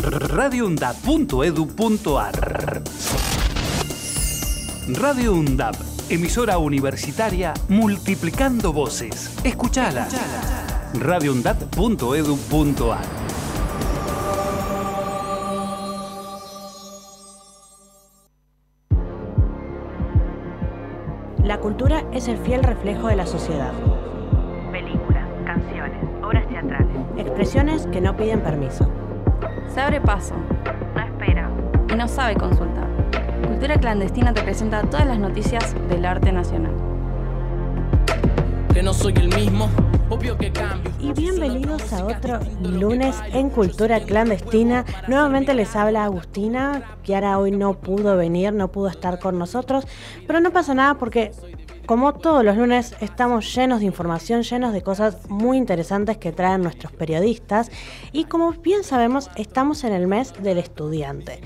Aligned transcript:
radioundab.edu.ar 0.00 2.82
Radio 4.88 5.34
UNDAB, 5.34 5.74
emisora 6.08 6.56
universitaria 6.58 7.54
multiplicando 7.68 8.72
voces. 8.72 9.36
Escuchala. 9.44 10.08
radioundab.edu.ar 10.94 13.04
La 21.44 21.58
cultura 21.58 22.04
es 22.12 22.28
el 22.28 22.38
fiel 22.38 22.62
reflejo 22.62 23.08
de 23.08 23.16
la 23.16 23.26
sociedad. 23.26 23.72
Películas, 24.70 25.26
canciones, 25.44 26.02
obras 26.22 26.48
teatrales. 26.48 26.96
Expresiones 27.18 27.86
que 27.88 28.00
no 28.00 28.16
piden 28.16 28.40
permiso. 28.40 28.88
Se 29.74 29.80
abre 29.80 30.00
paso, 30.00 30.34
No 30.94 31.02
espera. 31.02 31.50
y 31.92 31.96
no 31.96 32.08
sabe 32.08 32.34
consultar. 32.34 32.86
Cultura 33.46 33.76
Clandestina 33.78 34.32
te 34.34 34.42
presenta 34.42 34.82
todas 34.82 35.06
las 35.06 35.18
noticias 35.18 35.74
del 35.88 36.04
arte 36.04 36.32
nacional. 36.32 36.72
que 38.72 38.82
no 38.82 38.94
soy 38.94 39.12
el 39.16 39.28
mismo, 39.36 39.68
obvio 40.08 40.38
que 40.38 40.50
cambio. 40.50 40.90
Y 40.98 41.12
bienvenidos 41.12 41.92
a 41.92 42.06
otro 42.06 42.40
lunes 42.62 43.14
en 43.34 43.50
Cultura 43.50 44.00
Clandestina. 44.00 44.86
Nuevamente 45.08 45.52
les 45.52 45.76
habla 45.76 46.04
Agustina. 46.04 46.82
Kiara 47.02 47.38
hoy 47.38 47.50
no 47.50 47.74
pudo 47.74 48.16
venir, 48.16 48.54
no 48.54 48.68
pudo 48.68 48.88
estar 48.88 49.18
con 49.18 49.38
nosotros, 49.38 49.86
pero 50.26 50.40
no 50.40 50.52
pasa 50.52 50.72
nada 50.72 50.94
porque 50.94 51.32
como 51.86 52.14
todos 52.14 52.44
los 52.44 52.56
lunes 52.56 52.94
estamos 53.00 53.54
llenos 53.54 53.80
de 53.80 53.86
información, 53.86 54.42
llenos 54.42 54.72
de 54.72 54.82
cosas 54.82 55.28
muy 55.28 55.56
interesantes 55.56 56.16
que 56.16 56.32
traen 56.32 56.62
nuestros 56.62 56.92
periodistas 56.92 57.70
y 58.12 58.24
como 58.24 58.52
bien 58.52 58.84
sabemos 58.84 59.30
estamos 59.36 59.84
en 59.84 59.92
el 59.92 60.06
mes 60.06 60.32
del 60.42 60.58
estudiante. 60.58 61.40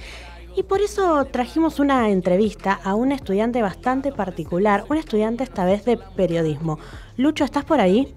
Y 0.56 0.62
por 0.62 0.80
eso 0.80 1.26
trajimos 1.26 1.80
una 1.80 2.08
entrevista 2.08 2.80
a 2.82 2.94
un 2.94 3.12
estudiante 3.12 3.60
bastante 3.60 4.10
particular, 4.10 4.84
un 4.88 4.96
estudiante 4.96 5.44
esta 5.44 5.66
vez 5.66 5.84
de 5.84 5.98
periodismo. 5.98 6.78
Lucho, 7.18 7.44
¿estás 7.44 7.64
por 7.64 7.80
ahí? 7.80 8.14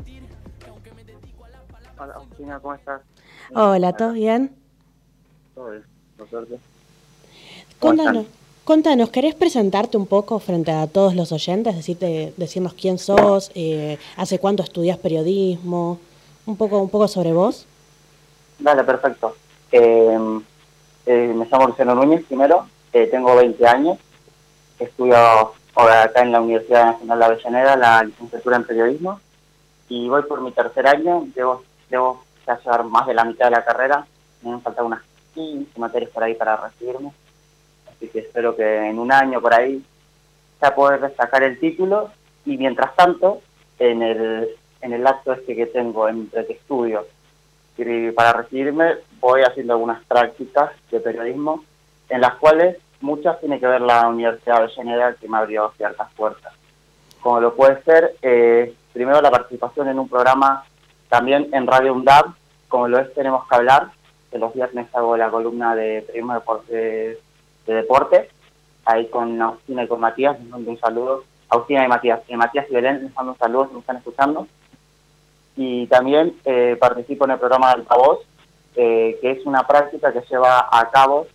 Hola, 1.98 2.14
Agustina, 2.14 2.60
¿cómo 2.60 2.76
estás? 2.76 3.02
Hola, 3.54 3.92
¿todo 3.94 4.14
bien? 4.14 4.56
Todo 5.54 5.72
bien, 5.72 5.84
por 6.18 6.30
suerte. 6.30 6.60
¿Cómo 7.80 8.26
Contanos, 8.70 9.10
¿querés 9.10 9.34
presentarte 9.34 9.98
un 9.98 10.06
poco 10.06 10.38
frente 10.38 10.72
a 10.72 10.86
todos 10.86 11.16
los 11.16 11.32
oyentes? 11.32 11.76
Decirte, 11.76 12.36
decirnos 12.38 12.76
quién 12.76 13.00
sos, 13.00 13.50
eh, 13.56 13.98
hace 14.16 14.38
cuánto 14.38 14.62
estudias 14.62 15.00
periodismo, 15.00 16.00
un 16.46 16.56
poco, 16.56 16.78
un 16.78 16.88
poco 16.88 17.08
sobre 17.08 17.34
vos. 17.34 17.66
Dale, 18.60 18.84
perfecto. 18.84 19.36
Eh, 19.72 20.40
eh, 21.08 21.34
me 21.36 21.48
llamo 21.48 21.66
Luciano 21.66 21.96
Núñez, 21.96 22.24
primero, 22.26 22.68
eh, 22.94 23.08
tengo 23.08 23.36
20 23.36 23.68
años, 23.68 23.98
estudio 24.78 25.16
ahora 25.74 26.04
acá 26.04 26.22
en 26.22 26.32
la 26.32 26.40
Universidad 26.40 26.92
Nacional 26.92 27.18
de 27.18 27.26
Avellaneda 27.26 27.76
la 27.76 28.04
licenciatura 28.04 28.58
en 28.58 28.66
periodismo 28.66 29.20
y 29.88 30.08
voy 30.10 30.22
por 30.22 30.42
mi 30.42 30.52
tercer 30.52 30.86
año, 30.86 31.26
debo, 31.34 31.64
debo 31.90 32.24
ya 32.46 32.60
llevar 32.60 32.84
más 32.84 33.08
de 33.08 33.16
la 33.16 33.26
mitad 33.26 33.46
de 33.46 33.52
la 33.52 33.66
carrera, 33.66 34.06
me 34.44 34.52
han 34.52 34.62
faltado 34.62 34.86
unas 34.86 35.02
15 35.34 35.80
materias 35.80 36.12
por 36.12 36.24
ahí 36.24 36.36
para 36.36 36.56
recibirme, 36.56 37.12
así 38.00 38.08
que 38.08 38.20
espero 38.20 38.56
que 38.56 38.88
en 38.88 38.98
un 38.98 39.12
año 39.12 39.42
por 39.42 39.54
ahí 39.54 39.84
ya 40.62 40.74
poder 40.74 41.14
sacar 41.16 41.44
el 41.44 41.60
título. 41.60 42.12
Y 42.46 42.58
mientras 42.58 42.96
tanto, 42.96 43.42
en 43.78 44.02
el, 44.02 44.50
en 44.82 44.94
el 44.94 45.06
acto 45.06 45.34
este 45.34 45.56
que 45.56 45.68
tengo 45.68 46.08
entre 46.08 46.46
que 46.46 46.54
estudio 46.54 47.06
y 47.88 48.12
para 48.12 48.34
recibirme 48.34 48.96
voy 49.20 49.42
haciendo 49.42 49.74
algunas 49.74 50.04
prácticas 50.04 50.72
de 50.92 51.00
periodismo 51.00 51.64
en 52.10 52.22
las 52.22 52.36
cuales 52.36 52.78
muchas 53.02 53.40
tiene 53.40 53.60
que 53.60 53.68
ver 53.68 53.82
la 53.82 54.08
Universidad 54.08 54.58
de 54.58 54.64
Avellaneda 54.64 55.14
que 55.14 55.30
me 55.30 55.38
abrió 55.38 55.72
ciertas 55.78 56.12
puertas. 56.14 56.54
Como 57.22 57.40
lo 57.40 57.56
puede 57.56 57.82
ser, 57.84 58.16
eh, 58.22 58.74
primero 58.92 59.22
la 59.22 59.32
participación 59.32 59.88
en 59.88 60.00
un 60.00 60.10
programa 60.10 60.66
también 61.08 61.50
en 61.54 61.68
Radio 61.68 61.94
UNDAB, 61.94 62.34
como 62.68 62.88
lo 62.88 63.00
es 63.00 63.14
Tenemos 63.14 63.48
que 63.48 63.56
hablar, 63.56 63.90
que 64.30 64.38
los 64.38 64.54
viernes 64.54 64.94
hago 64.94 65.16
la 65.16 65.30
columna 65.30 65.76
de 65.76 66.02
periodismo 66.02 66.34
deporte, 66.34 66.74
de, 66.74 67.20
de 67.70 67.76
deporte, 67.76 68.30
ahí 68.86 69.08
con 69.08 69.42
Agustina 69.42 69.84
y 69.84 69.88
con 69.88 70.00
Matías, 70.00 70.40
les 70.40 70.50
mando 70.50 70.72
un 70.72 70.80
saludo. 70.80 71.24
Agustina 71.50 71.86
y 71.86 71.88
Matías, 71.88 72.22
y 72.28 72.36
Matías 72.36 72.66
y 72.70 72.74
Belén 72.74 73.04
les 73.04 73.16
mando 73.16 73.32
un 73.32 73.38
saludo 73.38 73.68
si 73.68 73.74
me 73.74 73.80
están 73.80 73.98
escuchando 73.98 74.48
y 75.62 75.88
también 75.88 76.36
eh, 76.46 76.78
participo 76.80 77.26
en 77.26 77.32
el 77.32 77.38
programa 77.40 77.68
de 77.68 77.82
Altavoz, 77.82 78.20
eh, 78.78 79.18
que 79.22 79.32
es 79.32 79.46
una 79.46 79.68
práctica 79.68 80.14
que 80.14 80.22
lleva 80.22 80.70
a 80.72 80.90
cabo 80.90 81.28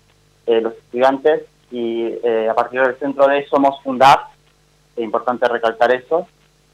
eh, 0.46 0.62
los 0.62 0.72
estudiantes 0.72 1.42
y 1.70 2.06
eh, 2.22 2.48
a 2.50 2.54
partir 2.54 2.80
del 2.80 2.96
centro 2.96 3.26
de 3.26 3.46
Somos 3.48 3.82
Fundar, 3.82 4.28
es 4.96 5.04
importante 5.04 5.46
recalcar 5.46 5.92
eso, 5.92 6.26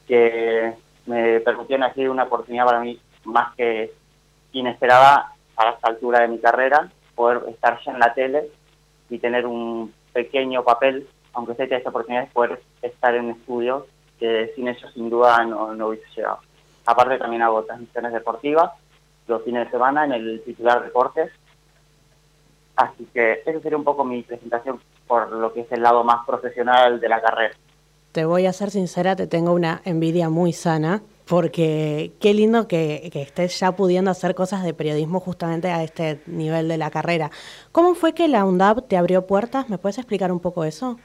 que 0.07 0.75
me 1.07 1.41
permitieron 1.41 1.83
aquí 1.83 2.07
una 2.07 2.23
oportunidad 2.23 2.67
para 2.67 2.79
mí 2.79 3.01
más 3.25 3.53
que 3.57 3.93
inesperada 4.53 5.33
a 5.57 5.71
esta 5.71 5.89
altura 5.89 6.21
de 6.21 6.29
mi 6.29 6.39
carrera, 6.39 6.89
poder 7.17 7.43
estar 7.49 7.81
ya 7.85 7.91
en 7.91 7.99
la 7.99 8.15
tele 8.15 8.49
y 9.11 9.19
tener 9.19 9.47
un 9.47 9.93
pequeño 10.13 10.65
papel, 10.65 11.07
aunque 11.33 11.55
sea 11.55 11.67
esta 11.67 11.91
oportunidad 11.91 12.23
de 12.23 12.33
poder 12.33 12.63
estar 12.83 13.15
en 13.15 13.31
estudios 13.31 13.85
que 14.19 14.53
sin 14.55 14.69
ellos 14.69 14.91
sin 14.95 15.11
duda 15.11 15.45
no, 15.45 15.75
no 15.75 15.89
hubiese 15.89 16.07
llegado. 16.15 16.39
Aparte 16.87 17.19
también 17.19 17.43
hago 17.43 17.63
transmisiones 17.65 18.13
deportivas 18.13 18.71
los 19.27 19.43
fines 19.43 19.65
de 19.65 19.71
semana 19.71 20.05
en 20.05 20.13
el 20.13 20.43
titular 20.45 20.83
Deportes. 20.83 21.31
Así 22.77 23.07
que 23.13 23.43
esa 23.45 23.61
sería 23.61 23.79
un 23.79 23.85
poco 23.85 24.05
mi 24.05 24.23
presentación 24.23 24.81
por 25.07 25.31
lo 25.33 25.53
que 25.53 25.61
es 25.61 25.73
el 25.73 25.83
lado 25.83 26.05
más 26.05 26.27
profesional 26.27 27.01
de 27.01 27.09
la 27.09 27.21
carrera. 27.21 27.55
Te 28.13 28.25
voy 28.25 28.47
a 28.47 28.53
ser 28.53 28.71
sincera, 28.71 29.17
te 29.17 29.27
tengo 29.27 29.53
una 29.53 29.83
envidia 29.85 30.29
muy 30.29 30.53
sana, 30.53 31.03
porque 31.31 32.11
qué 32.21 32.35
lindo 32.35 32.67
que, 32.67 33.09
que 33.13 33.23
estés 33.23 33.61
ya 33.61 33.71
pudiendo 33.71 34.11
hacer 34.11 34.35
cosas 34.35 34.65
de 34.65 34.75
periodismo 34.75 35.21
justamente 35.21 35.69
a 35.71 35.85
este 35.85 36.21
nivel 36.27 36.67
de 36.67 36.77
la 36.77 36.91
carrera. 36.91 37.31
¿Cómo 37.71 37.95
fue 37.95 38.15
que 38.15 38.27
la 38.27 38.45
UNDAP 38.45 38.89
te 38.89 38.97
abrió 38.97 39.25
puertas? 39.29 39.69
¿Me 39.69 39.79
puedes 39.79 39.97
explicar 39.99 40.33
un 40.33 40.41
poco 40.41 40.65
eso? 40.65 40.99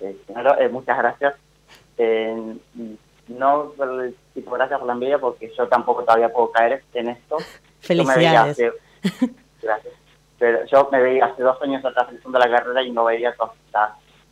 Eh, 0.00 0.14
primero, 0.26 0.60
eh, 0.60 0.68
muchas 0.68 0.98
gracias. 0.98 1.34
Eh, 1.96 2.54
no 3.28 3.72
tipo 4.34 4.50
gracias 4.50 4.78
por 4.78 4.86
la 4.86 4.92
envidia 4.92 5.18
porque 5.18 5.50
yo 5.56 5.66
tampoco 5.68 6.02
todavía 6.04 6.30
puedo 6.30 6.50
caer 6.52 6.84
en 6.92 7.08
esto. 7.08 7.38
Yo 7.88 8.04
me 8.04 8.14
veía 8.14 8.44
Felicidades. 8.44 8.50
hace- 9.02 9.32
gracias. 9.62 9.94
Pero 10.38 10.66
yo 10.66 10.88
me 10.92 11.00
veía 11.00 11.24
hace 11.26 11.42
dos 11.42 11.56
años 11.62 11.82
atrás 11.84 12.08
empezando 12.10 12.38
la 12.38 12.50
carrera 12.50 12.82
y 12.82 12.90
no 12.92 13.04
veía 13.04 13.34
todas 13.36 13.52
estas 13.66 13.90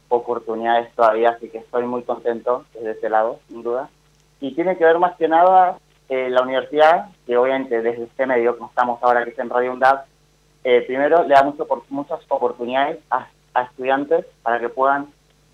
oportunidades 0.08 0.92
todavía, 0.94 1.30
así 1.30 1.48
que 1.48 1.58
estoy 1.58 1.84
muy 1.84 2.02
contento 2.02 2.66
desde 2.74 2.90
ese 2.92 3.08
lado, 3.08 3.40
sin 3.48 3.62
duda. 3.62 3.88
Y 4.40 4.54
tiene 4.54 4.76
que 4.76 4.84
ver 4.84 4.98
más 4.98 5.16
que 5.16 5.28
nada 5.28 5.78
eh, 6.08 6.28
la 6.30 6.42
universidad, 6.42 7.08
que 7.26 7.36
obviamente 7.36 7.82
desde 7.82 8.04
este 8.04 8.26
medio, 8.26 8.56
como 8.56 8.70
estamos 8.70 9.02
ahora 9.02 9.24
que 9.24 9.30
es 9.30 9.38
en 9.38 9.50
Radio 9.50 9.72
UNDAD, 9.72 10.00
eh, 10.64 10.82
primero 10.82 11.22
le 11.22 11.34
da 11.34 11.42
mucho, 11.42 11.66
muchas 11.88 12.20
oportunidades 12.28 12.98
a, 13.10 13.28
estudiantes 13.62 14.26
para 14.42 14.60
que 14.60 14.68
puedan 14.68 15.08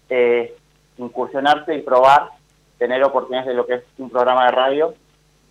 eh, 0.08 0.54
incursionarse 0.98 1.74
y 1.74 1.82
probar, 1.82 2.30
tener 2.78 3.02
oportunidades 3.02 3.48
de 3.48 3.54
lo 3.54 3.66
que 3.66 3.74
es 3.74 3.84
un 3.98 4.10
programa 4.10 4.46
de 4.46 4.52
radio. 4.52 4.94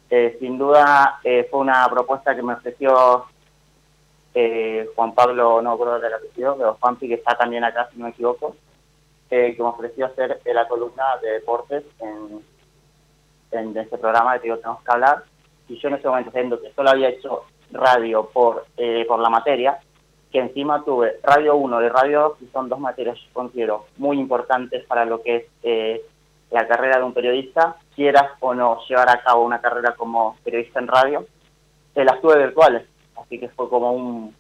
Eh, 0.09 0.38
sin 0.40 0.57
duda 0.57 1.19
eh, 1.23 1.47
fue 1.50 1.59
una 1.59 1.88
propuesta 1.90 2.35
que 2.35 2.44
me 2.44 2.53
ofreció 2.53 3.25
Juan 4.96 5.13
Pablo, 5.13 5.62
no 5.62 5.72
recuerdo 5.72 6.00
del 6.00 6.13
apellido, 6.13 6.57
pero 6.57 6.78
Juanpi, 6.79 7.07
que 7.07 7.13
está 7.13 7.38
también 7.38 7.63
acá, 7.63 7.88
si 7.91 7.97
no 7.97 8.03
me 8.03 8.12
equivoco, 8.12 8.56
que 9.29 9.56
me 9.57 9.66
ofreció 9.66 10.07
hacer 10.07 10.41
la 10.46 10.67
columna 10.67 11.03
de 11.22 11.31
deportes 11.31 11.84
en, 12.00 12.44
en 13.59 13.75
este 13.77 13.97
programa 13.97 14.33
de 14.33 14.39
Digo 14.41 14.57
Tenemos 14.57 14.83
que 14.83 14.91
hablar. 14.91 15.23
Y 15.67 15.79
yo 15.79 15.88
en 15.88 15.95
ese 15.95 16.07
momento, 16.07 16.31
siendo 16.31 16.61
que 16.61 16.71
solo 16.73 16.89
había 16.89 17.09
hecho 17.09 17.43
radio 17.71 18.29
por, 18.31 18.66
eh, 18.77 19.05
por 19.07 19.19
la 19.19 19.29
materia, 19.29 19.79
que 20.31 20.40
encima 20.40 20.84
tuve 20.84 21.19
Radio 21.23 21.55
1 21.55 21.84
y 21.84 21.90
Radio 21.90 22.22
2, 22.22 22.37
que 22.40 22.46
son 22.52 22.69
dos 22.69 22.79
materias 22.79 23.17
yo 23.17 23.34
considero 23.34 23.85
muy 23.97 24.19
importantes 24.19 24.85
para 24.85 25.05
lo 25.05 25.22
que 25.22 25.35
es 25.37 25.43
eh, 25.63 26.02
la 26.52 26.67
carrera 26.67 26.97
de 26.97 27.03
un 27.03 27.13
periodista, 27.13 27.78
quieras 27.96 28.31
o 28.40 28.53
no 28.53 28.79
llevar 28.87 29.09
a 29.09 29.23
cabo 29.23 29.46
una 29.46 29.61
carrera 29.61 29.96
como 29.96 30.37
periodista 30.43 30.79
en 30.79 30.87
radio, 30.87 31.25
eh, 31.96 32.03
las 32.03 32.22
tuve 32.22 32.37
virtuales, 32.37 32.85
así 33.16 33.40
que 33.40 33.49
fue 33.49 33.69
como 33.69 33.91
un, 33.93 34.35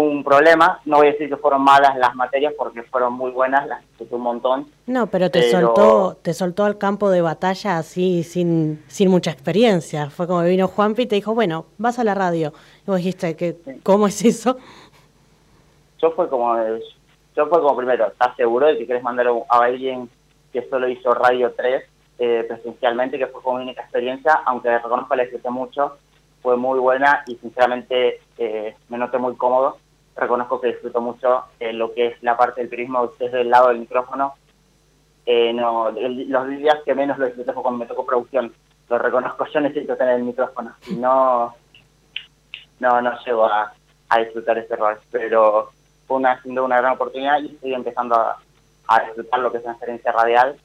un 0.00 0.24
problema. 0.24 0.80
No 0.84 0.96
voy 0.98 1.08
a 1.08 1.12
decir 1.12 1.28
que 1.28 1.36
fueron 1.36 1.62
malas 1.62 1.96
las 1.96 2.14
materias 2.14 2.52
porque 2.56 2.82
fueron 2.82 3.12
muy 3.12 3.30
buenas, 3.30 3.66
las 3.66 3.80
disfruté 3.82 4.14
un 4.14 4.22
montón. 4.22 4.66
No, 4.86 5.06
pero 5.06 5.30
te 5.30 5.40
Pero- 5.40 5.60
soltó, 5.74 6.16
te 6.22 6.34
soltó 6.34 6.64
al 6.64 6.78
campo 6.78 7.10
de 7.10 7.20
batalla 7.22 7.78
así 7.78 8.22
sin, 8.24 8.82
sin 8.88 9.10
mucha 9.10 9.30
experiencia. 9.30 10.10
Fue 10.10 10.26
como 10.26 10.42
vino 10.42 10.66
Juanpi 10.68 11.02
y 11.02 11.06
te 11.06 11.14
dijo, 11.14 11.34
bueno, 11.34 11.66
vas 11.78 11.98
a 11.98 12.04
la 12.04 12.14
radio. 12.14 12.52
Y 12.86 12.90
vos 12.90 12.96
dijiste 12.98 13.36
que, 13.36 13.56
Sí. 13.64 13.80
¿cómo 13.82 14.06
es 14.06 14.24
eso? 14.24 14.56
Yo 16.00 16.10
fue 16.12 16.28
como, 16.28 16.56
yo 17.36 17.46
fue 17.46 17.60
como 17.60 17.76
primero, 17.76 18.08
¿estás 18.08 18.36
seguro 18.36 18.66
de 18.66 18.76
que 18.78 18.84
quieres 18.86 19.02
mandar 19.02 19.26
a 19.28 19.58
alguien 19.58 20.08
que 20.52 20.62
solo 20.68 20.88
hizo 20.88 21.14
Radio 21.14 21.52
3 21.56 21.82
eh, 22.18 22.44
presencialmente, 22.46 23.18
que 23.18 23.26
fue 23.26 23.42
como 23.42 23.58
mi 23.58 23.64
única 23.64 23.82
experiencia, 23.82 24.40
aunque 24.46 24.70
reconozco 24.78 25.08
que 25.10 25.16
la 25.16 25.22
disfruté 25.24 25.50
mucho, 25.50 25.96
fue 26.42 26.56
muy 26.56 26.78
buena 26.78 27.24
y 27.26 27.36
sinceramente 27.36 28.20
eh, 28.38 28.76
me 28.88 28.98
noté 28.98 29.18
muy 29.18 29.34
cómodo. 29.34 29.78
Reconozco 30.16 30.60
que 30.60 30.68
disfruto 30.68 31.00
mucho 31.00 31.44
eh, 31.58 31.72
lo 31.72 31.92
que 31.92 32.06
es 32.08 32.22
la 32.22 32.36
parte 32.36 32.60
del 32.60 32.70
periodismo 32.70 33.12
desde 33.18 33.40
el 33.40 33.50
lado 33.50 33.68
del 33.68 33.80
micrófono. 33.80 34.34
Eh, 35.26 35.52
no, 35.52 35.88
el- 35.88 36.28
los 36.30 36.48
días 36.48 36.78
que 36.84 36.94
menos 36.94 37.18
lo 37.18 37.26
disfruté 37.26 37.52
cuando 37.52 37.78
me 37.78 37.86
tocó 37.86 38.04
producción. 38.06 38.52
Lo 38.88 38.98
reconozco, 38.98 39.46
yo 39.46 39.60
necesito 39.60 39.96
tener 39.96 40.16
el 40.16 40.24
micrófono. 40.24 40.74
Si 40.82 40.96
no, 40.96 41.54
no, 42.80 43.00
no 43.00 43.24
llego 43.24 43.46
a, 43.46 43.72
disfrutar 44.18 44.58
ese 44.58 44.76
rol. 44.76 44.98
Pero 45.10 45.70
fue 46.06 46.18
una, 46.18 46.40
duda 46.44 46.62
una 46.62 46.76
gran 46.76 46.92
oportunidad 46.92 47.40
y 47.40 47.46
estoy 47.48 47.74
empezando 47.74 48.14
a, 48.14 48.36
a 48.88 49.00
disfrutar 49.04 49.40
lo 49.40 49.50
que 49.50 49.58
es 49.58 49.64
una 49.64 49.72
experiencia 49.72 50.12
radial. 50.12 50.56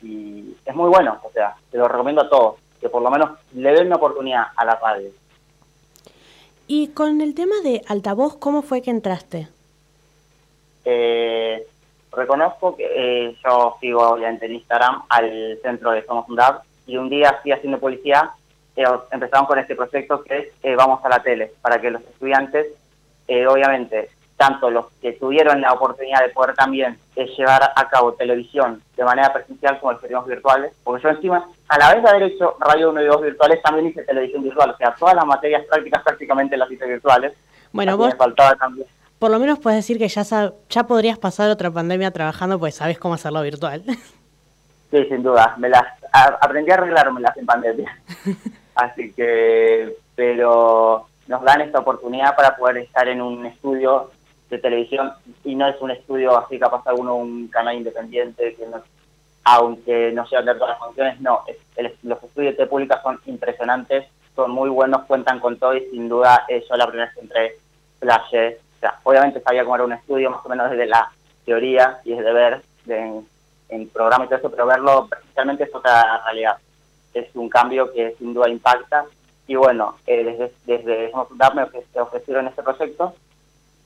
Y 0.00 0.56
es 0.64 0.74
muy 0.74 0.88
bueno, 0.88 1.18
o 1.22 1.30
sea, 1.32 1.54
te 1.70 1.78
lo 1.78 1.86
recomiendo 1.88 2.22
a 2.22 2.28
todos, 2.28 2.56
que 2.80 2.88
por 2.88 3.02
lo 3.02 3.10
menos 3.10 3.30
le 3.54 3.72
den 3.72 3.86
una 3.88 3.96
oportunidad 3.96 4.46
a 4.56 4.64
la 4.64 4.76
radio. 4.76 5.10
Y 6.74 6.88
con 6.88 7.20
el 7.20 7.34
tema 7.34 7.56
de 7.62 7.82
altavoz, 7.86 8.38
¿cómo 8.38 8.62
fue 8.62 8.80
que 8.80 8.90
entraste? 8.90 9.46
Eh, 10.86 11.66
reconozco 12.10 12.74
que 12.74 12.86
eh, 12.96 13.36
yo 13.44 13.76
sigo 13.78 14.00
obviamente 14.08 14.46
en 14.46 14.54
Instagram 14.54 15.02
al 15.10 15.58
centro 15.60 15.90
de 15.90 16.02
Somos 16.06 16.26
un 16.30 16.36
DAB 16.36 16.62
y 16.86 16.96
un 16.96 17.10
día 17.10 17.28
así 17.28 17.52
haciendo 17.52 17.78
publicidad 17.78 18.30
eh, 18.74 18.84
empezamos 19.10 19.48
con 19.48 19.58
este 19.58 19.76
proyecto 19.76 20.24
que 20.24 20.38
es 20.38 20.46
eh, 20.62 20.74
Vamos 20.74 21.04
a 21.04 21.10
la 21.10 21.22
tele, 21.22 21.52
para 21.60 21.78
que 21.78 21.90
los 21.90 22.00
estudiantes, 22.00 22.68
eh, 23.28 23.46
obviamente, 23.46 24.08
tanto 24.36 24.70
los 24.70 24.86
que 25.00 25.12
tuvieron 25.12 25.60
la 25.60 25.72
oportunidad 25.72 26.20
de 26.22 26.30
poder 26.30 26.54
también 26.54 26.98
eh, 27.16 27.26
llevar 27.36 27.72
a 27.76 27.88
cabo 27.88 28.12
televisión 28.14 28.82
de 28.96 29.04
manera 29.04 29.32
presencial 29.32 29.78
como 29.78 29.92
los 29.92 30.26
virtuales, 30.26 30.72
porque 30.82 31.02
yo 31.02 31.10
encima, 31.10 31.48
a 31.68 31.78
la 31.78 31.94
vez 31.94 32.02
de 32.02 32.08
haber 32.10 32.22
hecho 32.24 32.56
radio 32.60 32.90
1 32.90 33.02
y 33.02 33.06
2 33.06 33.22
virtuales, 33.22 33.62
también 33.62 33.86
hice 33.88 34.02
televisión 34.02 34.42
virtual, 34.42 34.70
o 34.70 34.76
sea, 34.76 34.94
todas 34.98 35.14
las 35.14 35.24
materias 35.26 35.62
prácticas 35.70 36.02
prácticamente 36.02 36.56
las 36.56 36.70
hice 36.70 36.86
virtuales. 36.86 37.32
Bueno, 37.72 37.96
vos 37.96 38.08
me 38.08 38.16
faltaba 38.16 38.54
también. 38.56 38.86
por 39.18 39.30
lo 39.30 39.38
menos 39.38 39.58
puedes 39.60 39.78
decir 39.78 39.98
que 39.98 40.08
ya, 40.08 40.22
ya 40.68 40.84
podrías 40.84 41.18
pasar 41.18 41.48
otra 41.50 41.70
pandemia 41.70 42.10
trabajando, 42.10 42.58
pues 42.58 42.74
sabes 42.74 42.98
cómo 42.98 43.14
hacerlo 43.14 43.42
virtual. 43.42 43.82
Sí, 44.90 45.02
sin 45.06 45.22
duda. 45.22 45.54
Me 45.56 45.70
las 45.70 45.84
a- 46.12 46.36
aprendí 46.42 46.70
a 46.70 46.74
arreglármelas 46.74 47.34
en 47.38 47.46
pandemia. 47.46 47.98
Así 48.74 49.10
que, 49.14 49.96
pero 50.14 51.06
nos 51.28 51.42
dan 51.44 51.62
esta 51.62 51.78
oportunidad 51.78 52.36
para 52.36 52.54
poder 52.56 52.76
estar 52.76 53.08
en 53.08 53.22
un 53.22 53.46
estudio 53.46 54.10
de 54.52 54.58
televisión 54.58 55.12
y 55.44 55.54
no 55.54 55.66
es 55.66 55.80
un 55.80 55.90
estudio 55.90 56.36
así 56.38 56.58
capaz 56.58 56.82
alguno 56.86 57.16
un 57.16 57.48
canal 57.48 57.74
independiente 57.74 58.54
que 58.54 58.66
no, 58.66 58.82
aunque 59.44 60.12
no 60.12 60.26
sea 60.26 60.42
de 60.42 60.54
todas 60.54 60.70
las 60.70 60.78
funciones, 60.78 61.20
no, 61.20 61.42
el- 61.76 61.92
los 62.02 62.22
estudios 62.22 62.56
de 62.56 62.66
pública 62.66 63.00
son 63.02 63.18
impresionantes, 63.26 64.06
son 64.36 64.50
muy 64.50 64.68
buenos, 64.70 65.04
cuentan 65.06 65.40
con 65.40 65.58
todo 65.58 65.74
y 65.74 65.80
sin 65.90 66.08
duda 66.08 66.44
eh, 66.48 66.62
yo 66.68 66.76
la 66.76 66.86
primera 66.86 67.06
vez 67.06 67.14
que 67.14 67.20
entré 67.22 67.56
flashes, 67.98 68.56
o 68.76 68.80
sea, 68.80 68.98
obviamente 69.04 69.40
sabía 69.40 69.64
cómo 69.64 69.74
era 69.76 69.84
un 69.84 69.92
estudio 69.94 70.30
más 70.30 70.44
o 70.44 70.48
menos 70.48 70.70
desde 70.70 70.86
la 70.86 71.10
teoría 71.44 71.98
y 72.04 72.14
desde 72.14 72.32
ver 72.32 72.62
de- 72.84 73.20
en 73.70 73.88
programa 73.88 74.24
y 74.26 74.28
todo 74.28 74.38
eso, 74.38 74.50
pero 74.50 74.66
verlo 74.66 75.06
presencialmente 75.08 75.64
es 75.64 75.74
otra 75.74 76.22
realidad. 76.26 76.56
Es 77.14 77.26
un 77.34 77.48
cambio 77.48 77.90
que 77.92 78.14
sin 78.18 78.34
duda 78.34 78.50
impacta. 78.50 79.06
Y 79.46 79.54
bueno, 79.54 79.96
eh, 80.06 80.22
desde, 80.24 80.52
desde 80.66 81.10
me 81.54 81.62
ofre- 81.62 81.84
ofrecieron 82.00 82.46
este 82.48 82.62
proyecto, 82.62 83.14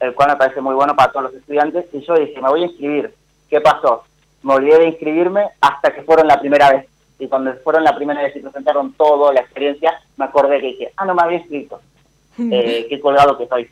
el 0.00 0.14
cual 0.14 0.30
me 0.30 0.36
parece 0.36 0.60
muy 0.60 0.74
bueno 0.74 0.94
para 0.94 1.10
todos 1.12 1.24
los 1.32 1.34
estudiantes. 1.34 1.86
Y 1.92 2.00
yo 2.04 2.14
dije, 2.14 2.40
me 2.40 2.48
voy 2.48 2.62
a 2.62 2.66
inscribir. 2.66 3.12
¿Qué 3.48 3.60
pasó? 3.60 4.04
Me 4.42 4.54
olvidé 4.54 4.78
de 4.78 4.88
inscribirme 4.88 5.46
hasta 5.60 5.92
que 5.94 6.02
fueron 6.02 6.26
la 6.28 6.38
primera 6.40 6.70
vez. 6.70 6.86
Y 7.18 7.28
cuando 7.28 7.54
fueron 7.64 7.82
la 7.84 7.96
primera 7.96 8.22
vez 8.22 8.36
y 8.36 8.40
presentaron 8.40 8.92
todo, 8.92 9.32
la 9.32 9.40
experiencia, 9.40 9.98
me 10.16 10.26
acordé 10.26 10.60
que 10.60 10.66
dije, 10.66 10.92
ah, 10.96 11.04
no 11.06 11.14
me 11.14 11.22
había 11.22 11.38
inscrito. 11.38 11.80
Eh, 12.38 12.86
qué 12.90 13.00
colgado 13.00 13.38
que 13.38 13.46
soy. 13.46 13.70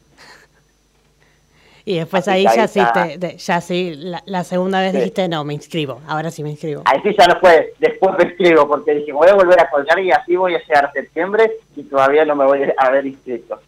Y 1.87 1.99
después 1.99 2.27
ahí 2.29 2.45
ya 2.45 2.67
sí, 2.67 2.81
te- 2.95 3.19
te- 3.19 3.37
ya 3.37 3.61
sí, 3.61 3.93
la, 3.95 4.23
la 4.25 4.43
segunda 4.43 4.81
vez 4.81 4.93
Sí. 4.93 4.97
dijiste, 4.99 5.29
no, 5.29 5.45
me 5.45 5.53
inscribo, 5.53 6.01
ahora 6.09 6.31
sí 6.31 6.43
me 6.43 6.49
inscribo. 6.51 6.81
Ahí 6.87 6.99
sí 7.03 7.15
ya 7.19 7.27
no 7.27 7.39
fue, 7.41 7.75
después 7.79 8.15
me 8.17 8.25
inscribo, 8.25 8.67
porque 8.67 8.95
dije, 8.95 9.13
voy 9.13 9.29
a 9.29 9.35
volver 9.35 9.61
a 9.61 9.69
colgar 9.69 9.99
y 10.01 10.11
así 10.11 10.35
voy 10.35 10.55
a 10.55 10.61
llegar 10.61 10.87
a 10.87 10.93
septiembre 10.93 11.53
y 11.77 11.83
todavía 11.83 12.25
no 12.25 12.37
me 12.37 12.47
voy 12.47 12.63
a 12.63 12.87
haber 12.87 13.05
inscrito. 13.05 13.61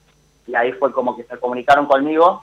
Y 0.46 0.54
ahí 0.54 0.72
fue 0.72 0.92
como 0.92 1.14
que 1.14 1.24
se 1.24 1.36
comunicaron 1.36 1.84
conmigo, 1.84 2.42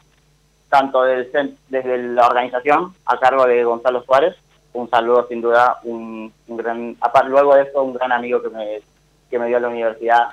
tanto 0.73 1.03
desde 1.03 1.97
la 1.99 2.25
organización, 2.25 2.95
a 3.05 3.19
cargo 3.19 3.45
de 3.45 3.63
Gonzalo 3.63 4.01
Suárez, 4.01 4.35
un 4.73 4.89
saludo 4.89 5.27
sin 5.27 5.39
duda, 5.39 5.77
un, 5.83 6.33
un 6.47 6.57
gran, 6.57 6.97
aparte 6.99 7.29
luego 7.29 7.53
de 7.53 7.61
eso, 7.61 7.83
un 7.83 7.93
gran 7.93 8.11
amigo 8.11 8.41
que 8.41 8.49
me, 8.49 8.81
que 9.29 9.37
me 9.37 9.45
dio 9.45 9.57
a 9.57 9.59
la 9.59 9.67
universidad, 9.67 10.29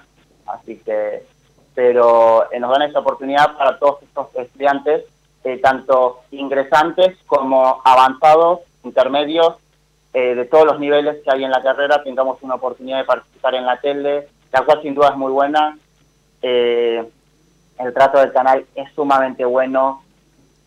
así 0.46 0.78
que, 0.78 1.26
pero 1.74 2.50
eh, 2.50 2.58
nos 2.58 2.70
dan 2.70 2.88
esa 2.88 3.00
oportunidad 3.00 3.54
para 3.54 3.78
todos 3.78 4.02
estos 4.02 4.34
estudiantes, 4.34 5.04
eh, 5.44 5.58
tanto 5.58 6.20
ingresantes 6.30 7.18
como 7.26 7.82
avanzados, 7.84 8.60
intermedios, 8.82 9.56
eh, 10.14 10.34
de 10.34 10.46
todos 10.46 10.64
los 10.64 10.80
niveles 10.80 11.22
que 11.22 11.30
hay 11.30 11.44
en 11.44 11.50
la 11.50 11.62
carrera, 11.62 12.02
tengamos 12.02 12.38
una 12.40 12.54
oportunidad 12.54 12.96
de 12.96 13.04
participar 13.04 13.56
en 13.56 13.66
la 13.66 13.78
tele, 13.78 14.26
la 14.52 14.62
cual 14.62 14.80
sin 14.80 14.94
duda 14.94 15.10
es 15.10 15.16
muy 15.18 15.32
buena. 15.32 15.76
Eh, 16.40 17.06
el 17.78 17.92
trato 17.92 18.18
del 18.18 18.32
canal 18.32 18.64
es 18.74 18.90
sumamente 18.94 19.44
bueno, 19.44 20.02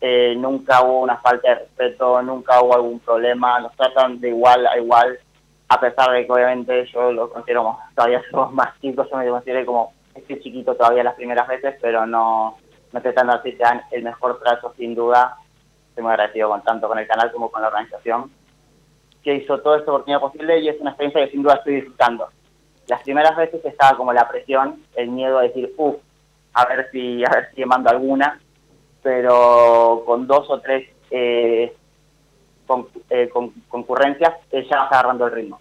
eh, 0.06 0.34
nunca 0.36 0.82
hubo 0.82 1.00
una 1.00 1.16
falta 1.16 1.48
de 1.48 1.54
respeto, 1.54 2.20
nunca 2.20 2.60
hubo 2.60 2.74
algún 2.74 3.00
problema, 3.00 3.58
nos 3.60 3.74
tratan 3.74 4.20
de 4.20 4.28
igual 4.28 4.66
a 4.66 4.76
igual, 4.76 5.18
a 5.66 5.80
pesar 5.80 6.10
de 6.10 6.26
que 6.26 6.32
obviamente 6.32 6.84
yo 6.92 7.10
lo 7.10 7.30
considero 7.30 7.78
todavía 7.94 8.20
somos 8.30 8.52
más 8.52 8.78
chicos, 8.82 9.08
yo 9.10 9.16
me 9.16 9.30
considero 9.30 9.64
como 9.64 9.94
este 10.14 10.38
chiquito 10.42 10.74
todavía 10.74 11.04
las 11.04 11.14
primeras 11.14 11.48
veces, 11.48 11.76
pero 11.80 12.04
no, 12.04 12.58
no 12.92 13.00
te 13.00 13.08
están 13.08 13.30
así, 13.30 13.52
te 13.52 13.62
dan 13.62 13.80
el 13.92 14.02
mejor 14.02 14.38
trato 14.40 14.74
sin 14.76 14.94
duda, 14.94 15.38
estoy 15.88 16.02
muy 16.02 16.12
agradecido 16.12 16.50
con 16.50 16.62
tanto 16.62 16.86
con 16.86 16.98
el 16.98 17.06
canal 17.06 17.32
como 17.32 17.50
con 17.50 17.62
la 17.62 17.68
organización 17.68 18.30
que 19.22 19.36
hizo 19.36 19.58
toda 19.60 19.78
esta 19.78 19.90
oportunidad 19.90 20.20
posible 20.20 20.60
y 20.60 20.68
es 20.68 20.78
una 20.82 20.90
experiencia 20.90 21.24
que 21.24 21.30
sin 21.30 21.42
duda 21.42 21.54
estoy 21.54 21.76
disfrutando. 21.76 22.28
Las 22.88 23.02
primeras 23.04 23.34
veces 23.38 23.64
estaba 23.64 23.96
como 23.96 24.12
la 24.12 24.28
presión, 24.28 24.82
el 24.96 25.08
miedo 25.08 25.38
de 25.38 25.48
decir, 25.48 25.72
uff, 25.78 25.96
a 26.52 26.66
ver 26.66 26.90
si 26.92 27.24
a 27.24 27.30
ver 27.30 27.48
si 27.54 27.64
mando 27.64 27.88
alguna, 27.88 28.38
pero 29.04 30.02
con 30.06 30.26
dos 30.26 30.48
o 30.50 30.58
tres 30.60 30.88
eh, 31.10 31.72
con- 32.66 32.88
eh, 33.10 33.28
con- 33.28 33.52
concurrencias 33.68 34.32
eh, 34.50 34.66
ya 34.68 34.78
vas 34.78 34.92
agarrando 34.92 35.26
el 35.26 35.32
ritmo 35.32 35.60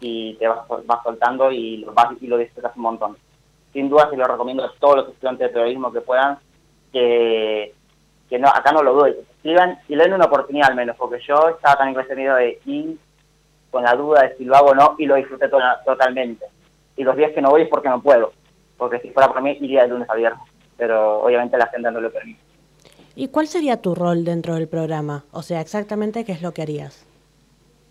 y 0.00 0.34
te 0.36 0.46
vas, 0.48 0.60
vas 0.86 1.02
soltando 1.02 1.50
y 1.50 1.78
lo, 1.78 1.92
vas, 1.92 2.10
y 2.20 2.26
lo 2.28 2.38
disfrutas 2.38 2.74
un 2.76 2.82
montón. 2.82 3.16
Sin 3.72 3.90
duda 3.90 4.08
se 4.08 4.16
lo 4.16 4.24
recomiendo 4.24 4.64
a 4.64 4.72
todos 4.78 4.96
los 4.96 5.08
estudiantes 5.10 5.48
de 5.48 5.52
periodismo 5.52 5.92
que 5.92 6.00
puedan, 6.00 6.38
que, 6.92 7.74
que 8.28 8.38
no 8.38 8.48
acá 8.48 8.72
no 8.72 8.82
lo 8.82 8.94
doy, 8.94 9.16
escriban 9.36 9.78
y 9.88 9.96
le 9.96 10.04
den 10.04 10.14
una 10.14 10.26
oportunidad 10.26 10.70
al 10.70 10.76
menos, 10.76 10.96
porque 10.96 11.20
yo 11.26 11.48
estaba 11.50 11.90
ese 11.90 12.16
miedo 12.16 12.36
de 12.36 12.60
ir 12.64 12.96
con 13.70 13.82
la 13.82 13.94
duda 13.94 14.22
de 14.22 14.36
si 14.36 14.44
lo 14.44 14.56
hago 14.56 14.68
o 14.70 14.74
no 14.74 14.94
y 14.98 15.06
lo 15.06 15.16
disfruté 15.16 15.48
to- 15.48 15.58
totalmente. 15.84 16.46
Y 16.96 17.02
los 17.04 17.16
días 17.16 17.32
que 17.32 17.42
no 17.42 17.50
voy 17.50 17.62
es 17.62 17.68
porque 17.68 17.88
no 17.88 18.00
puedo, 18.00 18.32
porque 18.78 19.00
si 19.00 19.10
fuera 19.10 19.28
por 19.32 19.42
mí 19.42 19.56
iría 19.60 19.82
de 19.82 19.88
lunes 19.88 20.08
a 20.08 20.14
viernes, 20.14 20.40
pero 20.76 21.20
obviamente 21.22 21.58
la 21.58 21.64
agenda 21.64 21.90
no 21.90 22.00
lo 22.00 22.10
permite. 22.12 22.40
¿Y 23.20 23.28
cuál 23.28 23.48
sería 23.48 23.82
tu 23.82 23.94
rol 23.94 24.24
dentro 24.24 24.54
del 24.54 24.66
programa? 24.66 25.24
O 25.32 25.42
sea, 25.42 25.60
exactamente 25.60 26.24
qué 26.24 26.32
es 26.32 26.40
lo 26.40 26.52
que 26.52 26.62
harías. 26.62 27.04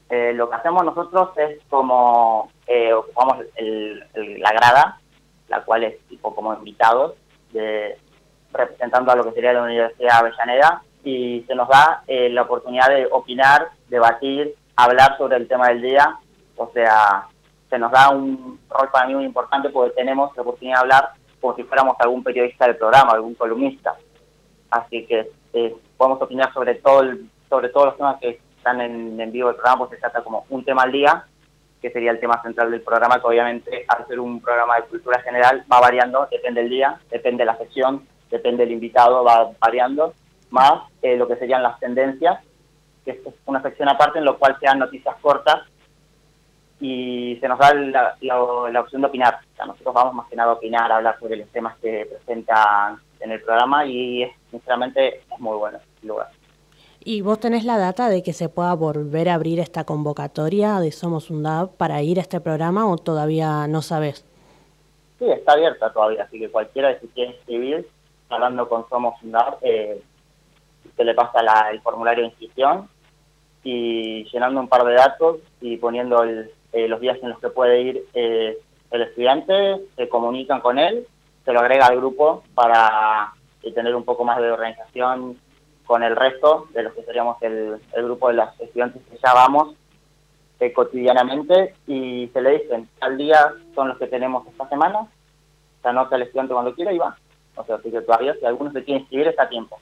Eh, 0.10 0.34
lo 0.34 0.50
que 0.50 0.56
hacemos 0.56 0.84
nosotros 0.84 1.30
es 1.38 1.60
como 1.70 2.50
eh, 2.66 2.92
ocupamos 2.94 3.46
el- 3.56 4.04
la 4.42 4.52
grada, 4.54 5.00
la 5.48 5.64
cual 5.64 5.84
es 5.84 6.00
tipo 6.08 6.34
como 6.34 6.56
invitados, 6.56 7.14
de, 7.54 7.96
representando 8.52 9.12
a 9.12 9.16
lo 9.18 9.24
que 9.26 9.34
sería 9.34 9.54
la 9.54 9.62
Universidad 9.62 10.18
Avellaneda, 10.18 10.82
y 11.04 11.44
se 11.48 11.54
nos 11.54 11.68
da 11.70 12.02
eh, 12.08 12.30
la 12.32 12.42
oportunidad 12.42 12.90
de 12.90 13.06
opinar, 13.12 13.68
debatir, 13.88 14.56
hablar 14.78 15.16
sobre 15.20 15.38
el 15.38 15.48
tema 15.48 15.68
del 15.68 15.84
día, 15.84 16.18
o 16.58 16.72
sea, 16.74 17.28
se 17.70 17.78
nos 17.78 17.92
da 17.92 18.10
un 18.10 18.60
rol 18.68 18.90
para 18.92 19.06
mí 19.06 19.14
muy 19.14 19.26
importante 19.26 19.70
porque 19.70 19.94
tenemos 19.96 20.36
la 20.36 20.42
oportunidad 20.42 20.78
de 20.78 20.82
hablar 20.82 21.10
como 21.40 21.56
si 21.56 21.62
fuéramos 21.66 21.96
algún 22.00 22.24
periodista 22.24 22.66
del 22.66 22.78
programa, 22.78 23.12
algún 23.12 23.36
columnista 23.36 23.96
así 24.72 25.06
que 25.06 25.32
eh, 25.54 25.76
podemos 25.98 26.22
opinar 26.22 26.54
sobre 26.54 26.76
todo 26.76 27.04
sobre 27.50 27.70
todos 27.70 27.88
los 27.88 27.98
temas 27.98 28.20
que 28.20 28.40
están 28.58 28.80
en, 28.82 29.32
vivo 29.32 29.48
del 29.48 29.56
programa, 29.56 29.80
pues 29.80 29.92
se 29.92 29.98
trata 29.98 30.24
como 30.24 30.46
un 30.50 30.64
tema 30.64 30.84
al 30.84 30.92
día, 30.92 31.26
que 31.82 31.90
sería 31.92 32.12
el 32.12 32.20
tema 32.20 32.42
central 32.44 32.70
del 32.72 32.82
programa, 32.82 33.20
que 33.20 33.28
obviamente 33.28 33.86
al 33.88 34.06
ser 34.08 34.20
un 34.20 34.40
programa 34.40 34.76
de 34.76 34.84
cultura 34.84 35.22
general 35.22 35.66
va 35.72 35.80
variando, 35.80 36.28
depende 36.30 36.62
del 36.62 36.70
día, 36.70 37.00
depende 37.10 37.42
de 37.42 37.46
la 37.46 37.58
sección, 37.58 38.06
depende 38.30 38.64
del 38.64 38.74
invitado, 38.74 39.24
va 39.24 39.52
variando, 39.60 40.14
más 40.52 40.84
eh, 41.02 41.18
lo 41.18 41.28
que 41.28 41.38
serían 41.38 41.64
las 41.64 41.80
tendencias, 41.80 42.40
que 43.04 43.12
es 43.12 43.20
una 43.46 43.62
sección 43.62 43.90
aparte 43.90 44.20
en 44.20 44.26
lo 44.26 44.38
cual 44.38 44.58
se 44.60 44.66
dan 44.68 44.80
noticias 44.80 45.16
cortas 45.22 45.62
y 46.80 47.38
se 47.42 47.48
nos 47.48 47.58
da 47.58 47.74
la 48.22 48.82
opción 48.82 49.02
de 49.02 49.08
opinar. 49.08 49.40
O 49.54 49.56
sea, 49.56 49.66
nosotros 49.66 49.94
vamos 49.94 50.14
más 50.14 50.28
que 50.28 50.36
nada 50.36 50.52
a 50.52 50.56
opinar, 50.56 50.92
a 50.92 50.98
hablar 50.98 51.18
sobre 51.20 51.38
los 51.38 51.50
temas 51.50 51.78
que 51.78 52.08
presentan 52.10 53.00
en 53.20 53.32
el 53.32 53.42
programa 53.42 53.86
y 53.86 54.24
es, 54.24 54.32
sinceramente 54.52 55.18
es 55.32 55.40
muy 55.40 55.58
bueno 55.58 55.80
el 56.02 56.08
lugar. 56.08 56.28
¿Y 57.02 57.22
vos 57.22 57.40
tenés 57.40 57.64
la 57.64 57.78
data 57.78 58.10
de 58.10 58.24
que 58.24 58.34
se 58.34 58.50
pueda 58.50 58.74
volver 58.74 59.30
a 59.30 59.36
abrir 59.36 59.60
esta 59.60 59.86
convocatoria 59.86 60.80
de 60.80 60.92
Somos 60.92 61.32
para 61.78 62.02
ir 62.02 62.18
a 62.20 62.22
este 62.22 62.42
programa 62.42 62.88
o 62.90 62.98
todavía 62.98 63.68
no 63.68 63.82
sabes? 63.82 64.26
sí, 65.18 65.26
está 65.30 65.54
abierta 65.54 65.92
todavía, 65.92 66.24
así 66.24 66.40
que 66.40 66.50
cualquiera 66.50 66.94
que 66.94 67.08
se 67.08 67.14
quiera 67.14 67.32
inscribir, 67.32 67.88
hablando 68.30 68.70
con 68.70 68.88
Somos 68.90 69.20
Fundar, 69.20 69.58
eh, 69.62 70.02
se 70.96 71.04
le 71.04 71.14
pasa 71.14 71.44
la- 71.44 71.70
el 71.72 71.82
formulario 71.82 72.24
de 72.24 72.30
inscripción 72.30 72.88
y 73.64 74.24
llenando 74.32 74.62
un 74.62 74.68
par 74.70 74.86
de 74.86 74.94
datos 74.94 75.38
y 75.62 75.76
poniendo 75.78 76.24
el- 76.24 76.52
eh, 76.72 76.88
los 76.88 77.02
días 77.02 77.18
en 77.22 77.30
los 77.30 77.40
que 77.40 77.50
puede 77.50 77.82
ir 77.82 78.06
eh, 78.14 78.58
el 78.92 79.02
estudiante, 79.02 79.82
se 79.96 80.08
comunican 80.10 80.62
con 80.62 80.80
él, 80.80 81.06
se 81.50 81.54
lo 81.54 81.62
agrega 81.62 81.88
al 81.88 81.98
grupo 81.98 82.44
para 82.54 83.34
eh, 83.64 83.74
tener 83.74 83.96
un 83.96 84.04
poco 84.04 84.24
más 84.24 84.38
de 84.38 84.52
organización 84.52 85.36
con 85.84 86.04
el 86.04 86.16
resto 86.16 86.68
de 86.76 86.84
los 86.84 86.94
que 86.94 87.02
seríamos 87.02 87.42
el, 87.42 87.82
grupo 88.04 88.28
de 88.28 88.36
los 88.36 88.50
estudiantes 88.60 89.02
que 89.10 89.18
ya 89.18 89.34
vamos 89.34 89.74
eh, 90.60 90.72
cotidianamente 90.72 91.74
y 91.88 92.30
se 92.34 92.42
le 92.42 92.60
dicen, 92.60 92.88
al 93.02 93.18
día 93.18 93.52
son 93.74 93.88
los 93.88 93.98
que 93.98 94.06
tenemos 94.06 94.46
esta 94.46 94.70
semana, 94.70 95.08
se 95.82 95.90
anota 95.90 96.18
el 96.18 96.22
estudiante 96.22 96.54
cuando 96.54 96.76
quiera 96.76 96.94
y 96.94 97.00
va. 97.00 97.18
O 97.56 97.64
sea, 97.64 97.78
así 97.78 97.90
que 97.90 98.02
todavía 98.02 98.36
si 98.36 98.46
alguno 98.46 98.72
se 98.72 98.84
quiere 98.84 99.00
inscribir 99.00 99.30
está 99.30 99.44
a 99.46 99.50
tiempo. 99.50 99.80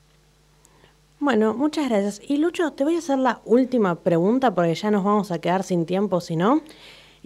Bueno, 1.20 1.54
muchas 1.54 1.90
gracias. 1.90 2.22
Y 2.26 2.38
Lucho, 2.38 2.72
te 2.72 2.86
voy 2.86 2.96
a 2.96 3.00
hacer 3.00 3.18
la 3.18 3.42
última 3.44 3.96
pregunta 3.96 4.56
porque 4.56 4.74
ya 4.74 4.90
nos 4.90 5.04
vamos 5.04 5.34
a 5.34 5.42
quedar 5.42 5.64
sin 5.64 5.86
tiempo, 5.86 6.22
si 6.22 6.38
no. 6.38 6.62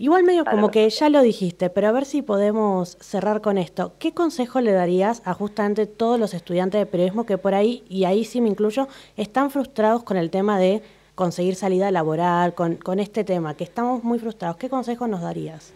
Igual 0.02 0.24
medio 0.24 0.46
como 0.46 0.72
que 0.72 0.90
ya 0.90 1.10
lo 1.10 1.22
dijiste, 1.22 1.70
pero 1.70 1.88
a 1.88 1.92
ver 1.92 2.06
si 2.06 2.22
podemos 2.24 2.98
cerrar 3.00 3.42
con 3.42 3.58
esto. 3.58 3.94
¿Qué 4.00 4.14
consejo 4.14 4.60
le 4.60 4.72
darías 4.72 5.22
a 5.28 5.34
justamente 5.34 5.86
todos 5.86 6.20
los 6.20 6.34
estudiantes 6.34 6.80
de 6.80 6.86
periodismo 6.88 7.26
que 7.28 7.38
por 7.38 7.54
ahí, 7.54 7.84
y 7.88 8.06
ahí 8.06 8.24
sí 8.24 8.42
me 8.42 8.50
incluyo, 8.50 8.88
están 9.16 9.52
frustrados 9.52 10.04
con 10.04 10.18
el 10.18 10.32
tema 10.32 10.58
de 10.58 10.82
conseguir 11.14 11.54
salida 11.54 11.92
laboral, 11.92 12.56
con, 12.56 12.78
con 12.78 13.00
este 13.00 13.24
tema, 13.24 13.56
que 13.56 13.64
estamos 13.64 14.04
muy 14.04 14.18
frustrados? 14.18 14.58
¿Qué 14.58 14.70
consejo 14.70 15.08
nos 15.08 15.22
darías? 15.22 15.74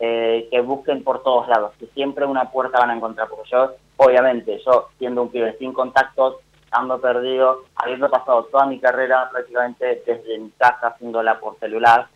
eh, 0.00 0.48
que 0.50 0.60
busquen 0.62 1.04
por 1.04 1.22
todos 1.22 1.46
lados, 1.48 1.72
que 1.78 1.86
siempre 1.88 2.24
una 2.24 2.50
puerta 2.50 2.78
van 2.78 2.90
a 2.90 2.96
encontrar, 2.96 3.28
porque 3.28 3.50
yo, 3.50 3.72
obviamente, 3.98 4.58
yo 4.64 4.88
siendo 4.98 5.22
un 5.22 5.28
pibe 5.28 5.56
sin 5.58 5.74
contactos, 5.74 6.36
ando 6.70 7.00
perdido, 7.00 7.64
habiendo 7.76 8.08
pasado 8.10 8.44
toda 8.44 8.64
mi 8.64 8.80
carrera 8.80 9.28
prácticamente 9.30 10.02
desde 10.06 10.38
mi 10.38 10.50
casa 10.52 10.88
haciéndola 10.88 11.38
por 11.38 11.58
celular, 11.58 12.08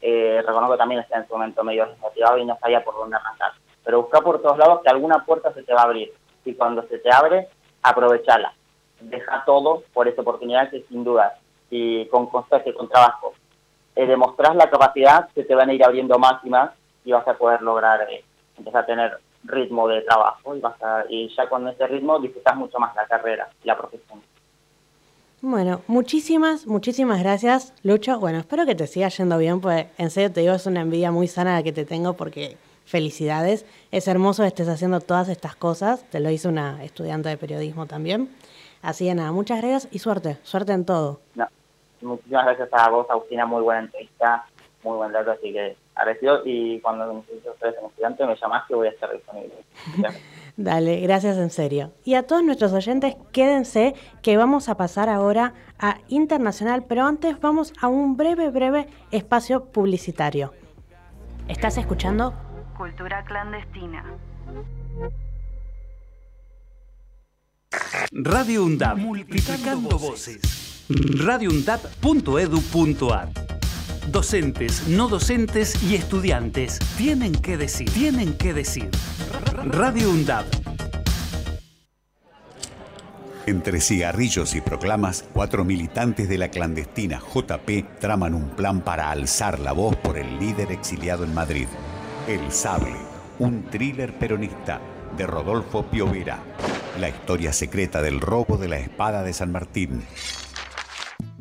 eh, 0.00 0.42
reconozco 0.46 0.72
que 0.72 0.78
también 0.78 1.00
estaba 1.00 1.22
en 1.22 1.28
su 1.28 1.34
momento 1.34 1.64
medio 1.64 1.86
desmotivado 1.86 2.38
y 2.38 2.44
no 2.44 2.58
sabía 2.58 2.84
por 2.84 2.94
dónde 2.94 3.16
arrancar, 3.16 3.52
pero 3.84 4.02
busca 4.02 4.20
por 4.20 4.40
todos 4.42 4.58
lados 4.58 4.80
que 4.82 4.90
alguna 4.90 5.24
puerta 5.24 5.52
se 5.52 5.62
te 5.62 5.74
va 5.74 5.82
a 5.82 5.84
abrir, 5.84 6.12
y 6.44 6.54
cuando 6.54 6.82
se 6.88 6.98
te 6.98 7.12
abre, 7.12 7.48
aprovechala, 7.82 8.52
deja 9.00 9.44
todo 9.44 9.82
por 9.92 10.08
esa 10.08 10.22
oportunidad 10.22 10.70
que 10.70 10.82
sin 10.88 11.04
duda, 11.04 11.38
y 11.70 12.06
con 12.06 12.26
constancia, 12.26 12.72
con 12.74 12.88
trabajo, 12.88 13.34
eh, 13.98 14.16
la 14.54 14.70
capacidad, 14.70 15.28
se 15.34 15.42
te 15.42 15.54
van 15.56 15.70
a 15.70 15.72
ir 15.74 15.84
abriendo 15.84 16.18
más 16.18 16.44
y 16.44 16.50
más 16.50 16.70
y 17.04 17.10
vas 17.10 17.26
a 17.26 17.34
poder 17.34 17.62
lograr 17.62 18.08
eh, 18.08 18.24
empezar 18.56 18.84
a 18.84 18.86
tener 18.86 19.18
ritmo 19.42 19.88
de 19.88 20.02
trabajo 20.02 20.54
y 20.54 20.60
vas 20.60 20.80
a, 20.82 21.04
y 21.08 21.28
ya 21.34 21.48
con 21.48 21.66
ese 21.66 21.86
ritmo 21.88 22.18
disfrutas 22.20 22.54
mucho 22.56 22.78
más 22.78 22.94
la 22.94 23.06
carrera 23.06 23.48
y 23.62 23.66
la 23.66 23.76
profesión. 23.76 24.22
Bueno, 25.40 25.82
muchísimas, 25.86 26.66
muchísimas 26.66 27.22
gracias, 27.22 27.72
Lucho. 27.84 28.18
Bueno, 28.18 28.38
espero 28.38 28.66
que 28.66 28.74
te 28.74 28.88
siga 28.88 29.08
yendo 29.08 29.38
bien, 29.38 29.60
pues 29.60 29.86
en 29.96 30.10
serio 30.10 30.32
te 30.32 30.40
digo, 30.40 30.54
es 30.54 30.66
una 30.66 30.80
envidia 30.80 31.12
muy 31.12 31.28
sana 31.28 31.54
la 31.54 31.62
que 31.62 31.72
te 31.72 31.84
tengo 31.84 32.14
porque 32.14 32.56
felicidades. 32.84 33.64
Es 33.92 34.08
hermoso 34.08 34.42
que 34.42 34.48
estés 34.48 34.68
haciendo 34.68 35.00
todas 35.00 35.28
estas 35.28 35.54
cosas. 35.54 36.02
Te 36.10 36.18
lo 36.18 36.30
hizo 36.30 36.48
una 36.48 36.82
estudiante 36.82 37.28
de 37.28 37.36
periodismo 37.36 37.86
también. 37.86 38.34
Así 38.82 39.06
que 39.06 39.14
nada, 39.14 39.30
muchas 39.30 39.58
gracias 39.58 39.88
y 39.92 40.00
suerte, 40.00 40.38
suerte 40.42 40.72
en 40.72 40.84
todo. 40.84 41.20
No, 41.36 41.46
muchísimas 42.00 42.46
gracias 42.46 42.68
a 42.72 42.90
vos, 42.90 43.06
Agustina, 43.08 43.46
muy 43.46 43.62
buena 43.62 43.82
entrevista, 43.82 44.44
muy 44.82 44.96
buen 44.96 45.12
dato, 45.12 45.30
así 45.30 45.52
que 45.52 45.76
agradecido 45.94 46.42
y 46.44 46.80
cuando 46.80 47.24
ustedes 47.28 47.76
en 47.78 47.86
estudiante 47.86 48.26
me 48.26 48.36
llamás 48.36 48.66
que 48.66 48.74
voy 48.74 48.88
a 48.88 48.90
estar 48.90 49.12
disponible. 49.12 49.54
Dale, 50.58 51.00
gracias 51.00 51.38
en 51.38 51.48
serio. 51.50 51.94
Y 52.04 52.14
a 52.14 52.24
todos 52.24 52.42
nuestros 52.42 52.72
oyentes, 52.72 53.14
quédense 53.30 53.94
que 54.22 54.36
vamos 54.36 54.68
a 54.68 54.76
pasar 54.76 55.08
ahora 55.08 55.54
a 55.78 55.98
Internacional, 56.08 56.84
pero 56.84 57.06
antes 57.06 57.40
vamos 57.40 57.72
a 57.80 57.86
un 57.86 58.16
breve, 58.16 58.50
breve 58.50 58.88
espacio 59.12 59.66
publicitario. 59.66 60.52
¿Estás 61.46 61.78
escuchando? 61.78 62.34
Cultura 62.76 63.24
clandestina. 63.24 64.04
Radio 68.10 68.64
UNDAP, 68.64 68.98
multiplicando 68.98 69.96
voces. 69.96 70.84
radioundap.edu.ar 70.88 73.28
Docentes, 74.10 74.88
no 74.88 75.06
docentes 75.06 75.82
y 75.82 75.94
estudiantes 75.94 76.78
tienen 76.96 77.32
que 77.32 77.58
decir, 77.58 77.90
tienen 77.90 78.32
que 78.38 78.54
decir. 78.54 78.90
Radio 79.66 80.08
UNDAP. 80.08 80.46
Entre 83.44 83.82
cigarrillos 83.82 84.54
y 84.54 84.62
proclamas, 84.62 85.26
cuatro 85.34 85.62
militantes 85.62 86.26
de 86.30 86.38
la 86.38 86.48
clandestina 86.48 87.20
JP 87.20 87.98
traman 88.00 88.32
un 88.32 88.48
plan 88.48 88.80
para 88.80 89.10
alzar 89.10 89.58
la 89.58 89.72
voz 89.72 89.94
por 89.96 90.16
el 90.16 90.38
líder 90.38 90.72
exiliado 90.72 91.24
en 91.24 91.34
Madrid. 91.34 91.66
El 92.26 92.50
Sable, 92.50 92.96
un 93.38 93.64
thriller 93.64 94.18
peronista 94.18 94.80
de 95.18 95.26
Rodolfo 95.26 95.82
Piovera. 95.82 96.38
La 96.98 97.10
historia 97.10 97.52
secreta 97.52 98.00
del 98.00 98.22
robo 98.22 98.56
de 98.56 98.68
la 98.68 98.78
espada 98.78 99.22
de 99.22 99.34
San 99.34 99.52
Martín. 99.52 100.02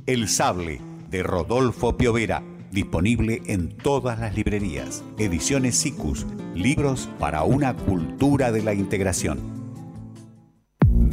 El 0.05 0.27
Sable, 0.27 0.81
de 1.09 1.23
Rodolfo 1.23 1.95
Piovera. 1.95 2.43
Disponible 2.71 3.41
en 3.47 3.69
todas 3.69 4.19
las 4.19 4.35
librerías. 4.35 5.03
Ediciones 5.17 5.75
SICUS. 5.77 6.25
Libros 6.53 7.09
para 7.19 7.43
una 7.43 7.75
cultura 7.75 8.51
de 8.51 8.61
la 8.61 8.73
integración. 8.73 9.56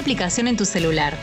Baja 0.00 0.08
la 0.08 0.12
aplicación 0.14 0.48
en 0.48 0.56
tu 0.56 0.64
celular. 0.64 1.14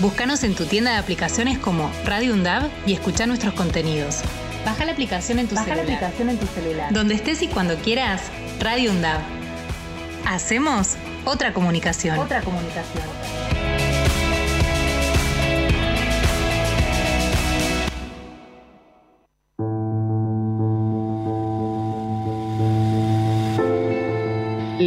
Búscanos 0.00 0.44
en 0.44 0.54
tu 0.54 0.66
tienda 0.66 0.90
de 0.90 0.98
aplicaciones 0.98 1.58
como 1.58 1.90
Radio 2.04 2.34
UNDAV 2.34 2.68
y 2.84 2.92
escucha 2.92 3.26
nuestros 3.26 3.54
contenidos. 3.54 4.20
Baja 4.66 4.84
la 4.84 4.92
aplicación 4.92 5.38
en 5.38 5.48
tu 5.48 5.56
celular. 5.56 6.12
en 6.18 6.36
tu 6.38 6.46
celular. 6.48 6.92
Donde 6.92 7.14
estés 7.14 7.40
y 7.40 7.48
cuando 7.48 7.76
quieras, 7.76 8.20
Radio 8.60 8.90
UNDAV. 8.90 9.22
Hacemos 10.26 10.96
otra 11.24 11.54
comunicación. 11.54 12.18
Otra 12.18 12.42
comunicación. 12.42 13.47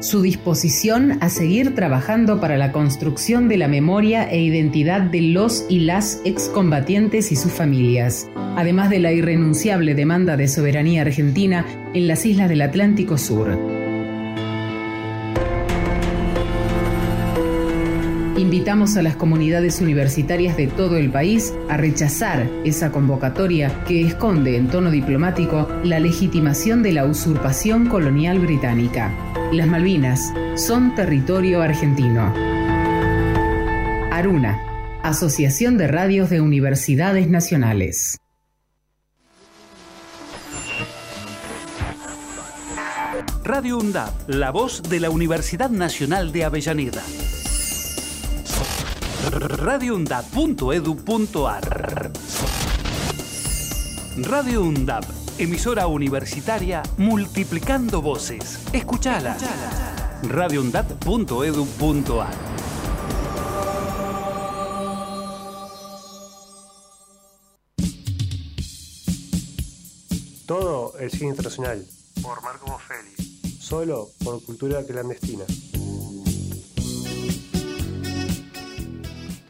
su 0.00 0.22
disposición 0.22 1.18
a 1.20 1.28
seguir 1.28 1.74
trabajando 1.74 2.40
para 2.40 2.56
la 2.56 2.72
construcción 2.72 3.48
de 3.48 3.56
la 3.56 3.68
memoria 3.68 4.28
e 4.30 4.40
identidad 4.40 5.00
de 5.00 5.20
los 5.22 5.66
y 5.68 5.80
las 5.80 6.20
excombatientes 6.24 7.32
y 7.32 7.36
sus 7.36 7.52
familias, 7.52 8.28
además 8.56 8.90
de 8.90 9.00
la 9.00 9.12
irrenunciable 9.12 9.94
demanda 9.94 10.36
de 10.36 10.48
soberanía 10.48 11.02
argentina 11.02 11.64
en 11.94 12.08
las 12.08 12.26
islas 12.26 12.48
del 12.48 12.62
Atlántico 12.62 13.18
Sur. 13.18 13.75
Invitamos 18.36 18.98
a 18.98 19.02
las 19.02 19.16
comunidades 19.16 19.80
universitarias 19.80 20.58
de 20.58 20.66
todo 20.66 20.98
el 20.98 21.10
país 21.10 21.54
a 21.70 21.78
rechazar 21.78 22.46
esa 22.66 22.92
convocatoria 22.92 23.82
que 23.84 24.02
esconde 24.02 24.58
en 24.58 24.68
tono 24.68 24.90
diplomático 24.90 25.66
la 25.84 26.00
legitimación 26.00 26.82
de 26.82 26.92
la 26.92 27.06
usurpación 27.06 27.88
colonial 27.88 28.38
británica. 28.38 29.10
Las 29.52 29.66
Malvinas 29.66 30.34
son 30.54 30.94
territorio 30.94 31.62
argentino. 31.62 32.34
Aruna, 34.12 34.60
Asociación 35.02 35.78
de 35.78 35.88
Radios 35.88 36.28
de 36.28 36.42
Universidades 36.42 37.28
Nacionales. 37.28 38.18
Radio 43.44 43.78
UNDAP, 43.78 44.28
la 44.28 44.50
voz 44.50 44.82
de 44.82 45.00
la 45.00 45.08
Universidad 45.08 45.70
Nacional 45.70 46.32
de 46.32 46.44
Avellaneda. 46.44 47.02
radioundap.edu.ar 49.30 52.12
Radio 54.18 54.62
UNDAP, 54.62 55.04
emisora 55.38 55.86
universitaria 55.88 56.82
multiplicando 56.96 58.00
voces. 58.00 58.60
Escuchala. 58.72 59.36
radioundap.edu.ar 60.22 62.34
Todo 70.46 70.96
el 71.00 71.10
cine 71.10 71.30
internacional. 71.30 71.84
Por 72.22 72.40
Marco 72.42 72.70
Boffelli. 72.70 73.10
Solo 73.58 74.10
por 74.22 74.40
cultura 74.44 74.84
clandestina. 74.84 75.42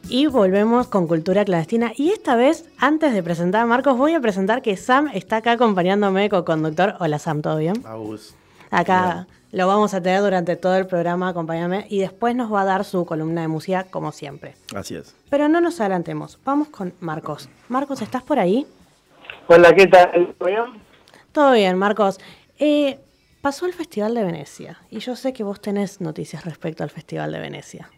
Y 0.08 0.26
volvemos 0.26 0.86
con 0.86 1.08
Cultura 1.08 1.44
Clandestina. 1.44 1.92
Y 1.96 2.10
esta 2.10 2.36
vez, 2.36 2.64
antes 2.78 3.12
de 3.12 3.24
presentar 3.24 3.62
a 3.62 3.66
Marcos, 3.66 3.98
voy 3.98 4.14
a 4.14 4.20
presentar 4.20 4.62
que 4.62 4.76
Sam 4.76 5.10
está 5.12 5.38
acá 5.38 5.52
acompañándome, 5.52 6.28
co-conductor. 6.28 6.94
Hola 7.00 7.18
Sam, 7.18 7.42
¿todo 7.42 7.56
bien? 7.56 7.82
Acá 8.70 9.26
lo 9.50 9.66
vamos 9.66 9.94
a 9.94 10.00
tener 10.00 10.20
durante 10.20 10.54
todo 10.54 10.76
el 10.76 10.86
programa, 10.86 11.30
acompáñame. 11.30 11.86
Y 11.90 11.98
después 11.98 12.36
nos 12.36 12.52
va 12.52 12.62
a 12.62 12.64
dar 12.64 12.84
su 12.84 13.04
columna 13.04 13.40
de 13.40 13.48
música, 13.48 13.84
como 13.84 14.12
siempre. 14.12 14.54
Así 14.76 14.94
es. 14.94 15.16
Pero 15.28 15.48
no 15.48 15.60
nos 15.60 15.80
adelantemos. 15.80 16.38
Vamos 16.44 16.68
con 16.68 16.94
Marcos. 17.00 17.48
Marcos, 17.68 18.00
¿estás 18.00 18.22
por 18.22 18.38
ahí? 18.38 18.64
Hola, 19.48 19.74
¿qué 19.74 19.88
tal? 19.88 20.34
¿Todo 20.38 20.48
bien? 20.48 20.82
Todo 21.32 21.52
bien, 21.52 21.76
Marcos. 21.76 22.20
Eh, 22.60 23.00
pasó 23.42 23.66
el 23.66 23.72
Festival 23.72 24.14
de 24.14 24.22
Venecia. 24.22 24.78
Y 24.88 25.00
yo 25.00 25.16
sé 25.16 25.32
que 25.32 25.42
vos 25.42 25.60
tenés 25.60 26.00
noticias 26.00 26.44
respecto 26.44 26.84
al 26.84 26.90
Festival 26.90 27.32
de 27.32 27.40
Venecia. 27.40 27.90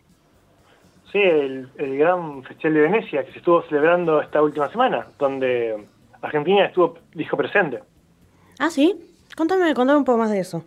Sí, 1.12 1.18
el, 1.18 1.68
el 1.78 1.98
gran 1.98 2.42
Festival 2.44 2.74
de 2.74 2.80
Venecia 2.82 3.24
que 3.24 3.32
se 3.32 3.38
estuvo 3.38 3.62
celebrando 3.62 4.20
esta 4.20 4.42
última 4.42 4.68
semana, 4.68 5.06
donde 5.18 5.86
Argentina 6.20 6.66
estuvo, 6.66 6.98
dijo 7.14 7.36
presente. 7.36 7.80
Ah, 8.58 8.70
sí. 8.70 8.94
Contame, 9.36 9.72
contame 9.74 9.98
un 9.98 10.04
poco 10.04 10.18
más 10.18 10.30
de 10.30 10.40
eso. 10.40 10.64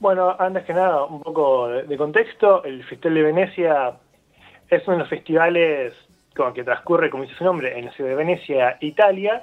Bueno, 0.00 0.34
antes 0.38 0.64
que 0.64 0.74
nada, 0.74 1.04
un 1.04 1.22
poco 1.22 1.68
de, 1.68 1.82
de 1.84 1.96
contexto. 1.96 2.64
El 2.64 2.82
Festival 2.84 3.14
de 3.14 3.22
Venecia 3.22 3.92
es 4.68 4.86
uno 4.86 4.96
de 4.96 5.00
los 5.00 5.08
festivales 5.08 5.94
como 6.36 6.52
que 6.52 6.64
transcurre, 6.64 7.10
como 7.10 7.24
dice 7.24 7.34
su 7.36 7.44
nombre, 7.44 7.78
en 7.78 7.86
la 7.86 7.92
ciudad 7.92 8.10
de 8.10 8.16
Venecia, 8.16 8.78
Italia, 8.80 9.42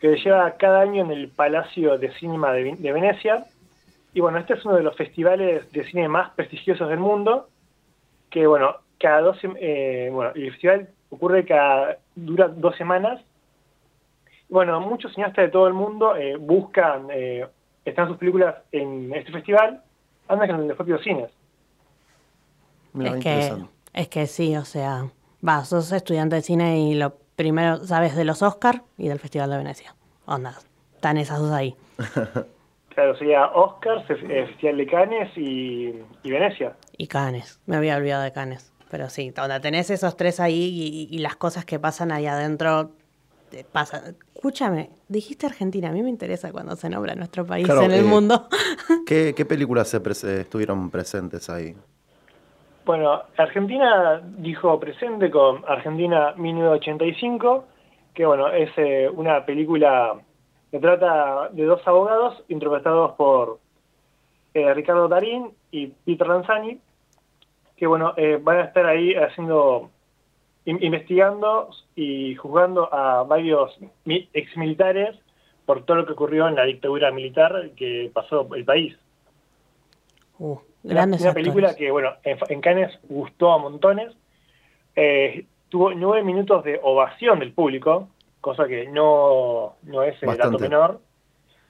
que 0.00 0.10
se 0.10 0.16
lleva 0.16 0.50
cada 0.52 0.80
año 0.82 1.02
en 1.02 1.10
el 1.10 1.28
Palacio 1.28 1.98
de 1.98 2.12
Cinema 2.12 2.52
de, 2.52 2.76
de 2.78 2.92
Venecia. 2.92 3.44
Y 4.12 4.20
bueno, 4.20 4.38
este 4.38 4.54
es 4.54 4.64
uno 4.64 4.76
de 4.76 4.82
los 4.82 4.96
festivales 4.96 5.70
de 5.72 5.84
cine 5.84 6.08
más 6.08 6.30
prestigiosos 6.32 6.88
del 6.88 6.98
mundo, 6.98 7.48
que 8.28 8.46
bueno, 8.46 8.76
cada 9.00 9.22
dos, 9.22 9.42
sem- 9.42 9.56
eh, 9.58 10.10
bueno, 10.12 10.30
el 10.36 10.50
festival 10.52 10.88
ocurre 11.10 11.44
cada, 11.44 11.98
dura 12.14 12.46
dos 12.48 12.76
semanas. 12.76 13.20
Bueno, 14.48 14.80
muchos 14.80 15.12
cineastas 15.14 15.46
de 15.46 15.50
todo 15.50 15.66
el 15.66 15.74
mundo 15.74 16.14
eh, 16.16 16.36
buscan, 16.36 17.08
eh, 17.10 17.46
están 17.84 18.06
sus 18.08 18.16
películas 18.18 18.56
en 18.72 19.12
este 19.14 19.32
festival, 19.32 19.82
andan 20.28 20.50
en 20.50 20.68
los 20.68 20.76
propios 20.76 21.02
cines. 21.02 21.30
Mira, 22.92 23.16
es, 23.16 23.22
que, 23.24 23.54
es 23.94 24.08
que 24.08 24.26
sí, 24.26 24.56
o 24.56 24.64
sea, 24.64 25.06
va, 25.46 25.64
sos 25.64 25.92
estudiante 25.92 26.36
de 26.36 26.42
cine 26.42 26.80
y 26.80 26.94
lo 26.94 27.14
primero 27.36 27.78
sabes 27.86 28.16
de 28.16 28.24
los 28.24 28.42
Oscar 28.42 28.82
y 28.98 29.08
del 29.08 29.18
Festival 29.20 29.50
de 29.50 29.56
Venecia. 29.58 29.94
Onda, 30.26 30.54
están 30.94 31.16
esas 31.16 31.38
dos 31.40 31.52
ahí. 31.52 31.74
Claro, 32.92 33.16
sería 33.16 33.46
Oscars, 33.52 34.04
eh, 34.10 34.46
Festival 34.48 34.76
de 34.76 34.86
Cannes 34.86 35.30
y, 35.38 35.94
y 36.24 36.30
Venecia. 36.30 36.74
Y 36.98 37.06
Cannes, 37.06 37.60
me 37.64 37.76
había 37.76 37.96
olvidado 37.96 38.24
de 38.24 38.32
Cannes. 38.32 38.69
Pero 38.90 39.08
sí, 39.08 39.32
onda, 39.40 39.60
tenés 39.60 39.90
esos 39.90 40.16
tres 40.16 40.40
ahí 40.40 41.08
y, 41.10 41.14
y 41.14 41.18
las 41.20 41.36
cosas 41.36 41.64
que 41.64 41.78
pasan 41.78 42.10
ahí 42.12 42.26
adentro 42.26 42.90
te 43.50 43.64
pasan. 43.64 44.16
Escúchame, 44.34 44.90
dijiste 45.08 45.46
Argentina, 45.46 45.88
a 45.90 45.92
mí 45.92 46.02
me 46.02 46.08
interesa 46.08 46.50
cuando 46.52 46.76
se 46.76 46.88
nombra 46.88 47.14
nuestro 47.14 47.44
país 47.46 47.66
Claro, 47.66 47.82
en 47.82 47.92
el 47.92 48.00
eh, 48.00 48.08
mundo. 48.08 48.48
¿Qué, 49.06 49.34
qué 49.36 49.44
películas 49.44 49.88
se 49.88 50.02
pres- 50.02 50.26
eh, 50.26 50.40
estuvieron 50.42 50.90
presentes 50.90 51.48
ahí? 51.50 51.74
Bueno, 52.84 53.22
Argentina 53.36 54.20
dijo 54.38 54.80
presente 54.80 55.30
con 55.30 55.62
Argentina 55.68 56.32
1985, 56.36 57.64
que 58.14 58.26
bueno, 58.26 58.48
es 58.48 58.70
eh, 58.76 59.08
una 59.12 59.44
película 59.44 60.14
que 60.70 60.78
trata 60.78 61.48
de 61.52 61.64
dos 61.64 61.80
abogados 61.86 62.42
interpretados 62.48 63.12
por 63.12 63.58
eh, 64.54 64.72
Ricardo 64.74 65.08
Darín 65.08 65.50
y 65.70 65.88
Peter 65.88 66.26
Lanzani, 66.26 66.80
que 67.80 67.86
bueno, 67.86 68.12
eh, 68.18 68.38
van 68.40 68.58
a 68.58 68.64
estar 68.64 68.84
ahí 68.84 69.14
haciendo, 69.14 69.90
in- 70.66 70.82
investigando 70.82 71.70
y 71.96 72.34
juzgando 72.36 72.92
a 72.92 73.22
varios 73.24 73.76
mi- 74.04 74.28
exmilitares 74.34 75.18
por 75.64 75.86
todo 75.86 75.96
lo 75.96 76.06
que 76.06 76.12
ocurrió 76.12 76.46
en 76.46 76.56
la 76.56 76.64
dictadura 76.64 77.10
militar 77.10 77.70
que 77.76 78.10
pasó 78.12 78.46
el 78.54 78.66
país. 78.66 78.94
Uh, 80.38 80.58
Una, 80.82 80.94
grandes 80.94 81.22
una 81.22 81.32
película 81.32 81.68
actores. 81.68 81.86
que, 81.86 81.90
bueno, 81.90 82.10
en, 82.22 82.38
en 82.50 82.60
Cannes 82.60 82.98
gustó 83.08 83.52
a 83.52 83.58
montones. 83.58 84.12
Eh, 84.94 85.46
tuvo 85.70 85.94
nueve 85.94 86.22
minutos 86.22 86.62
de 86.64 86.78
ovación 86.82 87.38
del 87.38 87.52
público, 87.52 88.08
cosa 88.42 88.66
que 88.66 88.88
no, 88.88 89.76
no 89.84 90.02
es 90.02 90.22
el 90.22 90.26
dato 90.36 90.58
menor, 90.68 91.00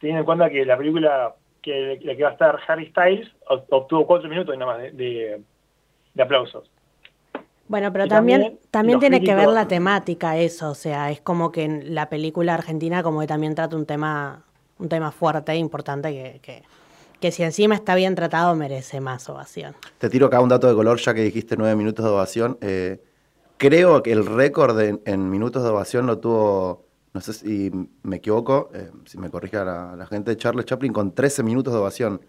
teniendo 0.00 0.20
en 0.20 0.26
cuenta 0.26 0.50
que 0.50 0.64
la 0.64 0.76
película 0.76 1.34
que 1.62 2.00
la 2.02 2.16
que 2.16 2.22
va 2.24 2.30
a 2.30 2.32
estar 2.32 2.58
Harry 2.66 2.86
Styles 2.86 3.30
ob- 3.46 3.64
obtuvo 3.70 4.06
cuatro 4.06 4.28
minutos 4.28 4.56
nada 4.58 4.72
más 4.72 4.82
de, 4.82 4.90
de- 4.92 5.40
de 6.20 6.24
aplausos. 6.24 6.70
Bueno, 7.68 7.92
pero 7.92 8.08
también, 8.08 8.58
también 8.70 8.98
tiene 8.98 9.22
que 9.22 9.34
ver 9.34 9.48
la 9.48 9.68
temática 9.68 10.36
eso, 10.36 10.70
o 10.70 10.74
sea, 10.74 11.10
es 11.10 11.20
como 11.20 11.52
que 11.52 11.64
en 11.64 11.94
la 11.94 12.08
película 12.08 12.54
argentina 12.54 13.02
como 13.02 13.20
que 13.20 13.28
también 13.28 13.54
trata 13.54 13.76
un 13.76 13.86
tema, 13.86 14.42
un 14.78 14.88
tema 14.88 15.12
fuerte 15.12 15.52
e 15.52 15.56
importante 15.56 16.10
que, 16.10 16.40
que, 16.40 16.64
que 17.20 17.30
si 17.30 17.44
encima 17.44 17.76
está 17.76 17.94
bien 17.94 18.16
tratado 18.16 18.56
merece 18.56 19.00
más 19.00 19.28
ovación. 19.28 19.76
Te 19.98 20.10
tiro 20.10 20.26
acá 20.26 20.40
un 20.40 20.48
dato 20.48 20.68
de 20.68 20.74
color, 20.74 20.98
ya 20.98 21.14
que 21.14 21.22
dijiste 21.22 21.56
nueve 21.56 21.76
minutos 21.76 22.04
de 22.04 22.10
ovación. 22.10 22.58
Eh, 22.60 23.00
creo 23.56 24.02
que 24.02 24.10
el 24.12 24.26
récord 24.26 24.78
en 24.80 25.30
minutos 25.30 25.62
de 25.62 25.68
ovación 25.68 26.06
lo 26.06 26.18
tuvo, 26.18 26.86
no 27.14 27.20
sé 27.20 27.32
si 27.32 27.70
me 28.02 28.16
equivoco, 28.16 28.70
eh, 28.74 28.90
si 29.04 29.16
me 29.16 29.30
corrige 29.30 29.58
la, 29.58 29.94
la 29.96 30.06
gente, 30.06 30.36
Charles 30.36 30.66
Chaplin 30.66 30.92
con 30.92 31.14
13 31.14 31.44
minutos 31.44 31.72
de 31.72 31.78
ovación. 31.78 32.20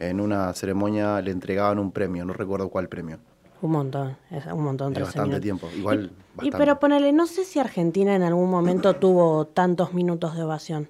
En 0.00 0.20
una 0.20 0.52
ceremonia 0.54 1.20
le 1.20 1.30
entregaban 1.30 1.78
un 1.78 1.92
premio, 1.92 2.24
no 2.24 2.32
recuerdo 2.32 2.70
cuál 2.70 2.88
premio. 2.88 3.20
Un 3.62 3.70
montón, 3.72 4.16
es 4.30 4.46
un 4.46 4.62
montón, 4.64 4.92
Es 4.92 4.94
13 4.94 5.06
bastante 5.18 5.28
minutos. 5.40 5.42
tiempo, 5.42 5.68
igual 5.78 6.10
Y 6.10 6.34
bastante. 6.36 6.56
pero 6.58 6.80
ponele, 6.80 7.12
no 7.12 7.26
sé 7.26 7.44
si 7.44 7.58
Argentina 7.58 8.14
en 8.14 8.22
algún 8.22 8.48
momento 8.50 8.94
tuvo 8.96 9.46
tantos 9.46 9.92
minutos 9.92 10.34
de 10.36 10.42
ovación 10.44 10.88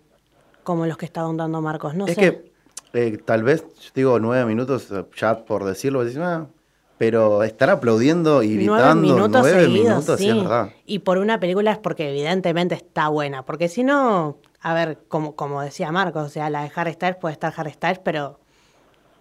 como 0.63 0.87
los 0.87 0.97
que 0.97 1.07
estaban 1.07 1.37
dando 1.37 1.61
Marcos, 1.61 1.95
no 1.95 2.07
es 2.07 2.15
sé. 2.15 2.21
que 2.21 2.53
eh, 2.93 3.19
tal 3.25 3.43
vez, 3.45 3.65
yo 3.81 3.91
digo 3.95 4.19
nueve 4.19 4.45
minutos, 4.47 4.91
eh, 4.91 5.05
ya 5.17 5.45
por 5.45 5.65
decirlo, 5.65 6.03
"Ah", 6.19 6.47
pero 6.99 7.43
estar 7.45 7.71
aplaudiendo 7.71 8.43
y 8.43 8.57
Nueve 8.57 8.95
minutos 8.97 9.31
nueve 9.43 9.63
seguidos, 9.65 9.89
minutos, 9.89 10.19
sí, 10.19 10.25
sí. 10.25 10.31
es 10.31 10.37
verdad. 10.37 10.71
Y 10.87 10.99
por 11.01 11.19
una 11.19 11.39
película 11.41 11.73
es 11.73 11.79
porque 11.79 12.11
evidentemente 12.11 12.75
está 12.75 13.09
buena. 13.09 13.45
Porque 13.45 13.69
si 13.69 13.85
no, 13.85 14.37
a 14.61 14.75
ver, 14.75 14.99
como, 15.09 15.35
como 15.37 15.63
decía 15.63 15.93
Marcos, 15.93 16.27
o 16.27 16.29
sea, 16.29 16.51
la 16.51 16.63
de 16.65 16.73
Harry 16.75 16.93
Styles 16.93 17.17
puede 17.17 17.33
estar 17.33 17.55
Harry 17.57 17.73
Styles, 17.73 18.01
pero 18.01 18.40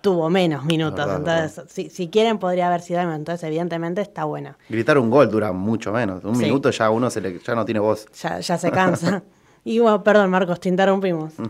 tuvo 0.02 0.30
menos 0.30 0.66
minutos. 0.66 1.06
Verdad, 1.06 1.44
entonces, 1.46 1.72
si, 1.72 1.90
si 1.90 2.10
quieren, 2.10 2.38
podría 2.40 2.68
haber 2.68 2.82
sido. 2.82 3.02
Entonces, 3.02 3.44
evidentemente 3.48 4.02
está 4.02 4.26
buena. 4.26 4.58
Gritar 4.70 4.98
un 4.98 5.10
gol 5.10 5.30
dura 5.30 5.52
mucho 5.52 5.92
menos. 5.92 6.24
Un 6.24 6.36
Sí. 6.36 6.46
minuto 6.46 6.70
ya 6.72 6.90
uno 6.90 7.10
se 7.10 7.22
le, 7.22 7.40
ya 7.40 7.56
no 7.56 7.66
tiene 7.66 7.80
voz. 7.80 8.08
Ya, 8.22 8.40
ya 8.40 8.58
se 8.58 8.72
cansa. 8.72 9.24
y 9.66 9.80
bueno, 9.80 10.04
perdón, 10.04 10.30
Marcos, 10.30 10.60
te 10.60 10.70
interrumpimos. 10.70 11.34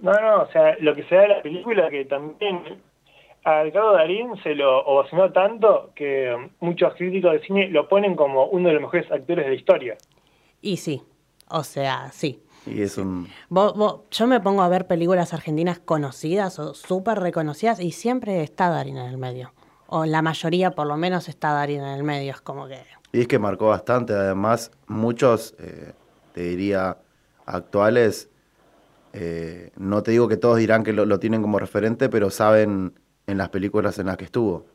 No, 0.00 0.12
no, 0.12 0.42
o 0.42 0.46
sea, 0.52 0.76
lo 0.78 0.94
que 0.94 1.02
se 1.08 1.16
da 1.16 1.22
de 1.22 1.28
la 1.28 1.42
película 1.42 1.90
que 1.90 2.04
también 2.04 2.60
a 3.42 3.64
Ricardo 3.64 3.94
Darín 3.94 4.30
se 4.44 4.54
lo 4.54 4.78
ovacionó 4.86 5.32
tanto 5.32 5.90
que 5.96 6.36
muchos 6.60 6.94
críticos 6.94 7.32
de 7.32 7.40
cine 7.40 7.68
lo 7.68 7.88
ponen 7.88 8.14
como 8.14 8.44
uno 8.46 8.68
de 8.68 8.74
los 8.74 8.82
mejores 8.82 9.10
actores 9.10 9.44
de 9.46 9.50
la 9.50 9.56
historia. 9.56 9.96
Y 10.62 10.76
sí, 10.76 11.02
o 11.48 11.64
sea, 11.64 12.12
sí. 12.12 12.40
Y 12.70 12.82
es 12.82 12.98
un. 12.98 13.28
Vos- 13.48 13.76
vos- 13.76 14.00
yo 14.10 14.26
me 14.26 14.40
pongo 14.40 14.62
a 14.62 14.68
ver 14.68 14.86
películas 14.86 15.32
argentinas 15.32 15.78
conocidas 15.78 16.58
o 16.58 16.74
súper 16.74 17.18
reconocidas 17.20 17.80
y 17.80 17.92
siempre 17.92 18.42
está 18.42 18.68
Darín 18.68 18.96
en 18.98 19.06
el 19.06 19.18
medio. 19.18 19.52
O 19.86 20.04
la 20.04 20.20
mayoría 20.22 20.72
por 20.72 20.86
lo 20.86 20.96
menos 20.96 21.28
está 21.28 21.52
Darín 21.52 21.80
en 21.80 21.88
el 21.88 22.02
medio. 22.02 22.32
Es 22.32 22.40
como 22.40 22.66
que... 22.68 22.82
Y 23.12 23.20
es 23.22 23.28
que 23.28 23.38
marcó 23.38 23.68
bastante. 23.68 24.12
Además, 24.12 24.70
muchos, 24.86 25.54
eh, 25.58 25.92
te 26.34 26.42
diría, 26.42 26.98
actuales, 27.46 28.28
eh, 29.14 29.70
no 29.76 30.02
te 30.02 30.10
digo 30.10 30.28
que 30.28 30.36
todos 30.36 30.58
dirán 30.58 30.84
que 30.84 30.92
lo, 30.92 31.06
lo 31.06 31.18
tienen 31.18 31.40
como 31.40 31.58
referente, 31.58 32.10
pero 32.10 32.28
saben 32.30 32.92
en 33.26 33.38
las 33.38 33.48
películas 33.48 33.98
en 33.98 34.06
las 34.06 34.18
que 34.18 34.26
estuvo. 34.26 34.66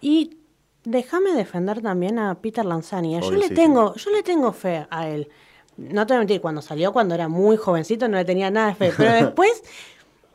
Y 0.00 0.36
déjame 0.84 1.32
defender 1.32 1.80
también 1.80 2.18
a 2.18 2.34
Peter 2.36 2.64
Lanzani. 2.64 3.16
¿eh? 3.16 3.20
Yo 3.22 3.32
le 3.32 3.48
sí, 3.48 3.54
tengo, 3.54 3.94
yo 3.94 4.10
le 4.10 4.22
tengo 4.22 4.52
fe 4.52 4.86
a 4.90 5.08
él. 5.08 5.28
No 5.78 6.06
te 6.06 6.12
voy 6.12 6.16
a 6.16 6.20
mentir, 6.20 6.40
cuando 6.40 6.60
salió, 6.60 6.92
cuando 6.92 7.14
era 7.14 7.28
muy 7.28 7.56
jovencito, 7.56 8.08
no 8.08 8.16
le 8.18 8.24
tenía 8.24 8.50
nada 8.50 8.68
de 8.68 8.74
fe. 8.74 8.92
Pero 8.98 9.12
después 9.26 9.62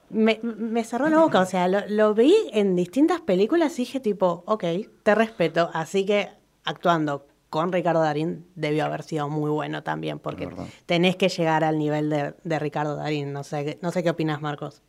me, 0.09 0.39
me 0.43 0.83
cerró 0.83 1.09
la 1.09 1.19
boca. 1.19 1.41
O 1.41 1.45
sea, 1.45 1.67
lo, 1.67 1.79
lo 1.89 2.13
vi 2.13 2.33
en 2.53 2.75
distintas 2.75 3.21
películas 3.21 3.77
y 3.79 3.83
dije 3.83 3.99
tipo, 3.99 4.43
ok, 4.47 4.63
te 5.03 5.15
respeto. 5.15 5.69
Así 5.73 6.05
que 6.05 6.29
actuando 6.65 7.27
con 7.49 7.71
Ricardo 7.71 8.01
Darín 8.01 8.47
debió 8.55 8.85
haber 8.85 9.03
sido 9.03 9.29
muy 9.29 9.51
bueno 9.51 9.83
también, 9.83 10.17
porque 10.19 10.47
tenés 10.87 11.15
que 11.17 11.29
llegar 11.29 11.63
al 11.63 11.77
nivel 11.77 12.09
de, 12.09 12.33
de 12.43 12.59
Ricardo 12.59 12.95
Darín. 12.95 13.31
No 13.33 13.43
sé, 13.43 13.63
qué- 13.65 13.79
no 13.81 13.91
sé 13.91 14.01
qué 14.03 14.09
opinas, 14.09 14.41
Marcos. 14.41 14.81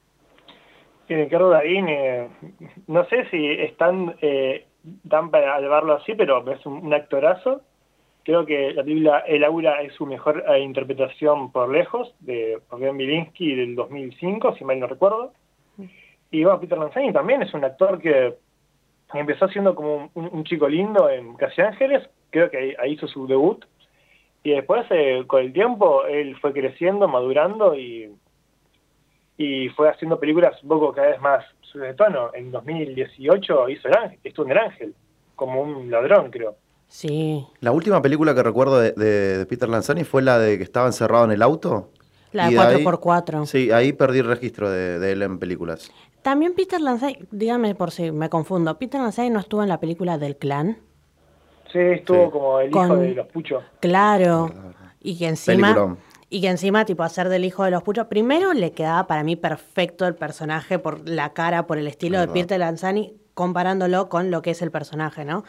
Ricardo 1.09 1.51
Darín, 1.51 1.89
eh, 1.89 2.29
no 2.87 3.05
sé 3.09 3.29
si 3.31 3.51
están 3.61 4.17
eh, 4.23 4.67
tan 5.11 5.31
para 5.31 5.61
verlo 5.61 5.95
así, 5.97 6.15
pero 6.15 6.51
es 6.51 6.65
un, 6.65 6.75
un 6.87 6.95
actorazo. 6.95 7.61
Creo 8.25 8.47
que 8.47 8.73
la 8.73 8.83
película 8.83 9.19
El 9.21 9.45
Aura 9.45 9.83
es 9.83 9.93
su 9.95 10.07
mejor 10.07 10.45
eh, 10.49 10.61
interpretación 10.61 11.53
por 11.53 11.71
lejos, 11.71 12.15
de 12.21 12.59
Fabián 12.69 12.97
Bilinsky 12.97 13.55
del 13.55 13.75
2005, 13.75 14.57
si 14.57 14.65
mal 14.65 14.81
no 14.81 14.87
recuerdo. 14.87 15.33
Y 16.31 16.43
bueno, 16.43 16.61
Peter 16.61 16.79
Lanzani 16.79 17.13
también 17.13 17.43
es 17.43 17.53
un 17.55 17.65
actor 17.65 18.01
que 18.01 18.35
empezó 19.13 19.47
siendo 19.49 19.75
como 19.75 20.11
un, 20.15 20.45
chico 20.45 20.69
lindo 20.69 21.09
en 21.09 21.37
Casi 21.37 21.61
Ángeles, 21.61 22.09
creo 22.31 22.51
que 22.51 22.77
ahí, 22.79 22.93
hizo 22.93 23.07
su 23.07 23.27
debut. 23.27 23.65
Y 24.43 24.51
después, 24.51 24.85
eh, 24.91 25.25
con 25.27 25.43
el 25.43 25.53
tiempo, 25.53 26.05
él 26.07 26.37
fue 26.41 26.53
creciendo, 26.53 27.07
madurando 27.07 27.75
y 27.77 28.11
y 29.37 29.69
fue 29.71 29.89
haciendo 29.89 30.21
películas 30.21 30.63
un 30.63 30.69
poco 30.69 30.93
cada 30.93 31.09
vez 31.09 31.21
más 31.21 31.45
de 31.75 31.95
tono. 31.95 32.31
En 32.35 32.53
2018 32.53 33.69
hizo 33.69 33.89
el 33.89 33.97
ángel, 33.97 34.19
estuvo 34.23 34.47
en 34.47 34.53
El 34.53 34.59
Ángel, 34.59 34.95
como 35.35 35.61
un 35.61 35.91
ladrón, 35.91 36.31
creo. 36.31 36.57
Sí, 36.89 37.45
La 37.61 37.73
última 37.73 38.01
película 38.03 38.35
que 38.35 38.43
recuerdo 38.43 38.79
de, 38.79 38.93
de- 38.93 39.39
de 39.39 39.47
Peter 39.47 39.69
Lanzani 39.69 40.05
fue 40.05 40.23
la 40.23 40.39
de 40.39 40.57
que 40.59 40.65
estaba 40.65 40.87
encerrado 40.87 41.25
en 41.25 41.33
el 41.33 41.43
auto. 41.43 41.91
la 42.33 42.49
de 42.49 42.55
de 42.55 42.61
ahí- 42.61 42.85
4x4. 42.85 43.47
Sí, 43.47 43.71
ahí 43.73 43.93
perdí 43.93 44.21
el 44.21 44.27
registro 44.27 44.71
de, 44.71 44.99
de 44.99 45.13
él 45.13 45.23
en 45.23 45.39
películas. 45.39 45.91
También 46.23 46.55
Peter 46.55 46.81
Lanzani, 46.81 47.19
dígame 47.31 47.75
por 47.75 47.91
si 47.91 48.11
me 48.13 48.29
confundo, 48.31 48.79
Peter 48.79 49.01
Lanzani 49.01 49.31
no 49.31 49.41
estuvo 49.41 49.63
en 49.63 49.69
la 49.69 49.79
película 49.81 50.19
del 50.19 50.37
clan. 50.37 50.79
Sí, 51.73 51.79
estuvo 51.81 52.27
Sí. 52.27 52.31
como 52.31 52.61
el 52.61 52.71
hijo 52.71 52.79
Con- 52.89 53.01
de 53.01 53.15
los 53.15 53.27
puchos. 53.29 53.63
Claro. 53.81 54.53
Y 55.01 55.19
que 55.19 55.27
encima. 55.29 55.69
Peliculón. 55.75 55.99
Y 56.31 56.41
que 56.41 56.49
encima, 56.49 56.85
tipo, 56.85 57.03
hacer 57.03 57.29
del 57.29 57.45
hijo 57.45 57.63
de 57.65 57.71
los 57.71 57.83
puchos. 57.83 58.07
Primero 58.07 58.53
le 58.55 58.73
quedaba 58.73 59.07
para 59.07 59.23
mí 59.23 59.37
perfecto 59.37 60.07
el 60.07 60.15
personaje 60.15 60.79
por 60.79 61.09
la 61.09 61.33
cara, 61.33 61.67
por 61.67 61.79
el 61.79 61.87
estilo 61.87 62.19
de. 62.21 62.29
Peter 62.29 62.59
Lanzani, 62.59 63.15
comparándolo 63.35 64.09
con 64.09 64.31
lo 64.31 64.43
que 64.43 64.51
es 64.53 64.63
el 64.63 64.71
personaje, 64.71 65.25
¿no? 65.25 65.45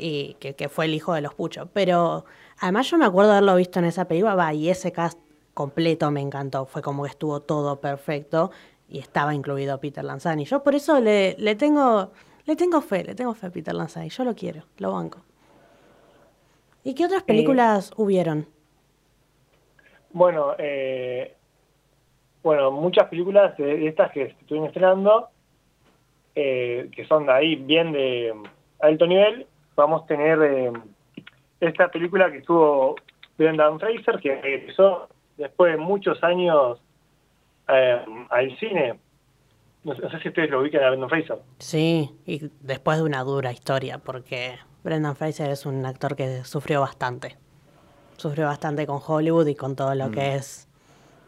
Y 0.00 0.36
que, 0.40 0.54
que 0.54 0.68
fue 0.68 0.86
el 0.86 0.94
hijo 0.94 1.12
de 1.12 1.20
los 1.20 1.34
puchos. 1.34 1.68
Pero 1.72 2.24
además 2.58 2.90
yo 2.90 2.98
me 2.98 3.04
acuerdo 3.04 3.30
de 3.30 3.38
haberlo 3.38 3.56
visto 3.56 3.78
en 3.78 3.84
esa 3.84 4.06
película, 4.06 4.34
va, 4.34 4.54
y 4.54 4.68
ese 4.68 4.92
cast 4.92 5.18
completo 5.54 6.10
me 6.10 6.20
encantó. 6.20 6.66
Fue 6.66 6.82
como 6.82 7.02
que 7.02 7.10
estuvo 7.10 7.40
todo 7.40 7.80
perfecto 7.80 8.50
y 8.88 8.98
estaba 8.98 9.34
incluido 9.34 9.78
Peter 9.78 10.04
Lanzani. 10.04 10.44
Yo 10.44 10.62
por 10.62 10.74
eso 10.74 11.00
le, 11.00 11.36
le 11.38 11.54
tengo 11.54 12.10
le 12.46 12.56
tengo 12.56 12.80
fe, 12.80 13.04
le 13.04 13.14
tengo 13.14 13.34
fe 13.34 13.46
a 13.46 13.50
Peter 13.50 13.74
Lanzani. 13.74 14.08
Yo 14.08 14.24
lo 14.24 14.34
quiero, 14.34 14.62
lo 14.78 14.92
banco. 14.92 15.20
¿Y 16.82 16.94
qué 16.94 17.04
otras 17.04 17.22
películas 17.22 17.92
hubieron? 17.96 18.46
Bueno, 20.12 20.54
eh, 20.58 21.36
bueno, 22.42 22.70
muchas 22.70 23.08
películas 23.08 23.56
de, 23.58 23.86
estas 23.86 24.10
que 24.12 24.26
se 24.26 24.32
estuvieron 24.32 24.66
estrenando, 24.68 25.28
eh, 26.34 26.90
que 26.94 27.04
son 27.06 27.26
de 27.26 27.32
ahí 27.32 27.56
bien 27.56 27.92
de 27.92 28.32
alto 28.80 29.06
nivel, 29.06 29.46
vamos 29.80 30.02
a 30.02 30.06
tener 30.06 30.40
eh, 30.42 30.72
esta 31.60 31.88
película 31.88 32.30
que 32.30 32.38
estuvo 32.38 32.96
Brendan 33.38 33.78
Fraser, 33.80 34.18
que 34.20 34.40
regresó 34.40 35.08
después 35.36 35.72
de 35.72 35.78
muchos 35.78 36.22
años 36.22 36.80
eh, 37.68 38.04
al 38.30 38.58
cine. 38.58 38.98
No, 39.82 39.94
sé 39.94 40.02
no 40.02 40.10
sé 40.10 40.20
si 40.20 40.28
ustedes 40.28 40.50
lo 40.50 40.60
ubican 40.60 40.82
a 40.84 40.88
Brendan 40.90 41.08
Fraser. 41.08 41.38
Sí, 41.58 42.10
y 42.26 42.50
después 42.60 42.98
de 42.98 43.04
una 43.04 43.22
dura 43.24 43.50
historia, 43.52 43.98
porque 43.98 44.58
Brendan 44.84 45.16
Fraser 45.16 45.50
es 45.50 45.64
un 45.66 45.84
actor 45.86 46.14
que 46.16 46.44
sufrió 46.44 46.80
bastante. 46.82 47.36
Sufrió 48.16 48.46
bastante 48.46 48.86
con 48.86 49.00
Hollywood 49.06 49.46
y 49.46 49.54
con 49.54 49.76
todo 49.76 49.94
lo 49.94 50.10
que 50.10 50.34
es 50.34 50.68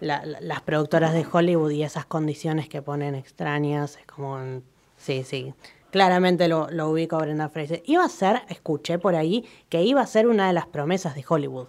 la- 0.00 0.24
la- 0.26 0.40
las 0.42 0.60
productoras 0.60 1.14
de 1.14 1.24
Hollywood 1.30 1.70
y 1.70 1.82
esas 1.84 2.04
condiciones 2.04 2.68
que 2.68 2.82
ponen 2.82 3.14
extrañas. 3.14 3.96
Es 3.96 4.04
como. 4.06 4.34
un- 4.34 4.62
sí, 4.98 5.22
sí. 5.24 5.54
Claramente 5.92 6.48
lo, 6.48 6.68
lo 6.70 6.88
ubico 6.88 7.16
a 7.16 7.20
Brendan 7.20 7.50
Fraser. 7.50 7.82
Iba 7.84 8.04
a 8.04 8.08
ser, 8.08 8.40
escuché 8.48 8.98
por 8.98 9.14
ahí, 9.14 9.44
que 9.68 9.82
iba 9.82 10.00
a 10.00 10.06
ser 10.06 10.26
una 10.26 10.46
de 10.46 10.54
las 10.54 10.66
promesas 10.66 11.14
de 11.14 11.24
Hollywood. 11.28 11.68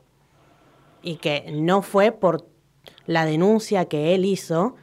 Y 1.02 1.18
que 1.18 1.52
no 1.54 1.82
fue 1.82 2.14
por 2.14 2.48
la 3.06 3.26
denuncia 3.26 3.86
que 3.86 4.16
él 4.16 4.24
hizo, 4.24 4.78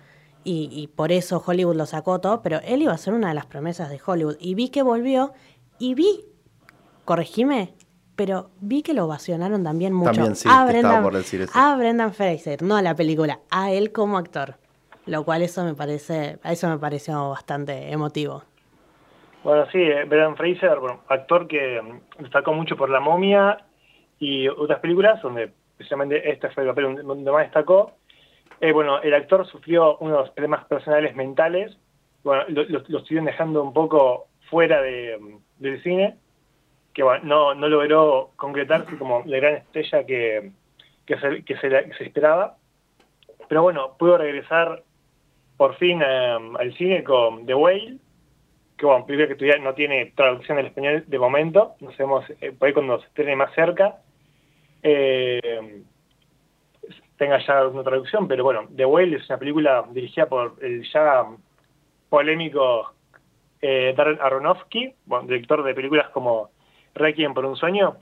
y, 0.44 0.68
y 0.70 0.88
por 0.88 1.10
eso 1.10 1.42
Hollywood 1.44 1.74
lo 1.74 1.86
sacó 1.86 2.20
todo, 2.20 2.42
pero 2.42 2.60
él 2.64 2.82
iba 2.82 2.92
a 2.92 2.98
ser 2.98 3.14
una 3.14 3.28
de 3.28 3.34
las 3.34 3.46
promesas 3.46 3.88
de 3.88 3.98
Hollywood. 4.04 4.36
Y 4.38 4.54
vi 4.54 4.68
que 4.68 4.82
volvió, 4.82 5.32
y 5.78 5.94
vi, 5.94 6.26
corregime, 7.06 7.74
pero 8.20 8.50
vi 8.60 8.82
que 8.82 8.92
lo 8.92 9.06
ovacionaron 9.06 9.64
también 9.64 9.94
mucho 9.94 10.12
También 10.12 10.36
sí, 10.36 10.46
a, 10.52 10.66
Brendan, 10.66 11.02
por 11.02 11.16
decir 11.16 11.40
eso. 11.40 11.52
a 11.54 11.74
Brendan 11.76 12.12
Fraser, 12.12 12.62
no 12.62 12.76
a 12.76 12.82
la 12.82 12.94
película, 12.94 13.40
a 13.48 13.72
él 13.72 13.92
como 13.92 14.18
actor. 14.18 14.58
Lo 15.06 15.24
cual 15.24 15.40
eso 15.40 15.64
me 15.64 15.74
parece, 15.74 16.38
a 16.42 16.52
eso 16.52 16.68
me 16.68 16.76
pareció 16.76 17.30
bastante 17.30 17.90
emotivo. 17.90 18.44
Bueno, 19.42 19.66
sí, 19.70 19.78
eh, 19.80 20.04
Brendan 20.04 20.36
Fraser, 20.36 20.78
bueno, 20.78 21.00
actor 21.08 21.46
que 21.48 21.80
mm, 21.80 22.22
destacó 22.22 22.52
mucho 22.52 22.76
por 22.76 22.90
La 22.90 23.00
momia 23.00 23.58
y 24.18 24.48
otras 24.48 24.80
películas, 24.80 25.22
donde 25.22 25.50
precisamente 25.76 26.28
este 26.30 26.50
fue 26.50 26.64
el 26.64 26.68
papel 26.70 26.96
donde- 26.96 27.30
más 27.32 27.44
destacó. 27.44 27.92
Eh, 28.60 28.72
bueno, 28.72 29.00
el 29.00 29.14
actor 29.14 29.46
sufrió 29.46 29.96
unos 29.98 30.30
problemas 30.30 30.66
personales 30.66 31.16
mentales, 31.16 31.76
bueno, 32.22 32.44
lo, 32.48 32.64
lo- 32.64 32.98
estuvieron 32.98 33.24
dejando 33.24 33.62
un 33.62 33.72
poco 33.72 34.26
fuera 34.50 34.82
de, 34.82 35.16
mm, 35.18 35.36
del 35.62 35.82
cine, 35.82 36.16
que 36.92 37.02
bueno, 37.02 37.24
no, 37.24 37.54
no 37.54 37.68
logró 37.68 38.30
concretarse 38.36 38.98
como 38.98 39.22
la 39.24 39.36
gran 39.38 39.54
estrella 39.54 40.04
que, 40.04 40.50
que, 41.06 41.16
se, 41.18 41.44
que 41.44 41.56
se 41.56 42.04
esperaba. 42.04 42.56
Pero 43.48 43.62
bueno, 43.62 43.96
pudo 43.98 44.18
regresar 44.18 44.82
por 45.56 45.76
fin 45.76 46.02
eh, 46.04 46.38
al 46.58 46.74
cine 46.76 47.02
con 47.04 47.46
The 47.46 47.54
Whale, 47.54 47.96
que 48.80 48.86
bueno, 48.86 49.04
primero 49.04 49.28
que 49.28 49.34
todavía 49.34 49.62
no 49.62 49.74
tiene 49.74 50.06
traducción 50.16 50.56
al 50.56 50.64
español 50.66 51.04
de 51.06 51.18
momento, 51.18 51.74
no 51.80 51.90
sabemos 51.92 52.24
eh, 52.40 52.50
por 52.52 52.66
ahí 52.66 52.72
cuando 52.72 52.98
se 52.98 53.06
estrene 53.08 53.36
más 53.36 53.54
cerca, 53.54 53.98
eh, 54.82 55.82
tenga 57.18 57.44
ya 57.46 57.66
una 57.66 57.84
traducción, 57.84 58.26
pero 58.26 58.42
bueno, 58.42 58.66
The 58.74 58.86
Whale 58.86 59.16
es 59.18 59.28
una 59.28 59.38
película 59.38 59.84
dirigida 59.92 60.26
por 60.26 60.56
el 60.62 60.82
ya 60.90 61.26
polémico 62.08 62.94
eh, 63.60 63.92
Darren 63.94 64.18
Aronofsky, 64.18 64.94
bueno, 65.04 65.26
director 65.28 65.62
de 65.62 65.74
películas 65.74 66.08
como 66.08 66.48
Requiem 66.94 67.34
por 67.34 67.44
un 67.44 67.56
sueño. 67.56 67.98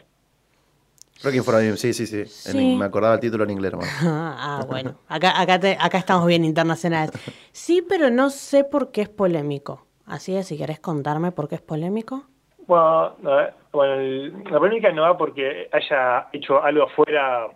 Requiem 1.24 1.42
for 1.42 1.56
a 1.56 1.58
Dream, 1.58 1.76
sí, 1.76 1.92
sí, 1.92 2.06
sí. 2.06 2.18
En- 2.20 2.26
Sí. 2.26 2.76
me 2.78 2.84
acordaba 2.84 3.14
el 3.14 3.20
título 3.20 3.42
en 3.42 3.50
inglés, 3.50 3.72
hermano. 3.72 3.90
ah, 4.02 4.64
bueno. 4.68 4.94
Acá, 5.08 5.40
acá, 5.40 5.58
te- 5.58 5.76
acá 5.80 5.98
estamos 5.98 6.24
bien 6.28 6.44
internacionales. 6.44 7.10
Sí, 7.50 7.82
pero 7.86 8.10
no 8.10 8.30
sé 8.30 8.62
por 8.62 8.92
qué 8.92 9.02
es 9.02 9.08
polémico. 9.08 9.87
Así 10.08 10.34
es, 10.36 10.46
si 10.48 10.56
querés 10.58 10.80
contarme 10.80 11.32
por 11.32 11.48
qué 11.48 11.56
es 11.56 11.60
polémico. 11.62 12.22
Bueno, 12.66 13.14
no, 13.20 13.30
bueno, 13.72 13.94
el- 13.94 14.44
la 14.44 14.58
polémica 14.58 14.90
no 14.92 15.02
va 15.02 15.16
porque 15.16 15.68
haya 15.72 16.28
hecho 16.32 16.62
algo 16.62 16.88
fuera, 16.88 17.48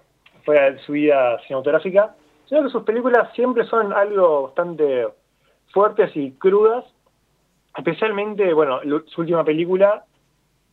fuera 0.45 0.71
de 0.71 0.79
su 0.81 0.93
vida 0.93 1.39
cinematográfica, 1.47 2.15
sino 2.47 2.63
que 2.65 2.71
sus 2.71 2.83
películas 2.85 3.33
siempre 3.35 3.65
son 3.65 3.93
algo 3.93 4.45
bastante 4.45 5.09
fuertes 5.73 6.15
y 6.17 6.33
crudas, 6.33 6.85
especialmente, 7.77 8.53
bueno, 8.53 8.81
su 9.07 9.23
última 9.23 9.45
película, 9.45 10.05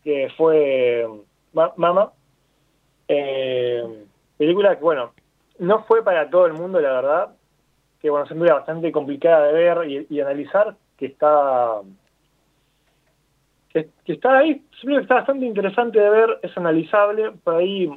que 0.03 0.29
fue 0.37 1.07
Ma- 1.53 1.73
Mama, 1.77 2.11
eh, 3.07 4.05
película 4.37 4.75
que, 4.75 4.81
bueno, 4.83 5.11
no 5.59 5.83
fue 5.83 6.03
para 6.03 6.29
todo 6.29 6.45
el 6.45 6.53
mundo, 6.53 6.79
la 6.79 6.91
verdad, 6.91 7.35
que, 8.01 8.09
bueno, 8.09 8.23
una 8.23 8.29
película 8.29 8.53
bastante 8.55 8.91
complicada 8.91 9.47
de 9.47 9.53
ver 9.53 10.05
y 10.09 10.21
analizar, 10.21 10.75
que 10.99 11.05
está 11.05 11.79
que, 13.69 13.89
que 14.03 14.13
está 14.13 14.39
ahí, 14.39 14.63
siempre 14.79 15.01
está 15.01 15.15
bastante 15.15 15.45
interesante 15.45 15.99
de 15.99 16.09
ver, 16.09 16.39
es 16.43 16.55
analizable, 16.57 17.31
por 17.43 17.55
ahí 17.55 17.89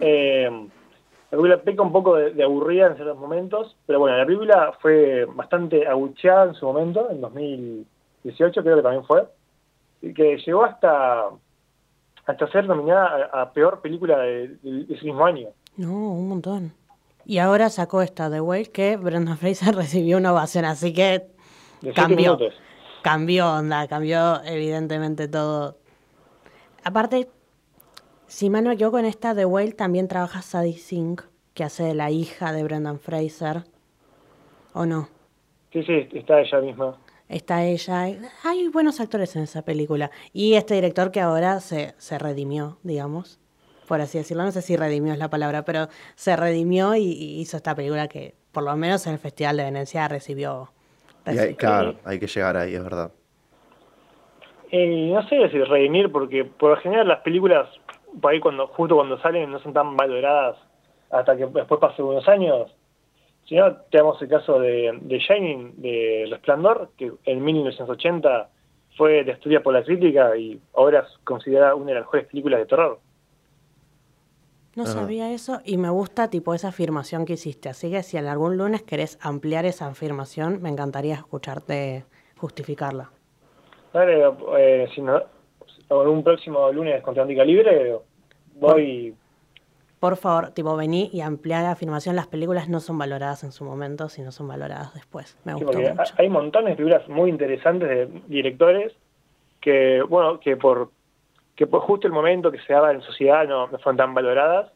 eh, 0.00 0.48
la 1.30 1.38
película 1.38 1.62
peca 1.62 1.82
un 1.82 1.92
poco 1.92 2.16
de, 2.16 2.42
aburrida 2.42 2.86
en 2.86 2.94
ciertos 2.94 3.18
momentos, 3.18 3.76
pero 3.86 3.98
bueno, 3.98 4.16
la 4.16 4.24
película 4.24 4.72
fue 4.80 5.26
bastante 5.26 5.86
abucheada 5.86 6.46
en 6.46 6.54
su 6.54 6.66
momento, 6.66 7.10
en 7.10 7.20
2018 7.20 8.62
creo 8.62 8.76
que 8.76 8.82
también 8.82 9.04
fue, 9.04 9.24
y 10.00 10.14
que 10.14 10.38
llegó 10.38 10.64
hasta 10.64 11.28
hasta 12.24 12.46
ser 12.52 12.66
nominada 12.66 13.28
a, 13.32 13.42
a 13.42 13.52
peor 13.52 13.80
película 13.80 14.18
de, 14.18 14.56
ese 14.88 15.04
mismo 15.04 15.26
año. 15.26 15.48
No, 15.76 16.12
un 16.12 16.28
montón. 16.28 16.72
Y 17.24 17.38
ahora 17.38 17.68
sacó 17.68 18.00
esta 18.00 18.30
The 18.30 18.40
Whale 18.40 18.70
que 18.70 18.96
Brendan 18.96 19.36
Fraser 19.36 19.74
recibió 19.74 20.18
una 20.18 20.32
ovación, 20.32 20.64
así 20.64 20.92
que 20.92 21.26
cambió. 21.94 22.38
Cambió 23.02 23.52
onda, 23.52 23.88
cambió 23.88 24.42
evidentemente 24.44 25.26
todo. 25.26 25.76
Aparte, 26.84 27.28
si 28.26 28.48
mal 28.48 28.64
no 28.64 28.68
me 28.68 28.74
equivoco, 28.74 28.98
en 28.98 29.06
esta 29.06 29.34
The 29.34 29.44
Whale 29.44 29.72
también 29.72 30.08
trabaja 30.08 30.40
Sadie 30.40 30.78
Sink, 30.78 31.22
que 31.54 31.64
hace 31.64 31.82
de 31.82 31.94
la 31.94 32.10
hija 32.10 32.52
de 32.52 32.62
Brendan 32.62 32.98
Fraser. 32.98 33.64
¿O 34.72 34.86
no? 34.86 35.08
Sí, 35.72 35.82
sí, 35.82 36.08
está 36.12 36.40
ella 36.40 36.60
misma. 36.60 36.98
Está 37.28 37.64
ella. 37.64 38.06
Hay 38.44 38.68
buenos 38.68 39.00
actores 39.00 39.34
en 39.36 39.42
esa 39.42 39.62
película. 39.62 40.10
Y 40.32 40.54
este 40.54 40.74
director 40.74 41.10
que 41.10 41.20
ahora 41.20 41.60
se, 41.60 41.94
se 41.98 42.18
redimió, 42.18 42.78
digamos, 42.82 43.38
por 43.86 44.00
así 44.00 44.18
decirlo. 44.18 44.44
No 44.44 44.52
sé 44.52 44.62
si 44.62 44.76
redimió 44.76 45.12
es 45.12 45.18
la 45.18 45.30
palabra, 45.30 45.64
pero 45.64 45.88
se 46.14 46.36
redimió 46.36 46.94
y, 46.94 47.02
y 47.02 47.40
hizo 47.40 47.56
esta 47.56 47.74
película 47.74 48.08
que, 48.08 48.34
por 48.52 48.62
lo 48.62 48.74
menos 48.76 49.06
en 49.06 49.14
el 49.14 49.18
Festival 49.18 49.56
de 49.56 49.64
Venecia, 49.64 50.08
recibió. 50.08 50.72
Y 51.26 51.38
hay- 51.38 51.54
claro, 51.54 51.94
hay 52.04 52.18
que 52.18 52.26
llegar 52.26 52.56
ahí, 52.56 52.74
es 52.74 52.82
verdad. 52.82 53.12
Eh, 54.70 55.10
no 55.12 55.22
sé 55.28 55.48
si 55.50 55.62
redimir, 55.62 56.10
porque 56.10 56.44
por 56.44 56.70
lo 56.70 56.76
general 56.78 57.08
las 57.08 57.20
películas, 57.20 57.68
por 58.20 58.32
ahí 58.32 58.40
cuando, 58.40 58.66
justo 58.68 58.96
cuando 58.96 59.18
salen, 59.18 59.50
no 59.50 59.58
son 59.60 59.72
tan 59.72 59.96
valoradas 59.96 60.56
hasta 61.10 61.36
que 61.36 61.46
después 61.46 61.78
pasen 61.80 62.06
unos 62.06 62.26
años. 62.28 62.74
Si 63.44 63.56
no, 63.56 63.76
tenemos 63.90 64.20
el 64.22 64.28
caso 64.28 64.58
de, 64.60 64.98
de 65.02 65.18
Shining, 65.18 65.74
de 65.82 66.26
Resplandor, 66.30 66.90
que 66.96 67.12
en 67.26 67.44
1980 67.44 68.48
fue 68.96 69.24
destruida 69.24 69.60
por 69.60 69.74
la 69.74 69.82
crítica 69.82 70.34
y 70.36 70.58
ahora 70.74 71.00
es 71.00 71.18
considerada 71.24 71.74
una 71.74 71.86
de 71.88 71.94
las 71.94 72.02
mejores 72.04 72.26
películas 72.26 72.60
de 72.60 72.66
terror. 72.66 72.98
No 74.74 74.84
Ajá. 74.84 74.92
sabía 74.92 75.30
eso 75.32 75.60
y 75.64 75.76
me 75.76 75.90
gusta 75.90 76.28
tipo 76.30 76.54
esa 76.54 76.68
afirmación 76.68 77.24
que 77.26 77.34
hiciste. 77.34 77.68
Así 77.68 77.90
que 77.90 78.02
si 78.02 78.16
en 78.16 78.26
algún 78.26 78.56
lunes 78.56 78.82
querés 78.82 79.18
ampliar 79.20 79.64
esa 79.66 79.86
afirmación, 79.86 80.62
me 80.62 80.70
encantaría 80.70 81.14
escucharte 81.14 82.04
justificarla. 82.38 83.10
Dale, 83.92 84.22
eh, 84.58 84.88
si 84.94 85.02
no, 85.02 85.18
en 85.90 86.08
un 86.08 86.24
próximo 86.24 86.72
lunes 86.72 87.02
con 87.02 87.14
Temática 87.14 87.44
Libre, 87.44 87.96
voy... 88.54 89.14
Por 90.00 90.16
favor, 90.16 90.50
tipo, 90.50 90.74
vení 90.76 91.10
y 91.12 91.20
ampliar 91.20 91.62
la 91.62 91.72
afirmación. 91.72 92.16
Las 92.16 92.26
películas 92.26 92.68
no 92.68 92.80
son 92.80 92.98
valoradas 92.98 93.44
en 93.44 93.52
su 93.52 93.64
momento, 93.64 94.08
sino 94.08 94.32
son 94.32 94.48
valoradas 94.48 94.92
después. 94.94 95.36
Me 95.44 95.52
Sí, 95.56 95.62
gustó 95.62 95.78
mucho. 95.78 96.02
hay 96.16 96.28
montones 96.28 96.70
de 96.70 96.76
películas 96.76 97.08
muy 97.08 97.30
interesantes 97.30 97.88
de 97.88 98.06
directores 98.26 98.92
que, 99.60 100.02
bueno, 100.02 100.40
que 100.40 100.56
por 100.56 100.90
que 101.62 101.68
por 101.68 101.82
justo 101.82 102.08
el 102.08 102.12
momento 102.12 102.50
que 102.50 102.58
se 102.58 102.72
daba 102.72 102.90
en 102.90 103.02
sociedad 103.02 103.46
no, 103.46 103.68
fueron 103.68 103.96
tan 103.96 104.14
valoradas. 104.14 104.72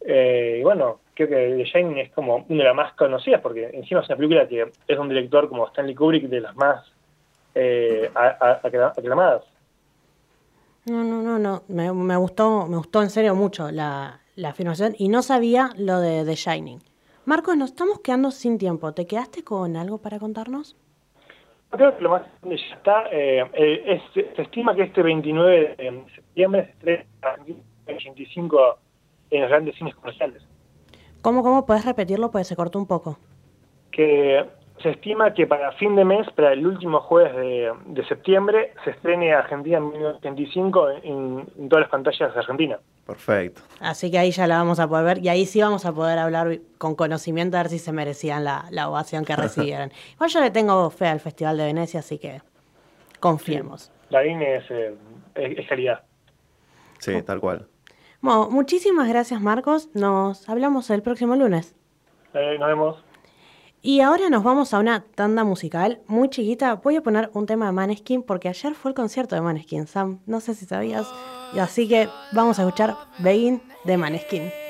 Eh, 0.00 0.56
y 0.58 0.64
bueno, 0.64 0.98
creo 1.14 1.28
que 1.28 1.54
The 1.56 1.64
Shining 1.66 1.98
es 1.98 2.10
como 2.10 2.44
una 2.48 2.64
de 2.64 2.64
las 2.64 2.74
más 2.74 2.94
conocidas, 2.94 3.40
porque 3.40 3.70
encima 3.72 4.00
es 4.00 4.08
una 4.08 4.16
película 4.16 4.48
que 4.48 4.72
es 4.88 4.98
un 4.98 5.08
director 5.08 5.48
como 5.48 5.68
Stanley 5.68 5.94
Kubrick 5.94 6.24
de 6.24 6.40
las 6.40 6.56
más 6.56 6.84
eh, 7.54 8.10
aclamadas. 8.12 9.44
No, 10.86 11.04
no, 11.04 11.22
no, 11.22 11.38
no. 11.38 11.62
Me, 11.68 11.92
me 11.92 12.16
gustó, 12.16 12.66
me 12.66 12.76
gustó 12.76 13.00
en 13.00 13.10
serio 13.10 13.36
mucho 13.36 13.70
la, 13.70 14.18
la 14.34 14.48
afirmación 14.48 14.96
y 14.98 15.08
no 15.08 15.22
sabía 15.22 15.70
lo 15.76 16.00
de 16.00 16.24
The 16.24 16.34
Shining. 16.34 16.80
Marcos, 17.24 17.56
nos 17.56 17.70
estamos 17.70 18.00
quedando 18.00 18.32
sin 18.32 18.58
tiempo. 18.58 18.92
¿Te 18.94 19.06
quedaste 19.06 19.44
con 19.44 19.76
algo 19.76 19.98
para 19.98 20.18
contarnos? 20.18 20.74
Creo 21.76 21.96
que 21.96 22.02
lo 22.02 22.10
más 22.10 22.22
importante 22.26 22.56
ya 22.68 22.74
está. 22.76 23.04
eh, 23.10 23.44
eh, 23.54 24.00
es- 24.14 24.26
se 24.36 24.42
estima 24.42 24.74
que 24.74 24.82
este 24.82 25.02
29 25.02 25.74
de 25.76 26.04
septiembre 26.14 26.64
se 26.66 26.70
estrena 26.72 27.04
el 27.86 27.96
85 27.96 28.78
en 29.30 29.40
los 29.42 29.50
grandes 29.50 29.74
cines 29.76 29.94
comerciales. 29.94 30.42
¿Cómo, 31.22 31.42
cómo? 31.42 31.64
¿Puedes 31.66 31.84
repetirlo? 31.84 32.30
Pues 32.30 32.46
se 32.46 32.56
cortó 32.56 32.78
un 32.78 32.86
poco. 32.86 33.18
que 33.90 34.44
se 34.82 34.90
estima 34.90 35.32
que 35.34 35.46
para 35.46 35.72
fin 35.72 35.94
de 35.96 36.04
mes, 36.04 36.28
para 36.34 36.52
el 36.52 36.66
último 36.66 37.00
jueves 37.00 37.34
de, 37.36 37.72
de 37.86 38.04
septiembre, 38.06 38.72
se 38.84 38.90
estrene 38.90 39.32
Argentina 39.32 39.78
en 39.78 39.88
1985 39.90 40.90
en, 41.02 41.46
en 41.58 41.68
todas 41.68 41.82
las 41.82 41.90
pantallas 41.90 42.34
de 42.34 42.40
Argentina. 42.40 42.78
Perfecto. 43.06 43.62
Así 43.80 44.10
que 44.10 44.18
ahí 44.18 44.30
ya 44.30 44.46
la 44.46 44.56
vamos 44.58 44.80
a 44.80 44.88
poder 44.88 45.04
ver 45.04 45.18
y 45.18 45.28
ahí 45.28 45.46
sí 45.46 45.60
vamos 45.60 45.84
a 45.86 45.92
poder 45.92 46.18
hablar 46.18 46.58
con 46.78 46.94
conocimiento 46.94 47.56
a 47.56 47.62
ver 47.62 47.70
si 47.70 47.78
se 47.78 47.92
merecían 47.92 48.44
la, 48.44 48.64
la 48.70 48.88
ovación 48.88 49.24
que 49.24 49.36
recibieron. 49.36 49.92
Igual 50.14 50.30
yo 50.30 50.40
le 50.40 50.50
tengo 50.50 50.90
fe 50.90 51.06
al 51.08 51.20
Festival 51.20 51.56
de 51.58 51.64
Venecia, 51.64 52.00
así 52.00 52.18
que 52.18 52.40
confiemos. 53.20 53.90
La 54.10 54.24
INE 54.26 54.56
es, 54.56 54.70
eh, 54.70 54.94
es- 55.34 55.58
es 55.58 55.68
calidad. 55.68 56.02
Sí, 56.98 57.20
tal 57.22 57.40
cual. 57.40 57.66
Bueno, 58.20 58.48
muchísimas 58.50 59.08
gracias 59.08 59.40
Marcos. 59.40 59.88
Nos 59.94 60.48
hablamos 60.48 60.88
el 60.90 61.02
próximo 61.02 61.36
lunes. 61.36 61.74
Eh, 62.32 62.56
nos 62.58 62.68
vemos. 62.68 63.04
Y 63.86 64.00
ahora 64.00 64.30
nos 64.30 64.42
vamos 64.42 64.72
a 64.72 64.78
una 64.78 65.04
tanda 65.14 65.44
musical 65.44 66.00
muy 66.06 66.30
chiquita. 66.30 66.76
Voy 66.76 66.96
a 66.96 67.02
poner 67.02 67.28
un 67.34 67.44
tema 67.44 67.66
de 67.66 67.72
Maneskin 67.72 68.22
porque 68.22 68.48
ayer 68.48 68.74
fue 68.74 68.92
el 68.92 68.94
concierto 68.94 69.34
de 69.34 69.42
Maneskin, 69.42 69.86
Sam. 69.86 70.20
No 70.24 70.40
sé 70.40 70.54
si 70.54 70.64
sabías. 70.64 71.06
Así 71.52 71.86
que 71.86 72.08
vamos 72.32 72.58
a 72.58 72.62
escuchar 72.62 72.96
Begin 73.18 73.60
de 73.84 73.98
Maneskin. 73.98 74.63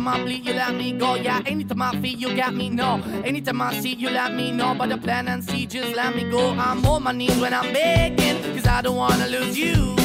Anytime 0.00 0.20
I 0.20 0.24
bleed, 0.24 0.46
you 0.46 0.54
let 0.54 0.74
me 0.74 0.92
go. 0.92 1.14
Yeah, 1.14 1.42
anytime 1.46 1.82
I 1.82 1.92
feel, 2.00 2.18
you 2.18 2.36
got 2.36 2.54
me. 2.54 2.70
No, 2.70 3.02
anytime 3.24 3.60
I 3.60 3.78
see, 3.80 3.94
you 3.94 4.10
let 4.10 4.32
me 4.34 4.50
know. 4.50 4.74
But 4.74 4.88
the 4.88 4.96
plan 4.96 5.28
and 5.28 5.44
see, 5.44 5.66
just 5.66 5.94
let 5.94 6.14
me 6.14 6.24
go. 6.30 6.50
I'm 6.50 6.84
on 6.86 7.02
my 7.02 7.12
knees 7.12 7.38
when 7.38 7.52
I'm 7.52 7.72
begging, 7.72 8.42
cause 8.54 8.66
I 8.66 8.80
don't 8.82 8.96
wanna 8.96 9.26
lose 9.26 9.58
you. 9.58 9.96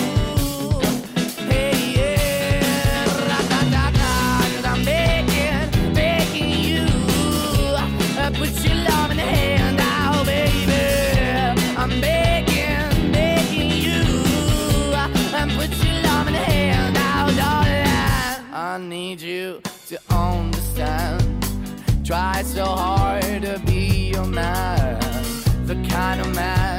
Hey, 1.49 1.93
yeah, 1.95 3.05
ra-da-da-da, 3.29 4.41
'cause 4.41 4.65
I'm 4.65 4.83
begging, 4.83 5.93
begging 5.93 6.51
you. 6.69 6.85
Uh, 8.19 8.31
put 8.31 8.51
your 8.65 8.75
love 8.89 9.11
in 9.11 9.17
the 9.17 9.23
hand 9.37 9.79
out, 9.79 10.25
baby. 10.25 10.83
I'm 11.77 12.01
begging, 12.01 13.11
begging 13.11 13.71
you. 13.87 14.03
Uh, 14.93 15.37
and 15.39 15.51
put 15.51 15.71
your 15.83 15.97
love 16.03 16.27
in 16.27 16.33
hand 16.33 16.97
out, 16.97 17.31
darling. 17.37 17.85
I 18.53 18.77
need 18.77 19.21
you 19.21 19.61
to 19.87 19.99
understand. 20.09 21.45
Try 22.03 22.41
so 22.43 22.65
hard 22.65 23.43
to 23.43 23.61
be 23.65 24.11
your 24.13 24.25
man, 24.25 24.99
the 25.65 25.75
kind 25.89 26.21
of 26.21 26.35
man 26.35 26.74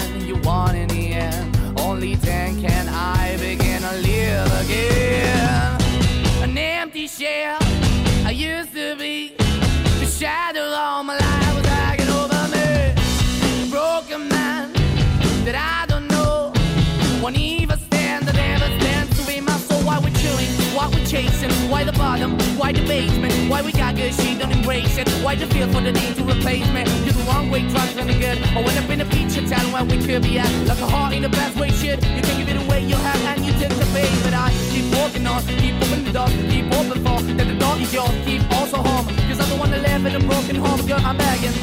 why 22.26 22.32
the 22.32 22.38
bottom, 22.38 22.58
why 22.58 22.72
the 22.72 22.82
basement, 22.86 23.50
why 23.50 23.62
we 23.62 23.72
got 23.72 23.94
good, 23.96 24.14
she 24.14 24.38
don't 24.38 24.52
embrace 24.52 24.98
it. 24.98 25.08
Why 25.22 25.34
the 25.34 25.46
feel 25.46 25.68
for 25.68 25.80
the 25.80 25.92
need 25.92 26.16
to 26.16 26.24
replace 26.24 26.66
me? 26.70 26.84
You're 27.04 27.14
the 27.14 27.24
wrong 27.28 27.50
way, 27.50 27.68
trying 27.70 27.96
to 27.96 28.14
good. 28.18 28.38
I 28.42 28.62
went 28.62 28.78
up 28.78 28.90
in 28.90 29.00
a 29.00 29.04
feature 29.04 29.46
town 29.46 29.72
where 29.72 29.84
we 29.84 29.98
could 30.04 30.22
be 30.22 30.38
at. 30.38 30.50
Like 30.66 30.80
a 30.80 30.86
heart 30.86 31.14
in 31.14 31.22
the 31.22 31.28
best 31.28 31.56
way, 31.58 31.70
shit. 31.70 32.02
You 32.02 32.22
can 32.22 32.38
give 32.38 32.48
it 32.48 32.56
away, 32.64 32.84
you 32.84 32.96
have, 32.96 33.20
and 33.30 33.44
you 33.44 33.52
take 33.52 33.70
the 33.70 33.86
bait. 33.92 34.10
But 34.24 34.34
I 34.34 34.50
keep 34.70 34.86
walking 34.94 35.26
on, 35.26 35.42
keep 35.62 35.74
opening 35.76 36.04
the 36.04 36.12
door, 36.12 36.28
keep 36.50 36.66
open 36.72 36.98
for 37.04 37.22
that 37.22 37.46
the 37.46 37.58
door 37.58 37.76
is 37.78 37.92
yours, 37.92 38.10
keep 38.24 38.42
also 38.52 38.78
home. 38.78 39.06
Cause 39.28 39.40
I'm 39.40 39.48
the 39.50 39.56
one 39.56 39.70
that 39.70 39.82
live 39.82 40.06
in 40.06 40.16
a 40.16 40.20
broken 40.26 40.56
home, 40.56 40.86
girl, 40.86 41.00
I'm 41.00 41.16
begging. 41.16 41.54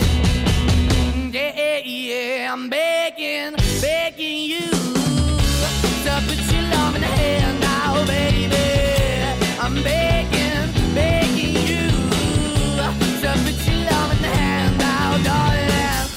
Yeah, 1.33 1.77
yeah, 1.83 2.53
I'm 2.53 2.69
begging, 2.69 3.55
begging 3.81 4.39
you 4.51 4.69
to 6.03 6.21
put 6.27 6.37
your 6.53 6.63
love 6.63 6.95
in 6.95 7.01
the 7.01 7.07
hand 7.07 7.59
now, 7.59 8.05
baby. 8.05 8.73
I'm 9.59 9.81
begging, 9.81 10.32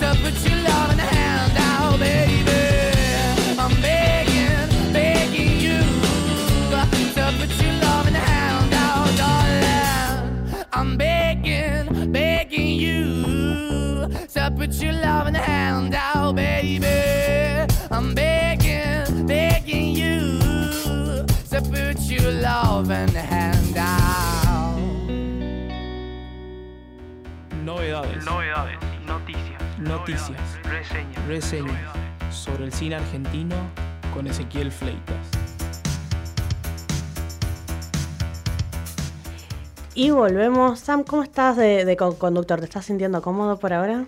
To 0.00 0.06
uh, 0.06 0.14
put 0.14 0.34
your 0.48 0.58
loving 0.62 0.98
hand 0.98 1.52
out, 1.58 1.98
baby. 1.98 3.58
I'm 3.58 3.74
begging, 3.82 4.92
begging 4.94 5.58
you 5.60 5.82
put 7.38 7.62
your 7.62 7.72
loving 7.84 8.14
hand 8.14 8.72
out, 8.72 9.10
darling. 9.18 10.64
I'm 10.72 10.96
begging, 10.96 12.12
begging 12.12 12.80
you 12.80 14.08
put 14.56 14.72
your 14.82 14.92
loving 14.92 15.34
hand 15.34 15.94
out, 15.94 16.34
baby. 16.34 16.86
I'm 17.90 18.14
begging, 18.14 18.59
noticias, 30.12 30.40
reseñas, 31.28 31.74
sobre 32.30 32.64
el 32.64 32.72
cine 32.72 32.96
argentino 32.96 33.54
con 34.14 34.26
Ezequiel 34.26 34.70
Fleitas. 34.72 35.16
Y 39.94 40.10
volvemos. 40.10 40.80
Sam, 40.80 41.04
¿cómo 41.04 41.22
estás 41.22 41.56
de, 41.56 41.84
de 41.84 41.96
co- 41.96 42.16
conductor? 42.16 42.58
¿Te 42.60 42.64
estás 42.64 42.86
sintiendo 42.86 43.20
cómodo 43.22 43.58
por 43.58 43.72
ahora? 43.72 44.04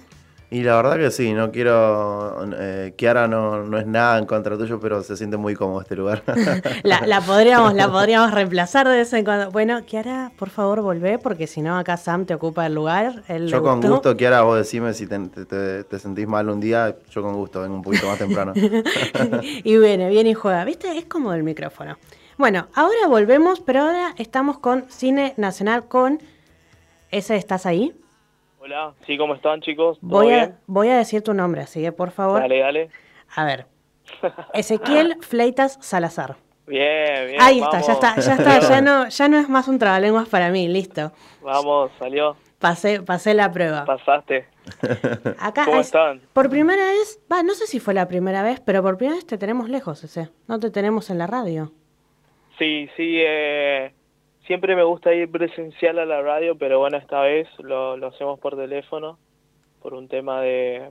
Y 0.53 0.63
la 0.65 0.77
verdad 0.77 0.99
que 0.99 1.11
sí, 1.11 1.33
no 1.33 1.51
quiero. 1.51 2.45
Eh, 2.59 2.93
Kiara 2.97 3.27
no, 3.27 3.63
no 3.65 3.79
es 3.79 3.87
nada 3.87 4.19
en 4.19 4.27
contra 4.27 4.59
tuyo, 4.59 4.79
pero 4.81 5.03
se 5.03 5.17
siente 5.17 5.39
muy 5.39 5.55
cómodo 5.55 5.81
este 5.81 5.97
lugar. 5.97 6.23
La, 6.83 7.07
la 7.07 7.21
podríamos, 7.23 7.73
la 7.73 7.91
podríamos 7.91 8.31
reemplazar 8.33 8.87
de 8.87 8.99
vez 8.99 9.13
en 9.15 9.25
cuando. 9.25 9.51
Bueno, 9.51 9.83
Kiara, 9.87 10.31
por 10.39 10.51
favor, 10.51 10.83
volvé, 10.83 11.19
porque 11.19 11.47
si 11.47 11.63
no, 11.63 11.79
acá 11.79 11.97
Sam 11.97 12.27
te 12.27 12.35
ocupa 12.35 12.67
el 12.67 12.75
lugar. 12.75 13.23
Él 13.29 13.49
yo 13.49 13.63
con 13.63 13.77
gustó. 13.81 13.93
gusto, 13.95 14.17
Kiara, 14.19 14.43
vos 14.43 14.59
decime 14.59 14.93
si 14.93 15.07
te, 15.07 15.19
te- 15.29 15.47
te- 15.47 15.85
te 15.85 15.99
sentís 15.99 16.29
mal 16.29 16.49
un 16.51 16.61
día, 16.61 16.97
yo 17.11 17.23
con 17.23 17.33
gusto, 17.35 17.63
vengo 17.63 17.77
un 17.77 17.83
poquito 17.83 18.07
más 18.07 18.19
temprano. 18.19 18.53
y 19.43 19.79
viene, 19.79 20.11
viene 20.11 20.31
y 20.31 20.35
juega. 20.35 20.65
¿Viste? 20.67 20.99
Es 20.99 21.07
como 21.07 21.33
el 21.33 21.43
micrófono. 21.45 21.97
Bueno, 22.37 22.67
ahora 22.75 23.07
volvemos, 23.09 23.61
pero 23.61 23.81
ahora 23.83 24.15
estamos 24.19 24.59
con 24.59 24.85
Cine 24.91 25.33
Nacional 25.39 25.85
con... 25.89 26.21
¿Ese 27.11 27.37
estás 27.37 27.65
ahí? 27.67 27.95
Hola, 28.65 28.95
sí, 29.07 29.19
¿cómo 29.19 29.35
están 29.35 29.61
chicos? 29.61 29.99
¿Todo 30.01 30.09
Voy 30.23 30.33
a, 30.35 30.57
voy 30.67 30.89
a 30.89 30.97
decir 30.97 31.23
tu 31.23 31.35
nombre, 31.35 31.63
así 31.63 31.83
que 31.83 31.91
por 31.91 32.13
favor. 32.13 32.41
Dale, 32.41 32.61
dale. 32.61 32.91
A 33.35 33.45
ver. 33.45 33.67
Ezequiel 34.55 35.17
Fleitas 35.21 35.79
Salazar. 35.81 36.37
Bien, 36.69 37.27
bien. 37.27 37.41
Ahí 37.43 37.59
está, 37.61 37.81
ya 37.81 37.93
está, 37.95 38.15
ya 38.21 38.35
está, 38.35 38.61
ya 38.61 38.81
no, 38.81 39.09
ya 39.09 39.29
no 39.29 39.39
es 39.39 39.49
más 39.49 39.67
un 39.67 39.79
trabalenguas 39.81 40.29
para 40.29 40.51
mí, 40.51 40.69
listo. 40.69 41.11
Vamos, 41.43 41.91
salió, 41.99 42.37
Pasé, 42.61 43.03
pasé 43.03 43.35
la 43.35 43.51
prueba. 43.51 43.85
pasaste. 43.85 44.47
Acá 45.41 45.65
¿Cómo 45.65 45.81
es- 45.81 45.87
están? 45.87 46.21
por 46.33 46.49
primera 46.49 46.85
vez, 46.87 47.19
va, 47.31 47.43
no 47.43 47.55
sé 47.55 47.67
si 47.67 47.81
fue 47.81 47.95
la 47.95 48.07
primera 48.07 48.45
vez, 48.45 48.61
pero 48.61 48.81
por 48.83 48.97
primera 48.97 49.17
vez 49.17 49.27
te 49.27 49.39
tenemos 49.39 49.69
lejos 49.71 50.05
ese. 50.05 50.29
No 50.47 50.61
te 50.61 50.71
tenemos 50.71 51.11
en 51.11 51.19
la 51.19 51.27
radio. 51.27 51.73
Sí, 52.61 52.89
sí, 52.97 53.17
eh, 53.27 53.93
siempre 54.47 54.75
me 54.77 54.83
gusta 54.85 55.13
ir 55.15 55.31
presencial 55.31 55.99
a 55.99 56.05
la 56.07 56.21
radio, 56.23 56.57
pero 56.57 56.79
bueno, 56.79 56.97
esta 56.99 57.21
vez 57.23 57.49
lo, 57.59 57.97
lo 57.97 58.09
hacemos 58.09 58.39
por 58.41 58.57
teléfono, 58.57 59.19
por 59.81 59.95
un 59.95 60.09
tema 60.09 60.41
de, 60.41 60.91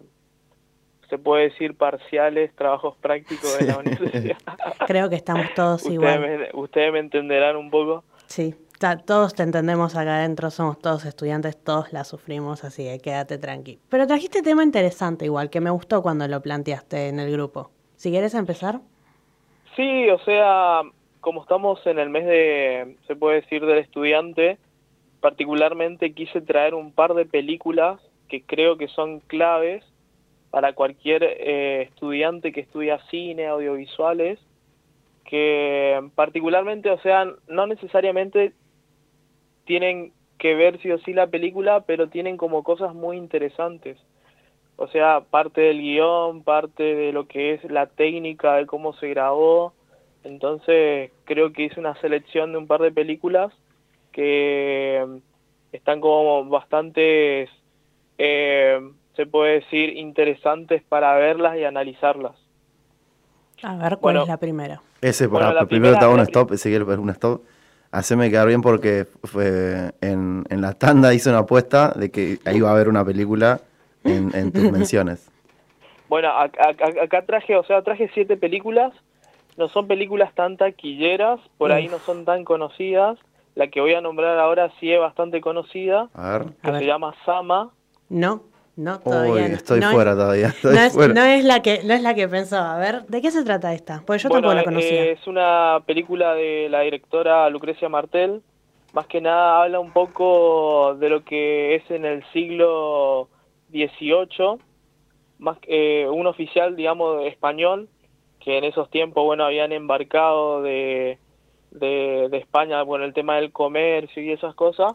se 1.10 1.18
puede 1.18 1.50
decir, 1.50 1.76
parciales, 1.76 2.56
trabajos 2.56 2.96
prácticos 2.98 3.58
de 3.60 3.68
la 3.68 3.78
universidad. 3.78 4.38
Creo 4.88 5.10
que 5.10 5.16
estamos 5.16 5.46
todos 5.56 5.82
ustedes, 5.82 5.94
igual. 5.96 6.20
me, 6.22 6.50
ustedes 6.54 6.92
me 6.94 7.00
entenderán 7.00 7.56
un 7.56 7.70
poco. 7.70 8.04
Sí, 8.28 8.56
ta- 8.80 8.98
todos 8.98 9.34
te 9.34 9.44
entendemos 9.44 9.96
acá 9.96 10.18
adentro, 10.18 10.50
somos 10.52 10.80
todos 10.80 11.06
estudiantes, 11.06 11.62
todos 11.62 11.92
la 11.92 12.04
sufrimos, 12.06 12.64
así 12.64 12.84
que 12.86 13.00
quédate 13.00 13.38
tranqui. 13.38 13.80
Pero 13.90 14.08
trajiste 14.08 14.42
tema 14.42 14.64
interesante 14.64 15.26
igual, 15.26 15.50
que 15.50 15.60
me 15.60 15.70
gustó 15.70 16.02
cuando 16.02 16.28
lo 16.28 16.42
planteaste 16.42 17.10
en 17.10 17.20
el 17.20 17.32
grupo. 17.32 17.72
Si 17.98 18.10
quieres 18.10 18.34
empezar. 18.34 18.80
Sí, 19.76 20.10
o 20.10 20.20
sea, 20.20 20.82
como 21.22 21.42
estamos 21.42 21.86
en 21.86 22.00
el 22.00 22.10
mes 22.10 22.26
de, 22.26 22.98
se 23.08 23.16
puede 23.16 23.42
decir, 23.42 23.66
del 23.66 23.78
estudiante, 23.78 24.58
particularmente 25.22 26.14
quise 26.14 26.42
traer 26.42 26.74
un 26.74 26.92
par 26.92 27.14
de 27.14 27.26
películas 27.26 28.02
que 28.28 28.44
creo 28.44 28.78
que 28.78 28.88
son 28.88 29.20
claves 29.22 29.86
para 30.50 30.74
cualquier 30.74 31.24
eh, 31.24 31.84
estudiante 31.84 32.52
que 32.52 32.62
estudia 32.62 33.00
cine, 33.10 33.48
audiovisuales, 33.48 34.40
que 35.24 36.10
particularmente, 36.16 36.90
o 36.90 37.00
sea, 37.00 37.26
no 37.48 37.68
necesariamente 37.68 38.54
tienen 39.66 40.12
que 40.38 40.56
ver 40.56 40.82
sí 40.82 40.92
o 40.92 40.98
sí 41.00 41.14
la 41.14 41.28
película, 41.28 41.82
pero 41.82 42.10
tienen 42.10 42.36
como 42.36 42.64
cosas 42.64 42.94
muy 42.96 43.16
interesantes. 43.16 43.98
O 44.76 44.88
sea, 44.88 45.22
parte 45.30 45.62
del 45.62 45.80
guion, 45.80 46.44
parte 46.44 46.84
de 46.84 47.14
lo 47.14 47.28
que 47.28 47.54
es 47.54 47.64
la 47.66 47.86
técnica 47.86 48.56
de 48.56 48.66
cómo 48.66 48.94
se 48.94 49.10
grabó. 49.10 49.74
Entonces, 50.24 51.12
creo 51.26 51.52
que 51.52 51.64
hice 51.64 51.80
una 51.80 51.96
selección 52.02 52.52
de 52.52 52.58
un 52.60 52.68
par 52.68 52.82
de 52.82 52.92
películas 52.92 53.52
que 54.12 55.06
están 55.72 56.02
como 56.02 56.46
bastante, 56.46 57.50
se 58.18 59.26
puede 59.26 59.62
decir, 59.62 59.98
interesantes 59.98 60.84
para 60.84 61.16
verlas 61.16 61.58
y 61.58 61.64
analizarlas. 61.64 62.36
A 63.64 63.76
ver, 63.78 63.98
¿cuál 63.98 64.16
Bueno. 64.16 64.22
es 64.24 64.28
la 64.28 64.38
primera? 64.38 64.82
Ese, 65.02 65.28
Bueno, 65.28 65.48
para, 65.48 65.62
la 65.62 65.66
primero 65.66 65.98
hago 65.98 66.14
un 66.14 66.20
stop, 66.22 66.52
Ezequiel, 66.54 66.84
un 66.84 67.10
stop. 67.10 67.42
Haceme 67.92 68.30
quedar 68.30 68.48
bien 68.48 68.62
porque 68.62 69.06
fue 69.24 69.92
en, 70.00 70.44
en 70.50 70.62
la 70.62 70.74
tanda 70.74 71.14
hice 71.14 71.30
una 71.30 71.40
apuesta 71.40 71.92
de 71.96 72.10
que 72.10 72.38
ahí 72.46 72.62
va 72.62 72.70
a 72.70 72.74
haber 72.74 72.88
una 72.88 73.04
película 73.04 73.60
en, 74.04 74.34
en 74.34 74.52
tus 74.52 74.64
menciones. 74.72 75.30
Bueno, 76.08 76.30
ac- 76.30 76.58
ac- 76.58 77.02
acá 77.02 77.26
traje, 77.26 77.56
o 77.56 77.64
sea, 77.64 77.82
traje 77.82 78.10
siete 78.14 78.38
películas. 78.38 78.94
No 79.58 79.68
son 79.70 79.88
películas 79.88 80.34
tan 80.34 80.58
taquilleras, 80.58 81.40
por 81.58 81.72
ahí 81.72 81.88
no 81.88 82.00
son 82.00 82.26
tan 82.26 82.44
conocidas. 82.44 83.18
La 83.56 83.68
que 83.68 83.82
voy 83.82 83.94
a 83.94 84.02
nombrar 84.02 84.40
ahora 84.40 84.72
sí 84.80 84.92
es 84.92 85.00
bastante 85.00 85.42
conocida, 85.42 86.10
A 86.14 86.38
ver. 86.38 86.46
que 86.64 86.72
se 86.80 86.86
llama 86.86 87.14
Sama. 87.26 87.72
No, 88.08 88.44
no, 88.78 89.00
todavía 89.02 89.34
Uy, 89.34 89.50
no. 89.50 89.56
estoy 89.56 89.80
No 89.82 89.88
es- 89.90 89.94
fuera 89.94 90.14
todavía. 90.14 90.48
Estoy 90.56 90.74
No 90.76 90.82
es, 90.82 90.94
fuera. 90.94 91.14
no 91.14 91.24
es 91.24 91.44
la 91.44 91.62
que, 91.62 91.82
no 91.84 91.94
es 91.94 92.02
la 92.02 92.16
que 92.16 92.28
pensaba. 92.30 92.76
A 92.76 92.80
ver, 92.80 93.04
¿de 93.08 93.22
qué 93.22 93.30
se 93.30 93.44
trata 93.44 93.74
esta? 93.74 94.04
Pues 94.06 94.24
yo 94.24 94.30
tampoco 94.30 94.54
la 94.54 94.62
eh, 94.62 94.66
conocía. 94.66 95.04
es 95.04 95.28
una 95.28 95.82
película 95.86 96.34
de 96.34 96.68
la 96.70 96.80
directora 96.82 97.50
Lucrecia 97.50 97.90
Martel. 97.90 98.42
Más 98.94 99.08
que 99.08 99.20
nada 99.22 99.62
habla 99.64 99.80
un 99.82 99.92
poco 99.92 100.96
de 100.96 101.10
lo 101.10 101.24
que 101.26 101.76
es 101.76 101.92
en 101.92 102.06
el 102.06 102.24
siglo 102.32 103.28
XVIII. 103.72 104.60
Más 105.40 105.58
que, 105.60 106.04
eh, 106.04 106.10
un 106.10 106.28
oficial, 106.28 106.76
digamos, 106.76 107.26
español, 107.26 107.90
que 108.43 108.58
en 108.58 108.63
esos 108.63 108.89
tiempos, 108.89 109.23
bueno, 109.23 109.45
habían 109.45 109.71
embarcado 109.71 110.62
de, 110.62 111.17
de, 111.71 112.30
España 112.38 112.84
por 112.86 113.01
el 113.01 113.13
tema 113.13 113.36
del 113.36 113.51
comercio 113.51 114.21
y 114.21 114.32
esas 114.32 114.56
cosas. 114.56 114.93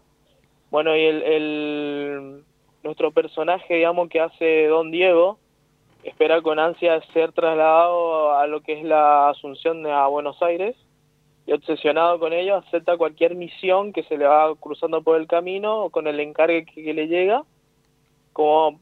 Bueno, 0.71 0.97
y 0.97 1.05
el, 1.05 1.23
el- 1.23 2.45
nuestro 2.83 3.11
personaje, 3.11 3.75
digamos, 3.75 4.09
que 4.09 4.21
hace 4.21 4.67
Don 4.67 4.91
Diego, 4.91 5.39
espera 6.05 6.41
con 6.41 6.59
ansia 6.59 7.01
ser 7.13 7.33
trasladado 7.33 8.37
a 8.37 8.47
lo 8.47 8.61
que 8.61 8.79
es 8.79 8.85
la 8.85 9.31
Asunción 9.31 9.85
a 9.87 10.07
Buenos 10.07 10.41
Aires 10.43 10.77
y 11.47 11.53
obsesionado 11.53 12.19
con 12.19 12.33
ello 12.33 12.57
acepta 12.57 12.97
cualquier 12.97 13.35
misión 13.35 13.93
que 13.93 14.03
se 14.05 14.17
le 14.17 14.27
va 14.27 14.55
cruzando 14.57 15.03
por 15.03 15.17
el 15.17 15.27
camino 15.27 15.85
o 15.85 15.91
con 15.91 16.07
el 16.07 16.19
encargue 16.21 16.65
que, 16.65 16.83
que 16.83 16.95
le 16.95 17.07
llega 17.07 17.45
como 18.33 18.81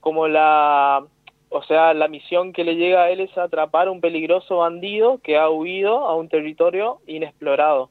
como 0.00 0.28
la 0.28 1.04
o 1.48 1.62
sea 1.62 1.94
la 1.94 2.08
misión 2.08 2.52
que 2.52 2.64
le 2.64 2.74
llega 2.76 3.04
a 3.04 3.10
él 3.10 3.20
es 3.20 3.36
atrapar 3.38 3.88
a 3.88 3.90
un 3.90 4.00
peligroso 4.00 4.58
bandido 4.58 5.18
que 5.22 5.36
ha 5.36 5.48
huido 5.48 6.06
a 6.06 6.14
un 6.14 6.28
territorio 6.28 6.98
inexplorado. 7.06 7.90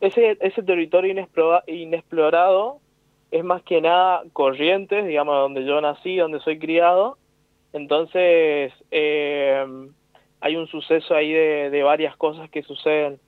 Ese 0.00 0.36
ese 0.40 0.62
territorio 0.62 1.12
inexplora- 1.12 1.64
inexplorado 1.66 2.78
es 3.30 3.42
más 3.42 3.62
que 3.62 3.80
nada 3.80 4.22
Corrientes 4.32 5.06
digamos 5.06 5.36
donde 5.36 5.64
yo 5.64 5.80
nací 5.80 6.16
donde 6.16 6.40
soy 6.40 6.58
criado. 6.58 7.16
Entonces 7.72 8.72
eh, 8.90 9.64
hay 10.40 10.56
un 10.56 10.66
suceso 10.66 11.14
ahí 11.14 11.32
de, 11.32 11.70
de 11.70 11.82
varias 11.82 12.16
cosas 12.16 12.48
que 12.50 12.62
suceden. 12.62 13.18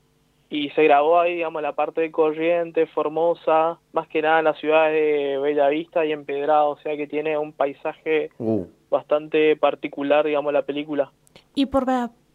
Y 0.50 0.70
se 0.70 0.84
grabó 0.84 1.20
ahí, 1.20 1.34
digamos, 1.34 1.60
la 1.60 1.72
parte 1.72 2.00
de 2.00 2.10
Corrientes, 2.10 2.88
Formosa, 2.92 3.78
más 3.92 4.08
que 4.08 4.22
nada 4.22 4.38
en 4.38 4.46
las 4.46 4.58
ciudades 4.58 4.94
de 4.94 5.36
Bellavista 5.36 6.06
y 6.06 6.12
Empedrado, 6.12 6.70
o 6.70 6.78
sea 6.78 6.96
que 6.96 7.06
tiene 7.06 7.36
un 7.36 7.52
paisaje 7.52 8.30
Uh, 8.38 8.64
bastante 8.90 9.56
particular, 9.56 10.26
digamos, 10.26 10.52
la 10.52 10.62
película. 10.62 11.12
Y 11.54 11.66
por 11.66 11.84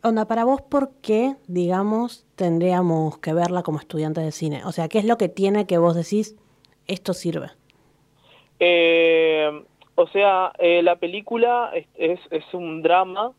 onda, 0.03 0.25
para 0.25 0.43
vos, 0.43 0.61
¿por 0.61 0.91
qué, 1.01 1.35
digamos, 1.47 2.25
tendríamos 2.35 3.17
que 3.19 3.33
verla 3.33 3.63
como 3.63 3.79
estudiante 3.79 4.21
de 4.21 4.31
cine? 4.31 4.63
O 4.65 4.71
sea, 4.71 4.87
¿qué 4.89 4.99
es 4.99 5.05
lo 5.05 5.17
que 5.17 5.29
tiene 5.29 5.65
que 5.65 5.77
vos 5.77 5.95
decís, 5.95 6.35
esto 6.87 7.13
sirve? 7.13 7.47
Eh, 8.59 9.63
o 9.95 10.07
sea, 10.07 10.51
eh, 10.59 10.81
la 10.83 10.97
película 10.97 11.71
es, 11.73 11.87
es, 11.95 12.19
es 12.31 12.43
un 12.53 12.81
drama 12.81 13.31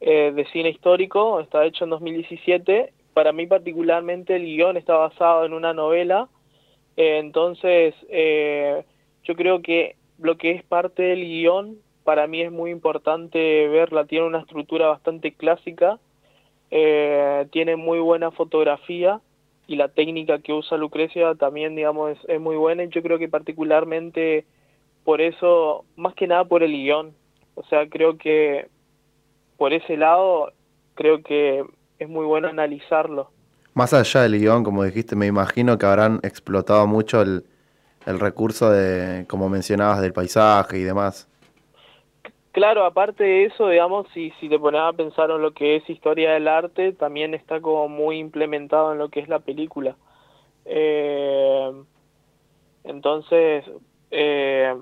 eh, 0.00 0.32
de 0.34 0.46
cine 0.46 0.70
histórico, 0.70 1.40
está 1.40 1.64
hecho 1.64 1.84
en 1.84 1.90
2017. 1.90 2.92
Para 3.14 3.32
mí 3.32 3.46
particularmente 3.46 4.36
el 4.36 4.44
guion 4.44 4.76
está 4.76 4.96
basado 4.96 5.44
en 5.44 5.52
una 5.52 5.72
novela, 5.72 6.28
entonces 6.96 7.94
yo 9.22 9.34
creo 9.36 9.62
que 9.62 9.96
lo 10.18 10.36
que 10.36 10.50
es 10.52 10.64
parte 10.64 11.02
del 11.02 11.24
guion 11.24 11.78
para 12.04 12.26
mí 12.26 12.42
es 12.42 12.52
muy 12.52 12.70
importante 12.70 13.66
verla, 13.68 14.04
tiene 14.04 14.26
una 14.26 14.40
estructura 14.40 14.88
bastante 14.88 15.32
clásica, 15.32 15.98
eh, 16.70 17.46
tiene 17.50 17.76
muy 17.76 17.98
buena 17.98 18.30
fotografía 18.30 19.20
y 19.66 19.76
la 19.76 19.88
técnica 19.88 20.38
que 20.40 20.52
usa 20.52 20.76
Lucrecia 20.76 21.34
también, 21.34 21.74
digamos, 21.74 22.18
es, 22.28 22.40
muy 22.40 22.56
buena 22.56 22.84
y 22.84 22.90
yo 22.90 23.02
creo 23.02 23.18
que 23.18 23.28
particularmente 23.28 24.44
por 25.04 25.20
eso, 25.20 25.84
más 25.96 26.14
que 26.14 26.26
nada 26.26 26.44
por 26.44 26.62
el 26.62 26.72
guion, 26.72 27.14
o 27.54 27.64
sea, 27.64 27.88
creo 27.88 28.18
que 28.18 28.68
por 29.56 29.72
ese 29.72 29.96
lado, 29.96 30.52
creo 30.94 31.22
que 31.22 31.64
es 31.98 32.08
muy 32.08 32.26
bueno 32.26 32.48
analizarlo. 32.48 33.30
Más 33.72 33.94
allá 33.94 34.22
del 34.22 34.38
guion, 34.38 34.62
como 34.62 34.84
dijiste, 34.84 35.16
me 35.16 35.26
imagino 35.26 35.78
que 35.78 35.86
habrán 35.86 36.20
explotado 36.22 36.86
mucho 36.86 37.22
el, 37.22 37.44
el 38.06 38.20
recurso 38.20 38.70
de, 38.70 39.26
como 39.26 39.48
mencionabas, 39.48 40.00
del 40.00 40.12
paisaje 40.12 40.78
y 40.78 40.82
demás. 40.82 41.28
Claro, 42.54 42.84
aparte 42.84 43.24
de 43.24 43.44
eso, 43.46 43.68
digamos, 43.68 44.06
si, 44.14 44.30
si 44.38 44.48
te 44.48 44.60
pones 44.60 44.80
a 44.80 44.92
pensar 44.92 45.28
en 45.32 45.42
lo 45.42 45.52
que 45.52 45.74
es 45.74 45.90
historia 45.90 46.34
del 46.34 46.46
arte, 46.46 46.92
también 46.92 47.34
está 47.34 47.60
como 47.60 47.88
muy 47.88 48.18
implementado 48.18 48.92
en 48.92 48.98
lo 48.98 49.08
que 49.08 49.18
es 49.18 49.28
la 49.28 49.40
película. 49.40 49.96
Eh, 50.64 51.72
entonces, 52.84 53.64
eh, 54.12 54.72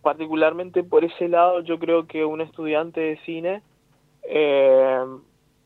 particularmente 0.00 0.82
por 0.82 1.04
ese 1.04 1.28
lado, 1.28 1.60
yo 1.60 1.78
creo 1.78 2.06
que 2.06 2.24
un 2.24 2.40
estudiante 2.40 2.98
de 3.00 3.18
cine 3.26 3.62
eh, 4.22 5.04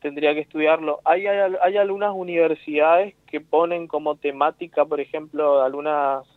tendría 0.01 0.33
que 0.33 0.41
estudiarlo. 0.41 0.99
Hay, 1.05 1.27
hay, 1.27 1.55
hay 1.61 1.77
algunas 1.77 2.11
universidades 2.13 3.15
que 3.25 3.39
ponen 3.39 3.87
como 3.87 4.17
temática, 4.17 4.83
por 4.83 4.99
ejemplo, 4.99 5.61
algunas, 5.61 6.27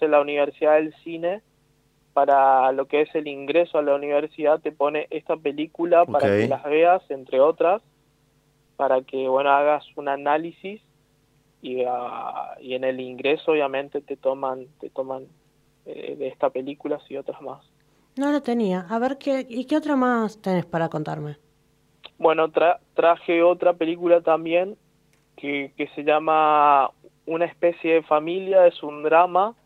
la 0.00 0.20
Universidad 0.22 0.76
del 0.76 0.94
Cine, 1.04 1.42
para 2.14 2.72
lo 2.72 2.86
que 2.86 3.02
es 3.02 3.14
el 3.14 3.26
ingreso 3.28 3.76
a 3.76 3.82
la 3.82 3.94
universidad 3.94 4.60
te 4.60 4.72
pone 4.72 5.06
esta 5.10 5.36
película 5.36 6.06
para 6.06 6.28
que 6.42 6.48
las 6.48 6.64
veas, 6.64 7.02
entre 7.10 7.40
otras, 7.40 7.82
para 8.76 9.02
que, 9.02 9.28
bueno, 9.28 9.50
hagas 9.50 9.84
un 9.96 10.08
análisis 10.08 10.80
y, 11.60 11.82
ah, 11.86 12.56
y 12.60 12.74
en 12.74 12.84
el 12.84 13.00
ingreso 13.00 13.52
obviamente 13.52 14.00
te 14.00 14.16
toman, 14.16 14.66
te 14.80 14.90
toman 14.90 15.26
eh, 15.86 16.16
de 16.16 16.28
esta 16.28 16.50
película 16.50 16.98
y 17.08 17.16
otras 17.16 17.42
más. 17.42 17.60
No 18.16 18.30
lo 18.30 18.42
tenía. 18.42 18.86
A 18.88 18.98
ver, 19.00 19.18
¿qué, 19.18 19.44
¿y 19.48 19.66
qué 19.66 19.76
otra 19.76 19.96
más 19.96 20.40
tenés 20.40 20.66
para 20.66 20.88
contarme? 20.88 21.36
Bueno, 22.18 22.48
tra- 22.48 22.78
traje 22.94 23.42
otra 23.42 23.72
película 23.72 24.20
también 24.20 24.76
que, 25.36 25.72
que 25.76 25.88
se 25.96 26.04
llama 26.04 26.90
Una 27.26 27.46
especie 27.46 27.94
de 27.94 28.02
familia, 28.02 28.66
es 28.66 28.82
un 28.84 29.02
drama, 29.02 29.56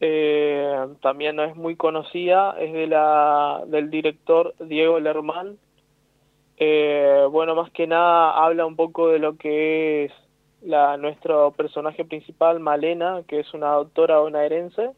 eh, 0.00 0.86
también 1.00 1.36
no 1.36 1.44
es 1.44 1.56
muy 1.56 1.76
conocida, 1.76 2.56
es 2.58 2.72
de 2.72 2.86
la, 2.86 3.62
del 3.66 3.90
director 3.90 4.54
Diego 4.58 5.00
Lerman. 5.00 5.58
Eh, 6.56 7.26
bueno, 7.30 7.54
más 7.54 7.70
que 7.72 7.86
nada 7.86 8.44
habla 8.44 8.66
un 8.66 8.76
poco 8.76 9.08
de 9.08 9.18
lo 9.18 9.36
que 9.36 10.04
es 10.04 10.12
la, 10.62 10.96
nuestro 10.96 11.50
personaje 11.52 12.04
principal, 12.04 12.60
Malena, 12.60 13.22
que 13.26 13.40
es 13.40 13.52
una 13.54 13.72
doctora 13.72 14.20
bonaerense, 14.20 14.90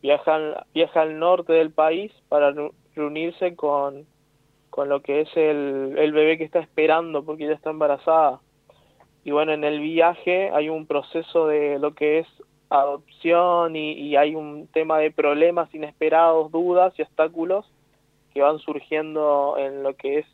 viaja 0.00 0.34
al, 0.34 0.64
viaja 0.72 1.02
al 1.02 1.18
norte 1.18 1.52
del 1.52 1.70
país 1.70 2.12
para 2.28 2.52
reu- 2.52 2.72
reunirse 2.94 3.54
con, 3.54 4.06
con 4.70 4.88
lo 4.88 5.00
que 5.00 5.20
es 5.22 5.36
el, 5.36 5.94
el 5.98 6.12
bebé 6.12 6.38
que 6.38 6.44
está 6.44 6.60
esperando 6.60 7.24
porque 7.24 7.44
ella 7.44 7.54
está 7.54 7.70
embarazada. 7.70 8.40
Y 9.24 9.30
bueno, 9.30 9.52
en 9.52 9.64
el 9.64 9.80
viaje 9.80 10.50
hay 10.54 10.68
un 10.70 10.86
proceso 10.86 11.48
de 11.48 11.78
lo 11.78 11.92
que 11.94 12.20
es 12.20 12.26
adopción 12.70 13.76
y, 13.76 13.92
y 13.92 14.16
hay 14.16 14.34
un 14.34 14.66
tema 14.68 14.98
de 14.98 15.10
problemas 15.10 15.72
inesperados, 15.74 16.50
dudas 16.52 16.92
y 16.98 17.02
obstáculos 17.02 17.64
que 18.34 18.42
van 18.42 18.58
surgiendo 18.58 19.56
en 19.58 19.82
lo 19.82 19.94
que 19.96 20.18
es 20.20 20.26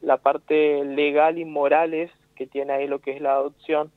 la 0.00 0.18
parte 0.18 0.84
legal 0.84 1.38
y 1.38 1.44
morales 1.44 2.10
que 2.36 2.46
tiene 2.46 2.72
ahí 2.72 2.86
lo 2.86 2.98
que 3.00 3.12
es 3.12 3.20
la 3.20 3.32
adopción. 3.34 3.90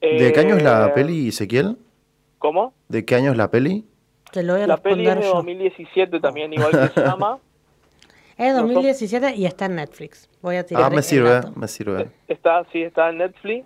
¿De 0.00 0.32
qué 0.32 0.40
año 0.40 0.56
es 0.56 0.62
la 0.62 0.88
Eh, 0.88 0.92
peli, 0.94 1.28
Ezequiel? 1.28 1.76
¿Cómo? 2.38 2.74
¿De 2.88 3.04
qué 3.04 3.14
año 3.14 3.30
es 3.30 3.36
la 3.36 3.50
peli? 3.50 3.84
Te 4.32 4.42
lo 4.42 4.54
voy 4.54 4.62
a 4.62 4.66
La 4.66 4.76
peli 4.78 5.06
es 5.06 5.14
de 5.16 5.22
yo. 5.22 5.34
2017 5.34 6.18
también, 6.20 6.52
igual 6.52 6.72
que 6.72 6.88
se 6.88 7.00
llama. 7.04 7.38
Es 8.36 8.52
no 8.52 8.58
son- 8.60 8.68
2017 8.68 9.36
y 9.36 9.46
está 9.46 9.66
en 9.66 9.76
Netflix. 9.76 10.28
Voy 10.40 10.56
a 10.56 10.66
tirar 10.66 10.84
Ah, 10.84 10.90
me 10.90 11.02
sirve, 11.02 11.40
me 11.54 11.68
sirve. 11.68 12.08
Está, 12.26 12.64
sí, 12.72 12.82
está 12.82 13.10
en 13.10 13.18
Netflix. 13.18 13.64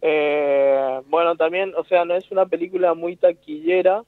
Eh, 0.00 1.00
bueno, 1.08 1.36
también, 1.36 1.72
o 1.76 1.84
sea, 1.84 2.04
no 2.04 2.14
es 2.14 2.30
una 2.30 2.46
película 2.46 2.94
muy 2.94 3.16
taquillera. 3.16 4.04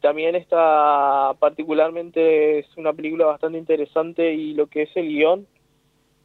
También 0.00 0.34
está, 0.34 1.34
particularmente, 1.38 2.60
es 2.60 2.66
una 2.76 2.92
película 2.92 3.26
bastante 3.26 3.58
interesante 3.58 4.32
y 4.32 4.54
lo 4.54 4.66
que 4.66 4.82
es 4.82 4.96
el 4.96 5.08
guion 5.08 5.46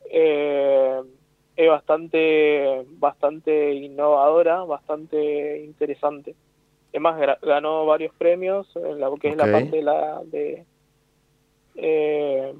eh, 0.10 1.02
es 1.56 1.70
bastante, 1.70 2.86
bastante 2.98 3.74
innovadora, 3.74 4.64
bastante 4.64 5.64
interesante. 5.64 6.36
Además, 6.90 7.38
ganó 7.42 7.86
varios 7.86 8.14
premios 8.16 8.68
en 8.76 9.00
la 9.00 9.12
que 9.20 9.30
es 9.30 9.38
la 9.38 9.52
parte 9.52 9.78
de 9.78 9.82
la 9.84 10.22
de 10.24 10.66
eh, 11.76 12.54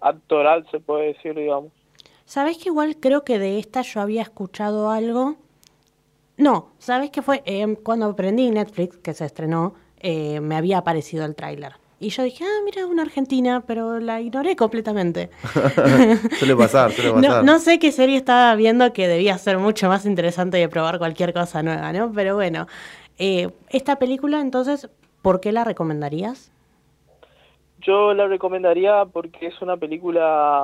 actoral, 0.00 0.66
se 0.70 0.80
puede 0.80 1.14
decir, 1.14 1.34
digamos. 1.34 1.72
¿Sabés 2.24 2.58
que 2.58 2.68
igual 2.68 2.96
creo 3.00 3.24
que 3.24 3.38
de 3.38 3.58
esta 3.58 3.80
yo 3.82 4.00
había 4.00 4.22
escuchado 4.22 4.90
algo? 4.90 5.36
No, 6.38 6.72
¿sabés 6.78 7.10
qué 7.10 7.22
fue? 7.22 7.42
Eh, 7.46 7.76
cuando 7.82 8.06
aprendí 8.06 8.50
Netflix, 8.50 8.96
que 8.98 9.14
se 9.14 9.24
estrenó, 9.26 9.74
eh, 10.00 10.40
me 10.40 10.56
había 10.56 10.78
aparecido 10.78 11.24
el 11.26 11.34
tráiler. 11.34 11.74
Y 12.00 12.10
yo 12.10 12.22
dije, 12.22 12.44
ah, 12.44 12.62
mira, 12.64 12.86
una 12.86 13.02
argentina, 13.02 13.64
pero 13.66 13.98
la 14.00 14.20
ignoré 14.20 14.56
completamente. 14.56 15.30
suele 16.38 16.56
pasar, 16.56 16.92
suele 16.92 17.12
No, 17.20 17.20
pasar. 17.30 17.44
no 17.44 17.58
sé 17.58 17.78
qué 17.80 17.90
serie 17.92 18.16
estaba 18.16 18.54
viendo 18.54 18.92
que 18.92 19.08
debía 19.08 19.36
ser 19.38 19.58
mucho 19.58 19.88
más 19.88 20.06
interesante 20.06 20.58
de 20.58 20.68
probar 20.68 20.98
cualquier 20.98 21.32
cosa 21.34 21.62
nueva, 21.62 21.92
¿no? 21.92 22.12
Pero 22.12 22.36
bueno, 22.36 22.68
eh, 23.18 23.50
esta 23.70 23.98
película, 23.98 24.40
entonces, 24.40 24.88
¿por 25.22 25.40
qué 25.40 25.52
la 25.52 25.64
recomendarías? 25.64 26.52
Yo 27.78 28.12
la 28.14 28.26
recomendaría 28.26 29.04
porque 29.06 29.46
es 29.46 29.62
una 29.62 29.76
película 29.76 30.22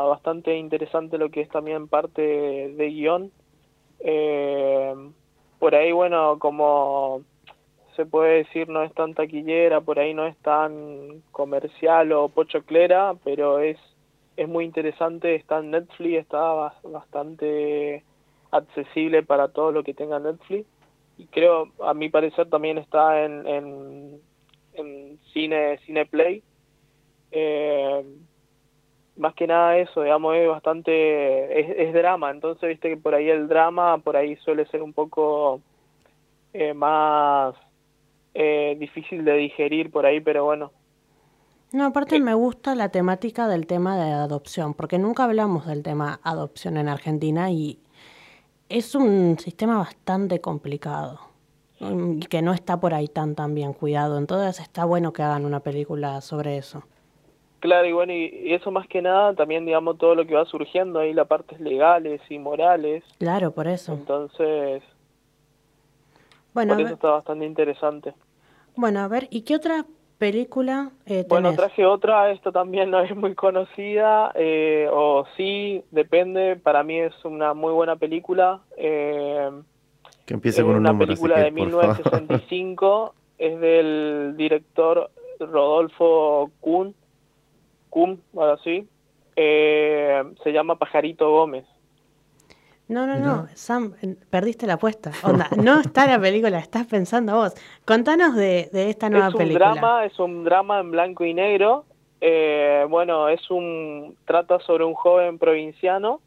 bastante 0.09 0.57
interesante 0.57 1.17
lo 1.19 1.31
que 1.31 1.43
es 1.43 1.49
también 1.49 1.89
parte 1.89 2.21
de 2.23 2.91
guion. 2.91 3.33
Eh, 4.01 4.95
por 5.65 5.75
ahí, 5.75 5.93
bueno, 5.93 6.39
como 6.41 7.23
se 7.97 8.05
puede 8.05 8.45
decir, 8.45 8.69
no 8.69 8.83
es 8.83 8.93
tan 8.93 9.15
taquillera, 9.15 9.81
por 9.81 9.99
ahí 9.99 10.13
no 10.13 10.27
es 10.27 10.37
tan 10.43 11.23
comercial 11.33 12.13
o 12.13 12.29
pochoclera, 12.29 13.15
pero 13.25 13.61
es, 13.61 13.79
es 14.37 14.47
muy 14.47 14.67
interesante, 14.67 15.35
está 15.35 15.61
en 15.61 15.71
Netflix, 15.71 16.19
está 16.19 16.39
ba- 16.39 16.75
bastante 16.83 18.05
accesible 18.51 19.23
para 19.23 19.49
todo 19.49 19.73
lo 19.73 19.83
que 19.83 19.95
tenga 19.95 20.19
Netflix. 20.19 20.67
Y 21.17 21.25
creo, 21.29 21.71
a 21.81 21.95
mi 21.95 22.11
parecer, 22.11 22.51
también 22.51 22.77
está 22.77 23.25
en, 23.25 23.47
en, 23.49 24.21
en 24.75 25.19
cine, 25.33 25.79
Cineplay. 25.87 26.43
Eh, 27.31 28.05
más 29.17 29.35
que 29.35 29.47
nada 29.47 29.79
eso, 29.79 30.03
digamos, 30.03 30.37
es 30.37 30.49
bastante, 30.49 31.61
es, 31.61 31.89
es 31.89 31.95
drama, 31.95 32.31
entonces 32.31 32.69
viste 32.69 32.91
que 32.91 32.97
por 32.97 33.15
ahí 33.15 33.29
el 33.31 33.49
drama, 33.49 33.99
por 33.99 34.17
ahí 34.17 34.37
suele 34.37 34.67
ser 34.67 34.83
un 34.83 34.93
poco 34.93 35.61
eh, 36.53 36.75
más 36.75 37.55
eh, 38.35 38.77
difícil 38.79 39.25
de 39.25 39.35
digerir 39.35 39.91
por 39.91 40.07
ahí, 40.07 40.21
pero 40.21 40.45
bueno, 40.45 40.73
No, 41.73 41.85
aparte 41.87 42.21
me 42.21 42.35
gusta 42.35 42.75
la 42.75 42.91
temática 42.91 43.49
del 43.49 43.67
tema 43.67 43.97
de 43.97 44.13
adopción, 44.13 44.75
porque 44.75 44.99
nunca 44.99 45.25
hablamos 45.25 45.67
del 45.67 45.83
tema 45.83 46.21
adopción 46.23 46.77
en 46.77 46.89
Argentina 46.89 47.51
y 47.51 47.81
es 48.69 48.95
un 48.95 49.39
sistema 49.39 49.79
bastante 49.79 50.41
complicado 50.41 51.21
y 51.81 52.27
que 52.27 52.43
no 52.43 52.53
está 52.55 52.81
por 52.81 52.95
ahí 52.95 53.09
tan 53.09 53.35
tan 53.35 53.55
bien 53.55 53.73
cuidado. 53.75 54.19
Entonces 54.19 54.61
está 54.61 54.85
bueno 54.85 55.13
que 55.13 55.23
hagan 55.23 55.45
una 55.45 55.61
película 55.61 56.21
sobre 56.21 56.57
eso. 56.59 56.85
Claro, 57.65 57.89
y 57.89 57.93
bueno, 57.93 58.13
y, 58.13 58.53
eso 58.53 58.71
más 58.71 58.87
que 58.89 59.01
nada, 59.01 59.35
también 59.35 59.65
digamos 59.65 59.97
todo 59.97 60.15
lo 60.15 60.27
que 60.27 60.35
va 60.35 60.45
surgiendo 60.45 60.99
ahí, 61.01 61.15
las 61.15 61.27
partes 61.27 61.59
legales 61.61 62.21
y 62.29 62.39
morales, 62.39 63.03
Claro, 63.19 63.53
por 63.53 63.67
eso. 63.67 63.93
entonces 63.95 64.83
Bueno, 66.53 66.75
Por 66.75 66.81
a 66.81 66.83
eso 66.83 66.85
ver, 66.85 66.93
está 66.95 67.09
bastante 67.11 67.47
interesante. 67.47 68.13
bueno, 68.77 69.01
a 69.01 69.09
ver, 69.09 69.29
¿y 69.31 69.43
qué 69.43 69.57
otra 69.57 69.87
película 70.19 70.91
eh, 71.07 71.25
Bueno, 71.27 71.55
traje 71.55 71.87
otra, 71.87 72.31
esta 72.33 72.53
también 72.53 72.91
no 72.91 73.01
es 73.01 73.17
muy 73.17 73.35
conocida, 73.35 74.31
eh, 74.35 74.87
o 74.93 75.25
sí, 75.37 75.83
depende, 75.91 76.57
para 76.57 76.83
mí 76.83 76.99
es 77.01 77.15
una 77.25 77.55
muy 77.55 77.73
buena 77.73 77.97
película. 77.97 78.61
eh, 78.77 79.51
Que 80.27 80.35
empiece 80.35 80.61
es 80.61 80.65
con 80.65 80.75
un 80.75 80.81
una 80.81 80.93
número, 80.93 81.09
película 81.09 81.37
así 81.37 81.45
de 81.45 81.51
que, 81.51 81.57
por 81.63 81.71
favor. 81.71 81.97
1965, 81.97 83.15
es 83.39 83.59
del 83.61 84.35
director 84.37 85.11
Rodolfo 85.41 86.51
Kuhn, 86.61 86.95
Kuhn, 87.95 88.21
ahora 88.37 88.59
sí, 88.65 88.89
eh, 89.37 90.21
se 90.43 90.53
llama 90.53 90.75
Pajarito 90.75 91.31
Gómez. 91.31 91.65
No, 92.89 93.07
no, 93.07 93.21
no, 93.21 93.47
Sam, 93.55 93.95
eh, 94.03 94.17
perdiste 94.29 94.67
la 94.67 94.75
apuesta. 94.75 95.13
Onda, 95.23 95.49
no 95.63 95.79
está 95.79 96.05
la 96.09 96.19
película, 96.19 96.59
estás 96.59 96.89
pensando 96.89 97.37
vos. 97.37 97.55
Contanos 97.85 98.35
de, 98.35 98.69
de 98.73 98.91
esta 98.91 99.09
nueva 99.09 99.29
es 99.29 99.35
un 99.35 99.39
película. 99.39 99.71
drama, 99.71 100.05
es 100.05 100.19
un 100.19 100.43
drama 100.43 100.81
en 100.81 100.91
blanco 100.91 101.25
y 101.25 101.35
negro. 101.35 101.85
Eh, 102.21 102.85
bueno, 102.91 103.29
es 103.29 103.49
un 103.49 104.17
trata 104.25 104.59
sobre 104.59 104.85
un 104.85 104.95
joven 104.95 105.39
provinciano 105.39 106.21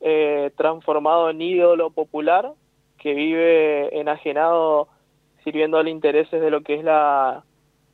eh, 0.00 0.50
transformado 0.56 1.28
en 1.28 1.42
ídolo 1.42 1.90
popular 1.90 2.52
que 2.96 3.12
vive 3.12 4.00
enajenado 4.00 4.88
sirviendo 5.44 5.78
a 5.78 5.88
intereses 5.88 6.40
de 6.40 6.50
lo 6.50 6.62
que 6.62 6.76
es 6.76 6.84
la 6.84 7.44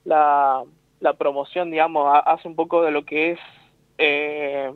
la, 0.05 0.63
la 1.03 1.15
promoción, 1.15 1.71
digamos, 1.71 2.07
ha- 2.07 2.21
hace 2.21 2.47
un 2.49 2.55
poco 2.55 2.83
de 2.83 2.93
lo 2.93 3.05
que 3.05 3.33
es 3.33 3.39
eh, 3.99 4.73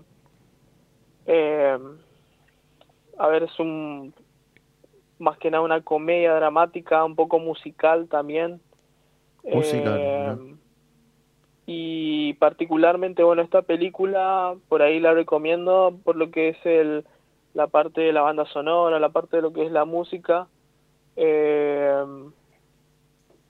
eh, 1.26 1.78
a 3.18 3.26
ver, 3.28 3.44
es 3.44 3.58
un 3.58 4.12
más 5.18 5.38
que 5.38 5.50
nada 5.50 5.64
una 5.64 5.80
comedia 5.80 6.34
dramática, 6.34 7.04
un 7.04 7.14
poco 7.16 7.38
musical 7.38 8.08
también. 8.08 8.60
Musical, 9.44 10.00
Eh, 10.00 10.36
¿no? 10.36 10.58
y 11.68 12.34
particularmente, 12.34 13.22
bueno, 13.22 13.42
esta 13.42 13.62
película 13.62 14.54
por 14.68 14.82
ahí 14.82 15.00
la 15.00 15.14
recomiendo 15.14 15.96
por 16.04 16.16
lo 16.16 16.30
que 16.30 16.50
es 16.50 16.58
el, 16.66 17.04
la 17.54 17.66
parte 17.68 18.02
de 18.02 18.12
la 18.12 18.22
banda 18.22 18.44
sonora, 18.46 19.00
la 19.00 19.08
parte 19.08 19.36
de 19.36 19.42
lo 19.42 19.52
que 19.52 19.64
es 19.64 19.72
la 19.72 19.84
música. 19.84 20.48
Eh, 21.16 22.04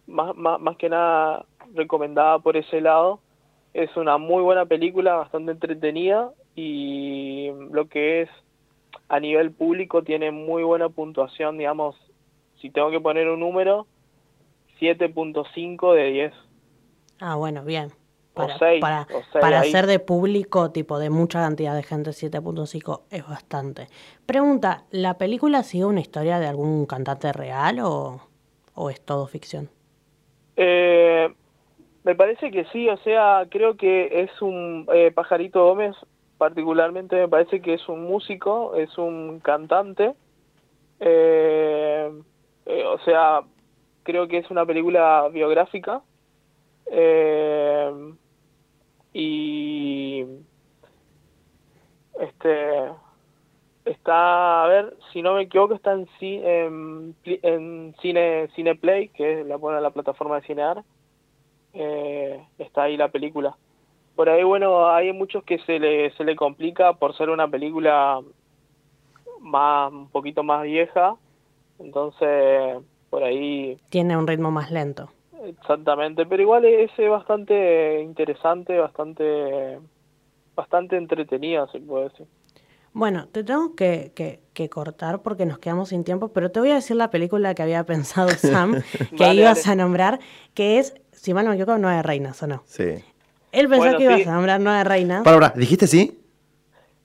más, 0.07 0.37
más, 0.37 0.61
más 0.61 0.77
que 0.77 0.89
nada 0.89 1.45
recomendada 1.75 2.39
por 2.39 2.57
ese 2.57 2.81
lado. 2.81 3.21
Es 3.75 3.95
una 3.97 4.19
muy 4.19 4.43
buena 4.43 4.67
película, 4.67 5.15
bastante 5.17 5.53
entretenida 5.53 6.33
y 6.55 7.51
lo 7.71 7.89
que 7.89 8.23
es 8.23 8.31
a 9.09 9.21
nivel 9.21 9.53
público 9.53 10.03
tiene 10.03 10.31
muy 10.31 10.63
buena 10.63 10.89
puntuación, 10.89 11.59
digamos, 11.59 11.97
si 12.61 12.71
tengo 12.71 12.91
que 12.91 13.01
poner 13.01 13.29
un 13.29 13.41
número, 13.41 13.87
7.5 14.81 15.95
de 15.95 16.05
10. 16.13 16.33
Ah, 17.21 17.37
bueno, 17.37 17.65
bien. 17.65 17.93
O 18.35 18.35
Para, 18.35 18.59
seis, 18.59 18.81
para, 18.81 19.09
o 19.11 19.23
para 19.39 19.61
ahí. 19.61 19.71
ser 19.71 19.87
de 19.87 19.99
público, 19.99 20.71
tipo 20.71 20.99
de 20.99 21.09
mucha 21.11 21.41
cantidad 21.41 21.75
de 21.75 21.83
gente, 21.83 22.13
7.5 22.13 23.05
es 23.11 23.27
bastante. 23.27 23.89
Pregunta, 24.27 24.85
¿la 24.91 25.17
película 25.19 25.63
sigue 25.63 25.87
una 25.87 26.01
historia 26.01 26.39
de 26.39 26.47
algún 26.47 26.85
cantante 26.87 27.33
real 27.33 27.81
o, 27.81 28.21
o 28.75 28.91
es 28.91 29.01
todo 29.05 29.27
ficción? 29.27 29.71
Eh, 30.57 31.33
me 32.07 32.15
parece 32.15 32.53
que 32.53 32.65
sí, 32.67 32.89
o 32.89 32.97
sea, 32.99 33.49
creo 33.51 33.77
que 33.77 34.23
es 34.23 34.41
un 34.41 34.87
eh, 34.95 35.11
Pajarito 35.11 35.65
Gómez, 35.65 35.97
particularmente 36.39 37.17
me 37.17 37.27
parece 37.27 37.61
que 37.61 37.75
es 37.75 37.89
un 37.89 38.05
músico, 38.05 38.77
es 38.77 38.97
un 38.97 39.41
cantante. 39.41 40.15
Eh, 41.01 42.13
eh, 42.67 42.85
o 42.85 42.99
sea, 43.01 43.41
creo 44.05 44.29
que 44.29 44.39
es 44.39 44.49
una 44.53 44.65
película 44.65 45.29
biográfica. 45.33 46.01
Y 49.13 50.25
este 52.21 52.93
está, 53.85 54.63
a 54.63 54.69
ver, 54.69 54.97
si 55.13 55.23
no 55.23 55.35
me 55.35 55.43
equivoco, 55.43 55.75
está 55.75 55.95
en 55.95 56.07
cine 58.01 58.49
Cineplay, 58.55 59.09
que 59.09 59.41
es 59.41 59.47
la, 59.47 59.57
bueno, 59.57 59.81
la 59.81 59.91
plataforma 59.91 60.37
de 60.37 60.47
Cinear. 60.47 60.85
Eh, 61.79 62.47
está 62.59 62.85
ahí 62.85 62.97
la 62.97 63.09
película. 63.11 63.57
Por 64.17 64.29
ahí, 64.31 64.45
bueno, 64.45 64.89
hay 64.91 65.13
muchos 65.13 65.45
que 65.45 65.59
se 65.61 65.79
le, 65.79 66.11
se 66.13 66.25
le 66.25 66.37
complica 66.37 66.95
por 66.95 67.17
ser 67.17 67.31
una 67.31 67.49
película 67.49 68.21
más 69.41 69.93
un 69.93 70.09
poquito 70.11 70.43
más 70.43 70.63
vieja. 70.63 71.17
Entonces, 71.79 72.79
por 73.11 73.25
ahí 73.25 73.79
Tiene 73.91 74.17
un 74.17 74.27
ritmo 74.27 74.51
más 74.51 74.71
lento. 74.71 75.11
Exactamente, 75.45 76.27
pero 76.27 76.43
igual 76.43 76.65
es 76.65 76.91
bastante 77.11 78.01
interesante, 78.01 78.79
bastante 78.79 79.79
bastante 80.57 80.97
entretenida, 80.97 81.67
se 81.69 81.81
puede 81.81 82.05
decir. 82.11 82.27
Bueno, 82.93 83.29
te 83.29 83.45
tengo 83.45 83.75
que, 83.77 84.13
que- 84.17 84.41
que 84.55 84.71
cortar 84.71 85.21
porque 85.23 85.45
nos 85.45 85.59
quedamos 85.59 85.91
sin 85.91 86.03
tiempo, 86.03 86.33
pero 86.33 86.51
te 86.51 86.61
voy 86.61 86.71
a 86.71 86.77
decir 86.77 86.97
la 86.97 87.11
película 87.11 87.55
que 87.55 87.63
había 87.63 87.85
pensado 87.85 88.31
Sam, 88.31 88.81
que 89.17 89.35
ibas 89.35 89.67
a 89.67 89.75
nombrar, 89.75 90.19
que 90.55 90.79
es, 90.79 90.95
si 91.17 91.35
mal 91.35 91.45
no 91.45 91.51
me 91.51 91.57
equivoco, 91.57 91.79
Nueve 91.79 92.03
Reinas, 92.03 92.41
¿o 92.43 92.47
no? 92.47 92.63
Sí. 92.67 92.85
Él 93.53 93.69
pensó 93.69 93.77
Bueno, 93.79 93.99
que 93.99 94.05
ibas 94.05 94.23
sí. 94.23 94.29
a 94.29 94.33
nombrar 94.33 94.61
Nueve 94.61 94.85
Reinas. 94.85 95.23
Para, 95.25 95.41
para, 95.41 95.53
¿dijiste 95.59 95.87
sí? 95.87 96.21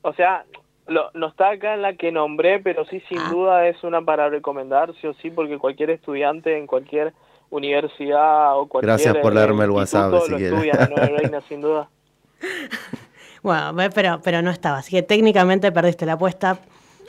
O 0.02 0.14
sea, 0.14 0.46
lo- 0.88 1.10
no 1.14 1.28
está 1.28 1.52
acá 1.52 1.74
en 1.76 1.82
la 1.82 1.96
que 1.96 2.12
nombré, 2.12 2.60
pero 2.60 2.86
sí, 2.86 3.02
sin 3.08 3.18
duda 3.30 3.68
es 3.68 3.84
una 3.84 4.02
para 4.02 4.30
recomendar, 4.30 4.94
sí 5.00 5.08
o 5.08 5.14
sí, 5.16 5.30
porque 5.32 5.58
cualquier 5.58 5.90
estudiante 5.92 6.58
en 6.58 6.68
cualquier 6.68 7.14
universidad 7.50 8.58
o 8.58 8.68
cualquier 8.68 8.88
Gracias 8.94 9.18
por 9.18 9.32
eh, 9.34 9.36
leerme 9.36 9.66
el 9.66 9.72
WhatsApp, 9.72 10.14
instituto 10.14 10.32
lo 10.32 10.38
estudian, 10.38 10.90
Nueve 10.90 11.18
Reinas, 11.18 11.44
sin 11.48 11.62
duda. 11.62 11.90
Bueno, 13.44 13.74
pero, 13.96 14.22
pero 14.24 14.44
no 14.44 14.52
estaba, 14.52 14.78
así 14.78 14.92
que 14.92 15.02
técnicamente 15.02 15.72
perdiste 15.72 16.06
la 16.06 16.14
apuesta. 16.14 16.60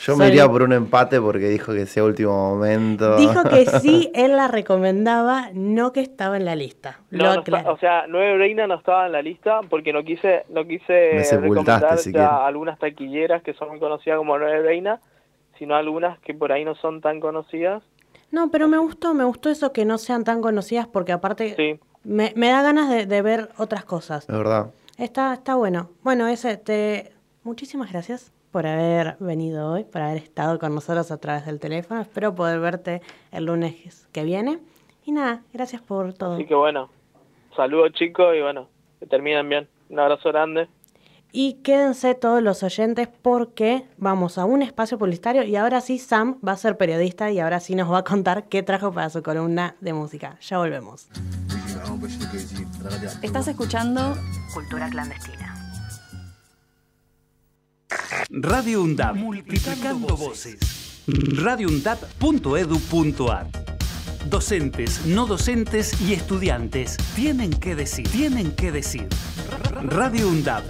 Yo 0.05 0.17
me 0.17 0.29
iría 0.29 0.49
por 0.49 0.63
un 0.63 0.73
empate 0.73 1.21
porque 1.21 1.49
dijo 1.49 1.73
que 1.73 1.87
sea 1.87 2.05
último 2.05 2.33
momento. 2.55 3.17
Dijo 3.17 3.43
que 3.45 3.67
sí, 3.81 4.11
él 4.15 4.37
la 4.37 4.49
recomendaba, 4.49 5.51
no 5.55 5.93
que 5.93 6.01
estaba 6.01 6.37
en 6.37 6.45
la 6.45 6.55
lista. 6.57 6.99
No, 7.11 7.19
Lo 7.19 7.25
no 7.25 7.31
está- 7.31 7.41
aclaro. 7.41 7.73
o 7.75 7.79
sea, 7.79 8.07
Nueve 8.09 8.37
Reina 8.39 8.67
no 8.67 8.75
estaba 8.75 9.07
en 9.07 9.13
la 9.13 9.23
lista 9.23 9.61
porque 9.69 9.93
no 9.93 10.03
quise, 10.03 10.45
no 10.49 10.65
quise 10.67 11.13
recomendar 11.41 11.95
Ezequiel. 11.95 12.15
ya 12.23 12.47
algunas 12.47 12.79
taquilleras 12.79 13.43
que 13.43 13.55
son 13.55 13.69
muy 13.71 13.79
conocidas 13.79 14.19
como 14.19 14.39
Nueve 14.39 14.63
Reina, 14.63 15.01
sino 15.59 15.75
algunas 15.77 16.19
que 16.21 16.35
por 16.35 16.51
ahí 16.53 16.65
no 16.65 16.75
son 16.75 17.01
tan 17.01 17.21
conocidas. 17.21 17.83
No, 18.31 18.51
pero 18.51 18.67
me 18.67 18.79
gustó, 18.79 19.15
me 19.15 19.25
gustó 19.25 19.51
eso 19.51 19.73
que 19.73 19.85
no 19.85 19.99
sean 19.99 20.25
tan 20.25 20.41
conocidas 20.41 20.87
porque 20.87 21.13
aparte 21.13 21.55
Sí. 21.57 21.79
me, 22.03 22.33
me 22.35 22.49
da 22.51 22.63
ganas 22.63 22.89
de, 22.89 23.07
de 23.07 23.23
ver 23.23 23.51
otras 23.59 23.85
cosas. 23.85 24.29
Es 24.29 24.35
verdad. 24.37 24.71
Está, 24.99 25.35
está 25.35 25.55
bueno. 25.55 25.91
Bueno, 26.03 26.27
ese, 26.29 26.57
te... 26.57 27.13
muchísimas 27.45 27.93
gracias 27.93 28.33
por 28.53 28.67
haber 28.67 29.17
venido 29.19 29.73
hoy, 29.73 29.85
por 29.85 30.03
haber 30.03 30.19
estado 30.19 30.59
con 30.59 30.75
nosotros 30.75 31.11
a 31.11 31.17
través 31.19 31.47
del 31.47 31.59
teléfono. 31.59 32.01
Espero 32.01 32.35
poder 32.35 32.61
verte 32.61 33.01
el 33.33 33.47
lunes 33.47 34.07
que 34.13 34.23
viene. 34.23 34.61
Y 35.05 35.13
nada, 35.13 35.43
gracias 35.53 35.83
por 35.83 36.13
todo. 36.13 36.35
Así 36.35 36.45
que 36.45 36.55
bueno, 36.55 36.91
saludos 37.57 37.93
chicos 37.95 38.37
y 38.37 38.43
bueno, 38.43 38.69
que 39.01 39.07
terminen 39.07 39.49
bien. 39.49 39.69
Un 39.89 39.99
abrazo 39.99 40.29
grande. 40.29 40.69
Y 41.35 41.55
quédense 41.63 42.15
todos 42.15 42.43
los 42.43 42.63
oyentes 42.63 43.09
porque 43.09 43.87
vamos 43.97 44.37
a 44.37 44.45
un 44.45 44.61
espacio 44.61 44.99
publicitario 44.99 45.43
y 45.45 45.57
ahora 45.57 45.81
sí 45.81 45.99
Sam 45.99 46.39
va 46.47 46.53
a 46.53 46.57
ser 46.59 46.77
periodista 46.77 47.31
y 47.31 47.41
ahora 47.41 47.59
sí 47.59 47.75
nos 47.75 47.91
va 47.91 47.99
a 47.99 48.05
contar 48.05 48.49
qué 48.49 48.63
trajo 48.63 48.93
para 48.93 49.09
su 49.09 49.23
columna 49.23 49.75
de 49.81 49.95
música. 49.95 50.37
Ya 50.43 50.59
volvemos. 50.59 51.09
Estás 53.23 53.49
escuchando 53.49 54.15
Cultura 54.53 54.91
clandestina. 54.91 55.52
Radio 58.31 58.83
UNDAP. 58.83 59.17
Multiplicando 59.17 60.17
voces. 60.17 61.03
radioundap.edu.ar 61.07 63.51
Docentes, 64.29 65.07
no 65.07 65.27
docentes 65.27 66.01
y 66.01 66.15
estudiantes 66.15 66.97
tienen 67.17 67.51
que 67.51 67.75
decir, 67.75 68.09
tienen 68.09 68.53
que 68.53 68.71
decir. 68.73 69.09
Radio 69.83 70.29
UNDAP. 70.29 70.63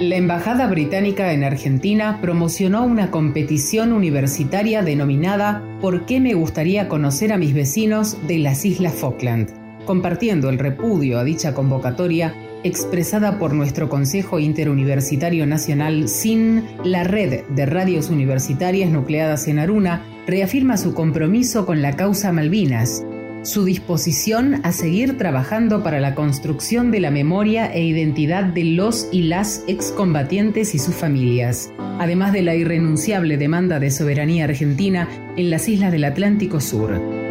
La 0.00 0.14
Embajada 0.14 0.68
Británica 0.68 1.32
en 1.32 1.42
Argentina 1.42 2.20
promocionó 2.22 2.84
una 2.84 3.10
competición 3.10 3.92
universitaria 3.92 4.82
denominada 4.82 5.60
¿Por 5.80 6.06
qué 6.06 6.20
me 6.20 6.34
gustaría 6.34 6.88
conocer 6.88 7.32
a 7.32 7.36
mis 7.36 7.52
vecinos 7.52 8.16
de 8.28 8.38
las 8.38 8.64
Islas 8.64 8.94
Falkland? 8.94 9.57
Compartiendo 9.88 10.50
el 10.50 10.58
repudio 10.58 11.18
a 11.18 11.24
dicha 11.24 11.54
convocatoria 11.54 12.34
expresada 12.62 13.38
por 13.38 13.54
nuestro 13.54 13.88
Consejo 13.88 14.38
Interuniversitario 14.38 15.46
Nacional 15.46 16.10
SIN, 16.10 16.62
la 16.84 17.04
red 17.04 17.46
de 17.48 17.64
radios 17.64 18.10
universitarias 18.10 18.90
nucleadas 18.90 19.48
en 19.48 19.58
Aruna 19.58 20.04
reafirma 20.26 20.76
su 20.76 20.92
compromiso 20.92 21.64
con 21.64 21.80
la 21.80 21.96
causa 21.96 22.32
Malvinas 22.32 23.02
su 23.44 23.64
disposición 23.64 24.60
a 24.62 24.72
seguir 24.72 25.16
trabajando 25.16 25.82
para 25.82 26.00
la 26.00 26.14
construcción 26.14 26.90
de 26.90 27.00
la 27.00 27.10
memoria 27.10 27.72
e 27.72 27.82
identidad 27.82 28.44
de 28.44 28.64
los 28.64 29.08
y 29.10 29.22
las 29.22 29.64
excombatientes 29.68 30.74
y 30.74 30.78
sus 30.78 30.94
familias, 30.94 31.72
además 31.98 32.34
de 32.34 32.42
la 32.42 32.54
irrenunciable 32.54 33.38
demanda 33.38 33.78
de 33.78 33.90
soberanía 33.90 34.44
argentina 34.44 35.08
en 35.38 35.48
las 35.48 35.66
islas 35.66 35.92
del 35.92 36.04
Atlántico 36.04 36.60
Sur. 36.60 37.27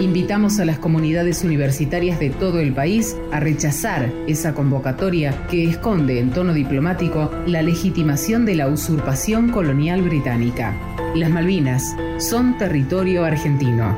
Invitamos 0.00 0.60
a 0.60 0.64
las 0.64 0.78
comunidades 0.78 1.42
universitarias 1.42 2.20
de 2.20 2.30
todo 2.30 2.60
el 2.60 2.72
país 2.72 3.16
a 3.32 3.40
rechazar 3.40 4.12
esa 4.28 4.54
convocatoria 4.54 5.46
que 5.50 5.64
esconde 5.64 6.20
en 6.20 6.30
tono 6.30 6.54
diplomático 6.54 7.32
la 7.46 7.62
legitimación 7.62 8.46
de 8.46 8.54
la 8.54 8.68
usurpación 8.68 9.50
colonial 9.50 10.02
británica. 10.02 10.76
Las 11.16 11.30
Malvinas 11.30 11.96
son 12.18 12.56
territorio 12.58 13.24
argentino. 13.24 13.96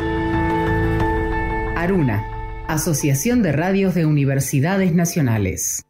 Aruna, 1.77 2.25
Asociación 2.67 3.43
de 3.43 3.53
Radios 3.53 3.95
de 3.95 4.07
Universidades 4.07 4.95
Nacionales. 4.95 5.85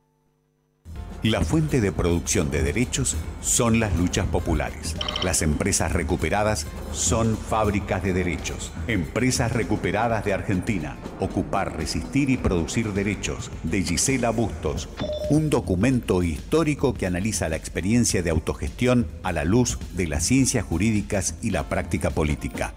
La 1.22 1.42
fuente 1.42 1.82
de 1.82 1.92
producción 1.92 2.50
de 2.50 2.62
derechos 2.62 3.14
son 3.42 3.78
las 3.78 3.94
luchas 3.94 4.26
populares. 4.26 4.96
Las 5.22 5.42
empresas 5.42 5.92
recuperadas 5.92 6.66
son 6.92 7.36
fábricas 7.36 8.02
de 8.02 8.14
derechos. 8.14 8.72
Empresas 8.86 9.52
recuperadas 9.52 10.24
de 10.24 10.32
Argentina. 10.32 10.96
Ocupar, 11.20 11.76
resistir 11.76 12.30
y 12.30 12.38
producir 12.38 12.94
derechos. 12.94 13.50
De 13.64 13.82
Gisela 13.82 14.30
Bustos. 14.30 14.88
Un 15.28 15.50
documento 15.50 16.22
histórico 16.22 16.94
que 16.94 17.04
analiza 17.04 17.50
la 17.50 17.56
experiencia 17.56 18.22
de 18.22 18.30
autogestión 18.30 19.06
a 19.22 19.32
la 19.32 19.44
luz 19.44 19.78
de 19.92 20.06
las 20.06 20.24
ciencias 20.24 20.64
jurídicas 20.64 21.34
y 21.42 21.50
la 21.50 21.68
práctica 21.68 22.08
política. 22.08 22.72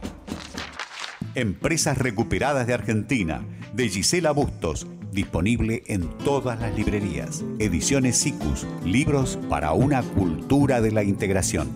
Empresas 1.34 1.98
recuperadas 1.98 2.68
de 2.68 2.74
Argentina. 2.74 3.42
De 3.74 3.88
Gisela 3.88 4.32
Bustos 4.32 4.86
disponible 5.14 5.84
en 5.88 6.10
todas 6.20 6.60
las 6.60 6.76
librerías. 6.76 7.44
Ediciones 7.60 8.18
SICUS, 8.18 8.68
libros 8.84 9.40
para 9.50 9.72
una 9.74 10.02
cultura 10.02 10.82
de 10.82 10.92
la 10.92 11.04
integración. 11.04 11.70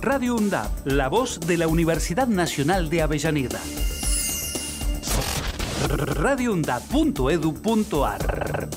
Radio 0.00 0.36
UNDAP, 0.36 0.86
la 0.86 1.08
voz 1.08 1.40
de 1.40 1.58
la 1.58 1.68
Universidad 1.68 2.28
Nacional 2.28 2.88
de 2.88 3.02
Avellaneda. 3.02 3.60
radioundap.edu.ar 5.88 8.68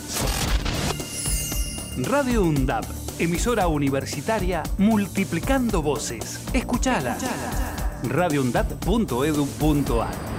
Radio 1.98 2.44
UNDAP, 2.44 2.86
emisora 3.20 3.68
universitaria 3.68 4.64
multiplicando 4.78 5.82
voces. 5.82 6.40
Escuchala. 6.54 7.18
radioundap.edu.ar 8.04 10.32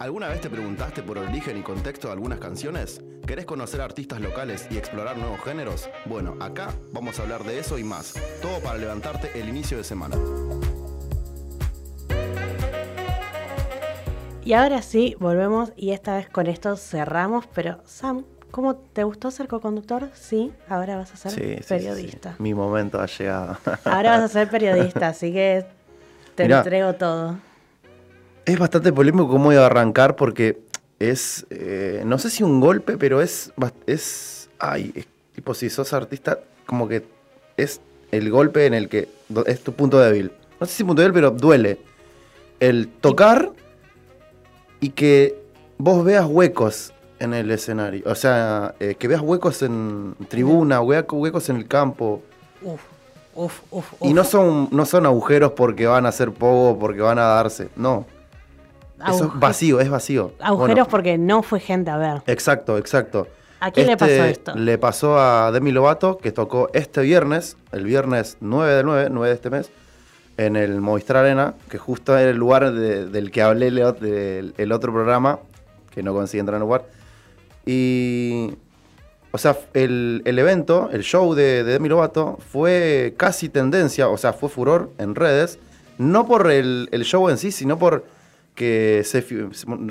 ¿Alguna 0.00 0.28
vez 0.28 0.40
te 0.40 0.48
preguntaste 0.48 1.02
por 1.02 1.18
el 1.18 1.28
origen 1.28 1.58
y 1.58 1.62
contexto 1.62 2.08
de 2.08 2.14
algunas 2.14 2.40
canciones? 2.40 3.02
¿Querés 3.26 3.44
conocer 3.44 3.82
artistas 3.82 4.20
locales 4.20 4.66
y 4.70 4.78
explorar 4.78 5.18
nuevos 5.18 5.40
géneros? 5.42 5.90
Bueno, 6.06 6.38
acá 6.40 6.72
vamos 6.90 7.18
a 7.18 7.22
hablar 7.22 7.44
de 7.44 7.58
eso 7.58 7.78
y 7.78 7.84
más. 7.84 8.14
Todo 8.40 8.60
para 8.60 8.78
levantarte 8.78 9.38
el 9.38 9.50
inicio 9.50 9.76
de 9.76 9.84
semana. 9.84 10.16
Y 14.44 14.54
ahora 14.54 14.82
sí, 14.82 15.16
volvemos 15.20 15.72
y 15.76 15.90
esta 15.90 16.16
vez 16.16 16.28
con 16.28 16.46
esto 16.46 16.76
cerramos, 16.76 17.46
pero 17.54 17.78
Sam, 17.84 18.24
¿cómo 18.50 18.74
te 18.76 19.04
gustó 19.04 19.30
ser 19.30 19.48
co-conductor? 19.48 20.08
Sí, 20.14 20.52
ahora 20.68 20.96
vas 20.96 21.12
a 21.12 21.16
ser 21.16 21.32
Sí, 21.32 21.40
sí, 21.40 21.56
sí, 21.58 21.64
periodista. 21.68 22.30
sí. 22.36 22.42
Mi 22.42 22.54
momento 22.54 23.00
ha 23.00 23.06
llegado. 23.06 23.58
Ahora 23.84 24.12
vas 24.12 24.22
a 24.22 24.28
ser 24.28 24.48
periodista, 24.50 25.08
así 25.08 25.32
que 25.32 25.66
te 26.34 26.44
Mirá. 26.44 26.58
entrego 26.58 26.94
todo. 26.94 27.38
Es 28.46 28.58
bastante 28.58 28.92
polémico 28.92 29.28
cómo 29.28 29.52
iba 29.52 29.62
a 29.62 29.66
arrancar 29.66 30.16
porque 30.16 30.58
es, 30.98 31.46
eh, 31.50 32.02
no 32.06 32.18
sé 32.18 32.30
si 32.30 32.42
un 32.42 32.60
golpe, 32.60 32.96
pero 32.96 33.20
es, 33.20 33.52
es, 33.86 34.48
ay, 34.58 34.90
es 34.94 35.06
tipo 35.34 35.52
si 35.54 35.68
sos 35.68 35.92
artista, 35.92 36.38
como 36.64 36.88
que 36.88 37.04
es 37.58 37.80
el 38.10 38.30
golpe 38.30 38.64
en 38.66 38.72
el 38.74 38.88
que 38.88 39.08
es 39.46 39.60
tu 39.60 39.74
punto 39.74 39.98
débil. 40.00 40.32
No 40.58 40.66
sé 40.66 40.72
si 40.72 40.84
punto 40.84 41.02
débil, 41.02 41.14
pero 41.14 41.30
duele. 41.30 41.78
El 42.58 42.88
tocar 42.88 43.50
y 43.52 43.69
que 44.88 45.38
vos 45.78 46.02
veas 46.04 46.24
huecos 46.26 46.92
en 47.18 47.34
el 47.34 47.50
escenario. 47.50 48.02
O 48.06 48.14
sea, 48.14 48.74
eh, 48.80 48.94
que 48.98 49.06
veas 49.06 49.20
huecos 49.20 49.62
en 49.62 50.16
tribuna, 50.28 50.80
hue- 50.80 51.04
huecos 51.12 51.48
en 51.50 51.56
el 51.56 51.68
campo. 51.68 52.22
Uf, 52.62 52.80
uf, 53.34 53.60
uf, 53.70 53.92
Y 54.00 54.14
no 54.14 54.24
son, 54.24 54.68
no 54.72 54.86
son 54.86 55.04
agujeros 55.06 55.52
porque 55.52 55.86
van 55.86 56.06
a 56.06 56.08
hacer 56.08 56.32
pogo, 56.32 56.78
porque 56.78 57.00
van 57.02 57.18
a 57.18 57.24
darse. 57.24 57.68
No. 57.76 58.06
Eso 59.06 59.24
es 59.34 59.40
vacío, 59.40 59.80
es 59.80 59.88
vacío. 59.88 60.32
Agujeros 60.40 60.74
Bueno, 60.74 60.88
porque 60.88 61.16
no 61.18 61.42
fue 61.42 61.60
gente 61.60 61.90
a 61.90 61.96
ver. 61.96 62.22
exacto, 62.26 62.76
exacto. 62.78 63.28
¿A 63.62 63.70
quién 63.70 63.86
le 63.86 63.92
Este, 63.92 64.04
pasó 64.06 64.24
esto? 64.24 64.54
Le 64.54 64.78
pasó 64.78 65.18
a 65.18 65.50
Demi 65.52 65.70
Lovato, 65.72 66.16
que 66.16 66.32
tocó 66.32 66.70
este 66.72 67.02
viernes, 67.02 67.56
el 67.72 67.84
viernes 67.84 68.38
9 68.40 68.72
de 68.74 68.82
9, 68.84 69.08
9 69.10 69.28
de 69.28 69.34
este 69.34 69.50
mes, 69.50 69.70
en 70.46 70.56
el 70.56 70.80
Movistar 70.80 71.18
Arena, 71.18 71.54
que 71.68 71.78
justo 71.78 72.16
era 72.16 72.30
el 72.30 72.36
lugar 72.36 72.72
de- 72.72 73.06
del 73.06 73.30
que 73.30 73.42
hablé 73.42 73.68
el 73.68 74.72
otro 74.72 74.92
programa, 74.92 75.38
que 75.90 76.02
no 76.02 76.14
conseguí 76.14 76.40
entrar 76.40 76.56
en 76.56 76.62
el 76.62 76.66
lugar. 76.66 76.84
Y. 77.66 78.54
O 79.32 79.38
sea, 79.38 79.56
el, 79.74 80.22
el 80.24 80.38
evento, 80.40 80.90
el 80.92 81.02
show 81.02 81.34
de, 81.34 81.62
de 81.62 81.74
Demi 81.74 81.88
Lovato, 81.88 82.36
fue 82.50 83.14
casi 83.16 83.48
tendencia, 83.48 84.08
o 84.08 84.16
sea, 84.16 84.32
fue 84.32 84.48
furor 84.48 84.90
en 84.98 85.14
redes, 85.14 85.60
no 85.98 86.26
por 86.26 86.50
el, 86.50 86.88
el 86.90 87.04
show 87.04 87.28
en 87.28 87.38
sí, 87.38 87.52
sino 87.52 87.78
por 87.78 88.04
que 88.56 89.02
se, 89.04 89.22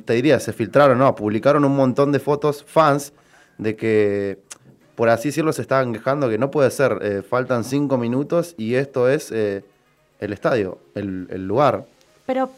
te 0.03 0.13
diría, 0.13 0.41
se 0.41 0.51
filtraron, 0.51 0.97
no, 0.97 1.15
publicaron 1.15 1.63
un 1.63 1.73
montón 1.73 2.11
de 2.11 2.19
fotos 2.19 2.65
fans 2.67 3.13
de 3.57 3.77
que, 3.77 4.39
por 4.95 5.07
así 5.07 5.29
decirlo, 5.29 5.53
se 5.53 5.61
estaban 5.61 5.93
quejando 5.93 6.27
que 6.27 6.37
no 6.37 6.51
puede 6.51 6.69
ser, 6.69 6.99
eh, 7.01 7.21
faltan 7.21 7.63
cinco 7.63 7.97
minutos 7.97 8.55
y 8.57 8.75
esto 8.75 9.07
es 9.07 9.31
eh, 9.31 9.63
el 10.19 10.33
estadio, 10.33 10.79
el, 10.95 11.27
el 11.29 11.47
lugar. 11.47 11.85
Pero, 12.25 12.49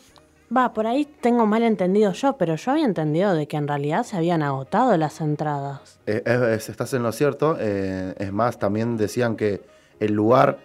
va, 0.56 0.74
por 0.74 0.88
ahí 0.88 1.06
tengo 1.22 1.46
mal 1.46 1.64
entendido 1.64 2.12
yo, 2.14 2.34
pero 2.38 2.56
yo 2.56 2.72
había 2.72 2.86
entendido 2.86 3.34
de 3.34 3.48
que 3.48 3.58
en 3.58 3.68
realidad 3.68 4.04
se 4.04 4.18
habían 4.18 4.42
agotado 4.44 4.98
las 4.98 5.22
entradas. 5.22 6.00
Eh, 6.08 6.22
es- 6.26 6.42
es- 6.42 6.70
estás 6.70 6.94
en 6.94 7.04
lo 7.04 7.12
cierto. 7.12 7.56
eh, 7.60 8.14
es 8.18 8.34
más, 8.34 8.60
también 8.60 8.98
decían 8.98 9.36
que 9.36 9.62
el 10.00 10.14
lugar 10.14 10.58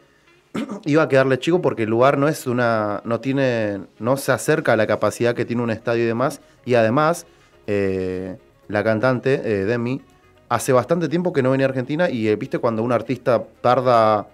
iba 0.86 1.02
a 1.02 1.08
quedarle 1.08 1.38
chico 1.38 1.60
porque 1.60 1.82
el 1.84 1.90
lugar 1.90 2.16
no 2.18 2.28
es 2.28 2.46
una. 2.46 3.00
no 3.04 3.20
tiene. 3.20 3.82
no 3.98 4.16
se 4.16 4.32
acerca 4.32 4.72
a 4.72 4.76
la 4.76 4.86
capacidad 4.86 5.34
que 5.34 5.44
tiene 5.44 5.62
un 5.62 5.70
estadio 5.70 6.02
y 6.04 6.06
demás. 6.06 6.40
Y 6.64 6.74
además, 6.74 7.26
eh, 7.66 8.38
la 8.68 8.82
cantante, 8.82 9.34
eh, 9.44 9.64
Demi, 9.66 10.00
hace 10.48 10.72
bastante 10.72 11.08
tiempo 11.08 11.32
que 11.32 11.42
no 11.42 11.50
venía 11.50 11.66
a 11.66 11.68
Argentina. 11.68 12.08
Y 12.08 12.34
viste 12.36 12.58
cuando 12.58 12.82
un 12.82 12.90
artista 12.92 13.44
tarda 13.60 14.26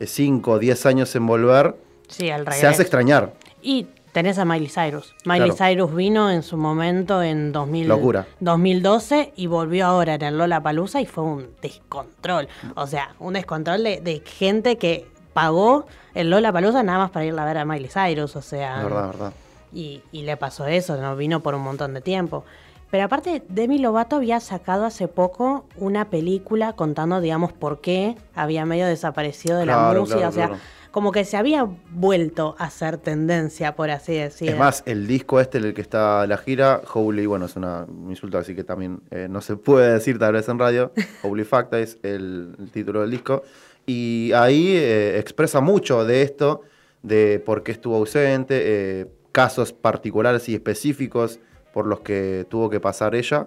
5 0.00 0.52
o 0.52 0.58
10 0.58 0.86
años 0.86 1.14
en 1.14 1.26
volver, 1.26 1.74
Sí, 2.08 2.30
al 2.30 2.44
revés. 2.46 2.60
se 2.60 2.66
hace 2.66 2.82
extrañar. 2.82 3.32
Y 3.62 3.86
tenés 4.12 4.38
a 4.38 4.44
Miley 4.44 4.68
Cyrus. 4.68 5.14
Miley 5.24 5.50
Claro. 5.50 5.72
Cyrus 5.72 5.94
vino 5.94 6.30
en 6.30 6.42
su 6.42 6.56
momento 6.56 7.22
en 7.22 7.52
2000 7.52 7.88
Locura. 7.88 8.26
2012 8.40 9.32
y 9.36 9.46
volvió 9.46 9.86
ahora 9.86 10.14
en 10.14 10.22
el 10.22 10.38
Lola 10.38 10.60
Palusa 10.62 11.00
y 11.00 11.06
fue 11.06 11.24
un 11.24 11.48
descontrol. 11.62 12.48
O 12.74 12.86
sea, 12.86 13.14
un 13.18 13.34
descontrol 13.34 13.82
de, 13.84 14.00
de 14.00 14.20
gente 14.26 14.76
que 14.78 15.06
pagó 15.32 15.86
el 16.14 16.30
Lola 16.30 16.52
Palusa 16.52 16.82
nada 16.82 16.98
más 16.98 17.10
para 17.10 17.24
ir 17.26 17.38
a 17.38 17.44
ver 17.44 17.58
a 17.58 17.64
Miley 17.64 17.88
Cyrus. 17.88 18.34
O 18.36 18.42
sea, 18.42 18.82
Verdad, 18.82 19.06
verdad. 19.08 19.32
y, 19.72 20.02
y 20.12 20.22
le 20.22 20.36
pasó 20.36 20.66
eso, 20.66 20.96
no 20.96 21.14
vino 21.16 21.40
por 21.40 21.54
un 21.54 21.62
montón 21.62 21.94
de 21.94 22.00
tiempo. 22.00 22.44
Pero 22.90 23.04
aparte, 23.04 23.42
Demi 23.50 23.78
Lovato 23.78 24.16
había 24.16 24.40
sacado 24.40 24.86
hace 24.86 25.08
poco 25.08 25.66
una 25.76 26.06
película 26.06 26.72
contando, 26.72 27.20
digamos, 27.20 27.52
por 27.52 27.82
qué 27.82 28.16
había 28.34 28.64
medio 28.64 28.86
desaparecido 28.86 29.58
de 29.58 29.66
la 29.66 29.92
música. 29.92 30.16
claro, 30.16 30.28
o 30.30 30.32
sea. 30.32 30.50
Como 30.98 31.12
que 31.12 31.24
se 31.24 31.36
había 31.36 31.64
vuelto 31.92 32.56
a 32.58 32.64
hacer 32.64 32.96
tendencia, 32.96 33.76
por 33.76 33.88
así 33.88 34.14
decir. 34.14 34.48
Es 34.48 34.58
más, 34.58 34.82
el 34.84 35.06
disco 35.06 35.38
este 35.38 35.58
en 35.58 35.66
el 35.66 35.72
que 35.72 35.80
está 35.80 36.26
la 36.26 36.36
gira, 36.38 36.82
Holy, 36.92 37.24
bueno, 37.24 37.46
es 37.46 37.54
una, 37.54 37.84
un 37.84 38.10
insulto, 38.10 38.36
así 38.36 38.56
que 38.56 38.64
también 38.64 39.00
eh, 39.12 39.28
no 39.30 39.40
se 39.40 39.54
puede 39.54 39.92
decir 39.92 40.18
tal 40.18 40.32
vez 40.32 40.48
en 40.48 40.58
radio. 40.58 40.90
Holy 41.22 41.44
Facta 41.44 41.78
es 41.78 41.98
el, 42.02 42.56
el 42.58 42.72
título 42.72 43.02
del 43.02 43.12
disco. 43.12 43.44
Y 43.86 44.32
ahí 44.34 44.74
eh, 44.74 45.20
expresa 45.20 45.60
mucho 45.60 46.04
de 46.04 46.22
esto, 46.22 46.62
de 47.04 47.40
por 47.46 47.62
qué 47.62 47.70
estuvo 47.70 47.94
ausente, 47.94 48.60
eh, 48.60 49.06
casos 49.30 49.72
particulares 49.72 50.48
y 50.48 50.54
específicos 50.56 51.38
por 51.72 51.86
los 51.86 52.00
que 52.00 52.44
tuvo 52.50 52.70
que 52.70 52.80
pasar 52.80 53.14
ella. 53.14 53.46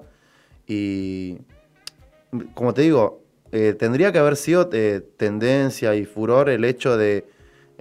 Y 0.68 1.40
como 2.54 2.74
te 2.74 2.84
digo, 2.84 3.22
eh, 3.52 3.76
tendría 3.78 4.14
que 4.14 4.20
haber 4.20 4.38
sido 4.38 4.70
eh, 4.72 5.02
tendencia 5.18 5.94
y 5.96 6.06
furor 6.06 6.50
el 6.50 6.64
hecho 6.64 6.96
de 6.96 7.26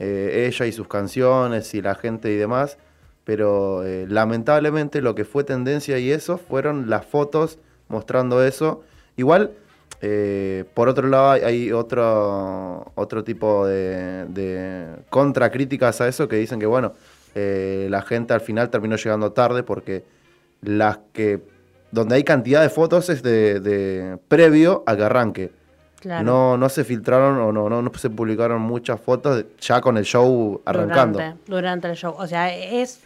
eh, 0.00 0.46
ella 0.48 0.66
y 0.66 0.72
sus 0.72 0.88
canciones 0.88 1.72
y 1.74 1.82
la 1.82 1.94
gente 1.94 2.32
y 2.32 2.36
demás, 2.36 2.78
pero 3.24 3.84
eh, 3.84 4.06
lamentablemente 4.08 5.00
lo 5.02 5.14
que 5.14 5.24
fue 5.24 5.44
tendencia 5.44 5.98
y 5.98 6.10
eso 6.10 6.38
fueron 6.38 6.90
las 6.90 7.06
fotos 7.06 7.58
mostrando 7.88 8.42
eso. 8.44 8.82
Igual, 9.16 9.52
eh, 10.02 10.64
por 10.74 10.88
otro 10.88 11.06
lado, 11.08 11.30
hay- 11.46 11.70
otro, 11.72 12.90
otro 12.96 13.22
tipo 13.22 13.66
de, 13.66 14.24
de 14.26 14.86
contracríticas 15.10 16.00
a 16.00 16.08
eso 16.08 16.26
que 16.26 16.36
dicen 16.36 16.58
que, 16.58 16.66
bueno, 16.66 16.94
la 17.34 18.02
gente 18.02 18.34
al 18.34 18.40
final 18.40 18.70
terminó 18.70 18.96
llegando 18.96 19.30
tarde 19.32 19.62
porque 19.62 20.02
las 20.62 20.98
que 21.12 21.40
donde 21.92 22.16
hay 22.16 22.24
cantidad 22.24 22.60
de 22.62 22.68
fotos 22.70 23.08
es 23.08 23.22
de, 23.22 23.60
de 23.60 24.18
previo 24.28 24.82
a 24.86 24.96
que 24.96 25.02
arranque. 25.04 25.52
Claro. 26.00 26.24
No, 26.24 26.56
no 26.56 26.68
se 26.68 26.82
filtraron 26.82 27.38
o 27.38 27.52
no, 27.52 27.68
no, 27.68 27.82
no 27.82 27.92
se 27.94 28.08
publicaron 28.08 28.60
muchas 28.62 29.00
fotos 29.00 29.44
ya 29.60 29.80
con 29.80 29.98
el 29.98 30.04
show 30.04 30.62
arrancando. 30.64 31.18
Durante, 31.18 31.50
durante 31.50 31.88
el 31.88 31.96
show. 31.96 32.14
O 32.18 32.26
sea, 32.26 32.54
es 32.54 33.00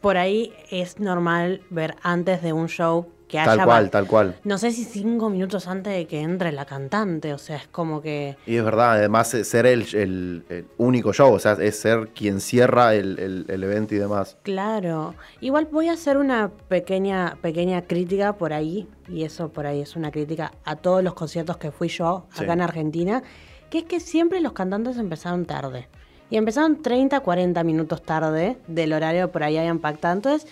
por 0.00 0.16
ahí 0.16 0.52
es 0.70 1.00
normal 1.00 1.62
ver 1.70 1.96
antes 2.02 2.42
de 2.42 2.52
un 2.52 2.68
show 2.68 3.08
que 3.44 3.50
haya. 3.50 3.56
Tal 3.56 3.66
cual, 3.66 3.90
tal 3.90 4.06
cual. 4.06 4.36
No 4.44 4.58
sé 4.58 4.70
si 4.72 4.84
cinco 4.84 5.30
minutos 5.30 5.66
antes 5.68 5.92
de 5.94 6.06
que 6.06 6.20
entre 6.20 6.52
la 6.52 6.64
cantante. 6.64 7.32
O 7.32 7.38
sea, 7.38 7.56
es 7.56 7.66
como 7.68 8.00
que. 8.02 8.36
Y 8.46 8.56
es 8.56 8.64
verdad, 8.64 8.92
además 8.92 9.32
eh, 9.34 9.44
ser 9.44 9.66
el, 9.66 9.82
el- 9.94 10.44
el 10.48 10.66
único 10.78 11.12
show, 11.12 11.32
o 11.32 11.38
sea, 11.38 11.52
es 11.60 11.78
ser 11.78 12.08
quien 12.14 12.40
cierra 12.40 12.94
el, 12.94 13.44
el- 13.48 13.62
evento 13.64 13.94
y 13.94 13.98
demás. 13.98 14.36
Claro. 14.42 15.14
Igual 15.40 15.68
voy 15.70 15.88
a 15.88 15.92
hacer 15.92 16.16
una 16.18 16.50
pequeña, 16.68 17.36
pequeña 17.42 17.82
crítica 17.82 18.34
por 18.34 18.52
ahí. 18.52 18.88
Y 19.08 19.24
eso 19.24 19.48
por 19.50 19.66
ahí 19.66 19.80
es 19.80 19.96
una 19.96 20.10
crítica 20.10 20.52
a 20.64 20.76
todos 20.76 21.02
los 21.02 21.14
conciertos 21.14 21.56
que 21.56 21.70
fui 21.70 21.88
yo 21.88 22.26
acá 22.32 22.44
Sí. 22.44 22.50
en 22.50 22.60
Argentina. 22.60 23.22
Que 23.70 23.78
es 23.78 23.84
que 23.84 23.98
siempre 24.00 24.40
los 24.40 24.52
cantantes 24.52 24.96
empezaron 24.96 25.44
tarde. 25.44 25.88
Y 26.30 26.36
empezaron 26.36 26.82
30, 26.82 27.20
40 27.20 27.62
minutos 27.64 28.02
tarde 28.02 28.56
del 28.66 28.92
horario 28.92 29.30
por 29.30 29.42
ahí 29.44 29.58
hayan 29.58 29.78
pactado. 29.78 30.14
Entonces, 30.14 30.48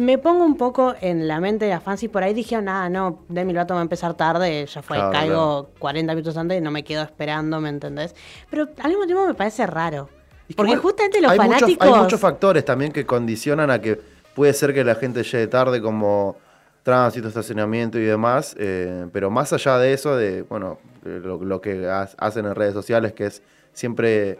me 0.00 0.18
pongo 0.18 0.44
un 0.44 0.56
poco 0.56 0.94
en 1.00 1.28
la 1.28 1.40
mente 1.40 1.66
de 1.66 1.72
las 1.72 1.82
fans 1.82 2.02
y 2.02 2.08
por 2.08 2.22
ahí 2.22 2.32
dijeron, 2.34 2.68
ah, 2.68 2.88
no, 2.88 3.20
Demi 3.28 3.52
Lovato 3.52 3.74
va 3.74 3.80
a 3.80 3.82
empezar 3.82 4.14
tarde, 4.14 4.64
ya 4.66 4.82
fue, 4.82 4.96
Claro, 4.96 5.12
caigo 5.12 5.70
40 5.78 6.14
minutos 6.14 6.36
antes 6.36 6.58
y 6.58 6.60
no 6.60 6.70
me 6.70 6.82
quedo 6.84 7.02
esperando, 7.02 7.60
¿me 7.60 7.68
entendés? 7.68 8.14
Pero 8.50 8.68
al 8.82 8.88
mismo 8.88 9.04
tiempo 9.06 9.26
me 9.26 9.34
parece 9.34 9.66
raro. 9.66 10.08
Es 10.42 10.48
que 10.48 10.54
Porque 10.54 10.72
igual 10.72 10.82
justamente 10.82 11.20
los 11.20 11.30
hay 11.32 11.36
fanáticos... 11.38 11.86
Muchos, 11.86 11.94
hay 11.96 12.02
muchos 12.02 12.20
factores 12.20 12.64
también 12.64 12.92
que 12.92 13.04
condicionan 13.04 13.70
a 13.70 13.80
que 13.80 14.00
puede 14.34 14.52
ser 14.54 14.72
que 14.72 14.82
la 14.84 14.94
gente 14.94 15.22
llegue 15.22 15.46
tarde 15.48 15.82
como 15.82 16.36
tránsito, 16.82 17.28
estacionamiento 17.28 17.98
y 17.98 18.02
demás, 18.04 18.56
eh, 18.58 19.06
pero 19.12 19.30
más 19.30 19.52
allá 19.52 19.78
de 19.78 19.92
eso, 19.92 20.16
de 20.16 20.42
bueno, 20.42 20.78
eh, 21.04 21.20
lo, 21.22 21.36
lo 21.44 21.60
que 21.60 21.86
ha- 21.86 22.08
hacen 22.16 22.46
en 22.46 22.54
redes 22.54 22.72
sociales, 22.72 23.12
que 23.12 23.26
es 23.26 23.42
siempre 23.74 24.38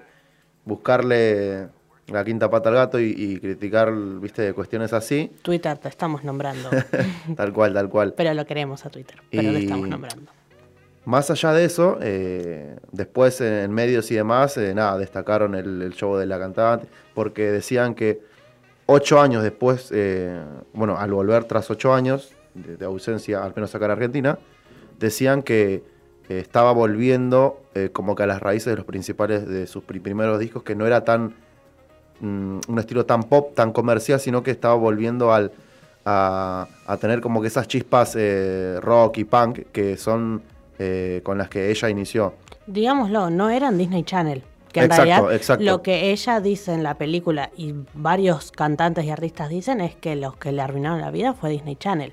buscarle 0.65 1.69
la 2.11 2.25
quinta 2.25 2.51
pata 2.51 2.69
al 2.69 2.75
gato 2.75 2.99
y, 3.01 3.15
y 3.17 3.39
criticar, 3.41 3.93
viste, 3.95 4.53
cuestiones 4.53 4.93
así, 4.93 5.31
Twitter 5.43 5.79
te 5.79 5.89
estamos 5.89 6.25
nombrando. 6.25 6.69
tal 7.37 7.53
cual, 7.53 7.73
tal 7.75 7.89
cual. 7.89 8.15
pero 8.17 8.35
lo 8.35 8.45
queremos 8.47 8.85
a 8.87 8.91
Twitter. 8.91 9.17
Pero 9.31 9.53
Y- 9.53 9.65
estamos 9.65 9.89
nombrando. 9.89 10.31
Más 11.07 11.31
allá 11.31 11.53
de 11.55 11.65
eso, 11.65 11.99
eh, 12.03 12.77
después 12.93 13.41
en, 13.41 13.73
medios 13.73 14.11
y 14.11 14.17
demás, 14.17 14.57
eh, 14.59 14.75
nada, 14.75 14.99
destacaron 14.99 15.55
el, 15.55 15.81
el 15.81 15.93
show 15.95 16.17
de 16.17 16.27
la 16.27 16.39
cantante, 16.39 16.89
porque 17.15 17.51
decían 17.51 17.95
que 17.95 18.21
ocho 18.87 19.19
años 19.21 19.43
después, 19.43 19.91
eh, 19.95 20.39
bueno, 20.75 20.99
al 20.99 21.11
volver 21.11 21.45
tras 21.45 21.71
ocho 21.71 21.95
años 21.95 22.33
de, 22.55 22.77
de 22.77 22.85
ausencia, 22.85 23.43
al 23.43 23.55
menos 23.57 23.75
acá 23.75 23.87
en 23.87 23.91
Argentina, 23.93 24.39
decían 24.99 25.43
que 25.43 25.83
estaba 26.29 26.71
volviendo 26.73 27.63
como 27.93 28.15
que 28.15 28.23
a 28.23 28.27
las 28.27 28.41
raíces 28.41 28.67
de 28.67 28.77
los 28.77 28.85
principales 28.85 29.49
de 29.49 29.67
sus 29.67 29.83
pri- 29.83 29.99
primeros 30.01 30.39
discos, 30.39 30.63
que 30.63 30.75
no 30.77 30.87
era 30.87 31.03
tan 31.03 31.35
mm, 32.21 32.61
un 32.69 32.79
estilo 32.79 33.07
tan 33.07 33.25
pop, 33.25 33.55
tan 33.55 33.73
comercial, 33.73 34.21
sino 34.21 34.43
que 34.43 34.51
estaba 34.51 34.75
volviendo 34.75 35.33
al, 35.33 35.53
a, 36.05 36.67
a 36.87 36.97
tener 36.97 37.21
como 37.21 37.41
que 37.41 37.49
esas 37.49 37.69
chispas 37.69 38.15
eh, 38.17 38.79
rock 38.81 39.19
y 39.19 39.25
punk 39.25 39.61
que 39.73 39.97
son 39.97 40.43
eh, 40.79 41.21
con 41.23 41.39
las 41.39 41.49
que 41.49 41.71
ella 41.71 41.89
inició. 41.91 42.35
Digámoslo, 42.67 43.31
no 43.31 43.51
eran 43.51 43.77
Disney 43.77 44.03
Channel. 44.05 44.43
Que 44.73 44.81
en 44.81 44.87
Exacto, 44.87 45.05
realidad 45.05 45.35
exacto. 45.35 45.65
lo 45.65 45.83
que 45.83 46.13
ella 46.13 46.41
dice 46.41 46.73
en 46.73 46.85
la 46.85 46.95
película 46.95 47.51
y 47.57 47.75
varios 47.93 48.53
cantantes 48.53 49.05
y 49.05 49.11
artistas 49.11 49.49
dicen 49.49 49.81
es 49.81 49.97
que 49.97 50.15
los 50.15 50.37
que 50.37 50.53
le 50.53 50.63
arruinaron 50.63 51.01
la 51.01 51.11
vida 51.11 51.35
fue 51.35 51.51
Disney 51.51 51.75
Channel. 51.75 52.13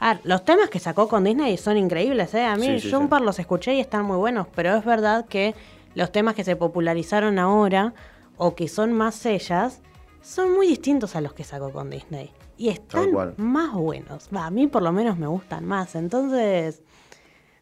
Ah, 0.00 0.18
los 0.24 0.44
temas 0.44 0.68
que 0.68 0.80
sacó 0.80 1.06
con 1.06 1.22
Disney 1.22 1.56
son 1.56 1.76
increíbles, 1.76 2.34
¿eh? 2.34 2.44
A 2.44 2.56
mí 2.56 2.80
Sí, 2.80 2.90
los 2.90 3.38
escuché 3.38 3.74
y 3.74 3.80
están 3.80 4.04
muy 4.04 4.16
buenos, 4.16 4.48
pero 4.52 4.74
es 4.74 4.84
verdad 4.84 5.26
que 5.26 5.54
los 5.94 6.10
temas 6.10 6.34
que 6.34 6.42
se 6.42 6.56
popularizaron 6.56 7.38
ahora 7.38 7.94
o 8.42 8.56
que 8.56 8.66
son 8.66 8.92
más 8.92 9.24
ellas 9.24 9.80
son 10.20 10.52
muy 10.52 10.66
distintos 10.66 11.14
a 11.14 11.20
los 11.20 11.32
que 11.32 11.44
sacó 11.44 11.70
con 11.70 11.90
Disney. 11.90 12.32
Y 12.56 12.70
están 12.70 13.10
más 13.36 13.72
buenos. 13.72 14.28
Va, 14.34 14.46
a 14.46 14.50
mí 14.50 14.66
por 14.66 14.82
lo 14.82 14.92
menos 14.92 15.16
me 15.16 15.28
gustan 15.28 15.64
más. 15.64 15.94
Entonces, 15.94 16.82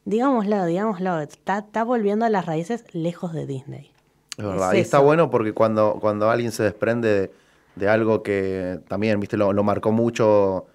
digámoslo, 0.07 0.65
digámoslo, 0.65 1.21
está, 1.21 1.59
está 1.59 1.85
volviendo 1.85 2.25
a 2.25 2.31
las 2.31 2.47
raíces 2.47 2.85
lejos 2.95 3.35
de 3.35 3.47
Disney. 3.47 3.91
Es 4.39 4.45
verdad. 4.45 4.73
Es 4.73 4.79
y 4.79 4.81
está 4.81 4.99
eso. 4.99 5.05
bueno 5.05 5.31
porque 5.31 5.53
cuando, 5.53 5.99
cuando 6.01 6.31
alguien 6.31 6.51
se 6.51 6.63
desprende 6.63 7.09
de, 7.09 7.31
de 7.77 7.89
algo 7.89 8.23
que 8.23 8.81
también, 8.89 9.21
viste, 9.21 9.37
lo, 9.37 9.53
lo 9.53 9.63
marcó 9.63 9.93
mucho 9.93 10.67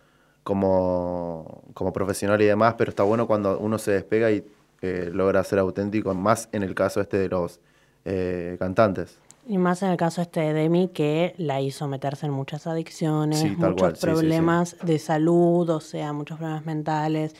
como, 0.44 1.64
como 1.74 1.92
profesional 1.94 2.40
y 2.44 2.46
demás, 2.46 2.76
pero 2.78 2.90
está 2.90 3.02
bueno 3.02 3.26
cuando 3.26 3.58
uno 3.58 3.80
se 3.80 3.92
despega 3.92 4.32
y 4.32 4.44
eh, 4.82 5.10
logra 5.12 5.44
ser 5.44 5.58
auténtico, 5.58 6.14
más 6.14 6.48
en 6.52 6.62
el 6.62 6.76
caso 6.76 7.02
este 7.02 7.18
de 7.18 7.30
los 7.30 7.60
eh, 8.06 8.56
cantantes. 8.60 9.20
Y 9.48 9.58
más 9.60 9.84
en 9.84 9.90
el 9.92 9.98
caso 9.98 10.22
este 10.22 10.40
de 10.40 10.54
Demi, 10.54 10.88
que 10.88 11.36
la 11.38 11.62
hizo 11.62 11.88
meterse 11.88 12.26
en 12.26 12.32
muchas 12.32 12.66
adicciones, 12.66 13.40
Sí, 13.40 13.50
muchos 13.50 13.76
cual, 13.76 13.96
sí, 13.96 14.00
sí, 14.02 14.06
sí. 14.08 14.12
problemas 14.12 14.78
de 14.82 14.98
salud, 15.00 15.70
o 15.70 15.80
sea, 15.80 16.14
muchos 16.14 16.38
problemas 16.40 16.66
mentales. 16.66 17.36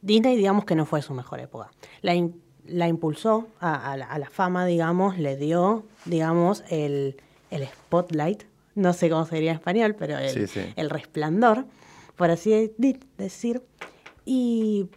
Disney, 0.00 0.36
digamos 0.36 0.64
que 0.64 0.76
no 0.76 0.86
fue 0.86 1.02
su 1.02 1.14
mejor 1.14 1.40
época. 1.40 1.70
La, 2.02 2.14
in- 2.14 2.40
la 2.66 2.86
impulsó 2.86 3.48
a, 3.60 3.92
a 3.92 3.96
la, 3.96 4.06
a 4.06 4.18
la 4.20 4.30
fama, 4.30 4.66
digamos, 4.66 5.18
le 5.18 5.36
dio, 5.36 5.84
digamos, 6.04 6.62
el, 6.70 7.16
el 7.50 7.66
spotlight, 7.66 8.44
no 8.76 8.92
sé 8.92 9.10
cómo 9.10 9.24
sería 9.26 9.50
en 9.50 9.56
español, 9.56 9.96
pero 9.98 10.16
el, 10.18 10.48
el 10.76 10.90
resplandor, 10.90 11.64
por 12.14 12.30
así 12.30 12.72
de- 12.78 13.00
decir. 13.16 13.62
Y, 14.24 14.88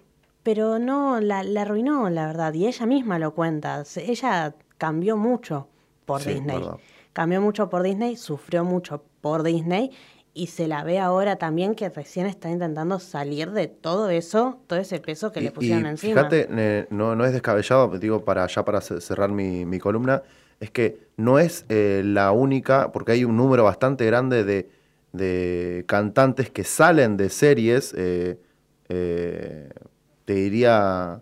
pero 0.43 0.77
no, 0.77 1.19
la, 1.21 1.43
la 1.43 1.63
arruinó, 1.63 2.07
la 2.11 2.27
verdad, 2.27 2.53
y 2.53 2.67
ella 2.67 2.85
misma 2.85 3.17
lo 3.17 3.33
cuenta. 3.33 3.83
Ella 3.95 4.53
cambió 4.77 5.17
mucho 5.17 5.67
por 6.11 6.21
Sí, 6.21 6.33
Disney. 6.33 6.59
verdad. 6.59 6.77
Cambió 7.13 7.39
mucho 7.41 7.69
por 7.69 7.83
Disney, 7.83 8.17
sufrió 8.17 8.65
mucho 8.65 9.01
por 9.21 9.43
Disney 9.43 9.91
y 10.33 10.47
se 10.47 10.67
la 10.67 10.83
ve 10.83 10.99
ahora 10.99 11.37
también 11.37 11.73
que 11.73 11.89
recién 11.89 12.25
está 12.25 12.49
intentando 12.49 12.99
salir 12.99 13.51
de 13.51 13.67
todo 13.67 14.09
eso, 14.09 14.59
todo 14.67 14.79
ese 14.79 14.99
peso 14.99 15.31
que 15.31 15.39
Y- 15.39 15.43
le 15.45 15.51
pusieron 15.51 15.85
y 15.85 15.89
encima. 15.89 16.13
Fíjate, 16.13 16.47
eh, 16.51 16.87
no, 16.89 17.15
no 17.15 17.23
es 17.25 17.31
descabellado, 17.31 17.97
digo, 17.97 18.25
para 18.25 18.45
ya 18.47 18.63
para 18.65 18.81
ce- 18.81 18.99
cerrar 18.99 19.29
mi, 19.31 19.65
mi 19.65 19.79
columna, 19.79 20.21
es 20.59 20.69
que 20.71 20.97
no 21.15 21.39
es 21.39 21.65
eh, 21.69 22.01
la 22.03 22.31
única, 22.33 22.91
porque 22.91 23.13
hay 23.13 23.23
un 23.23 23.37
número 23.37 23.63
bastante 23.63 24.05
grande 24.05 24.43
de, 24.43 24.69
de 25.13 25.85
cantantes 25.87 26.49
que 26.49 26.63
salen 26.65 27.15
de 27.17 27.29
series, 27.29 27.93
eh, 27.97 28.37
eh, 28.89 29.69
te 30.25 30.33
diría, 30.33 31.21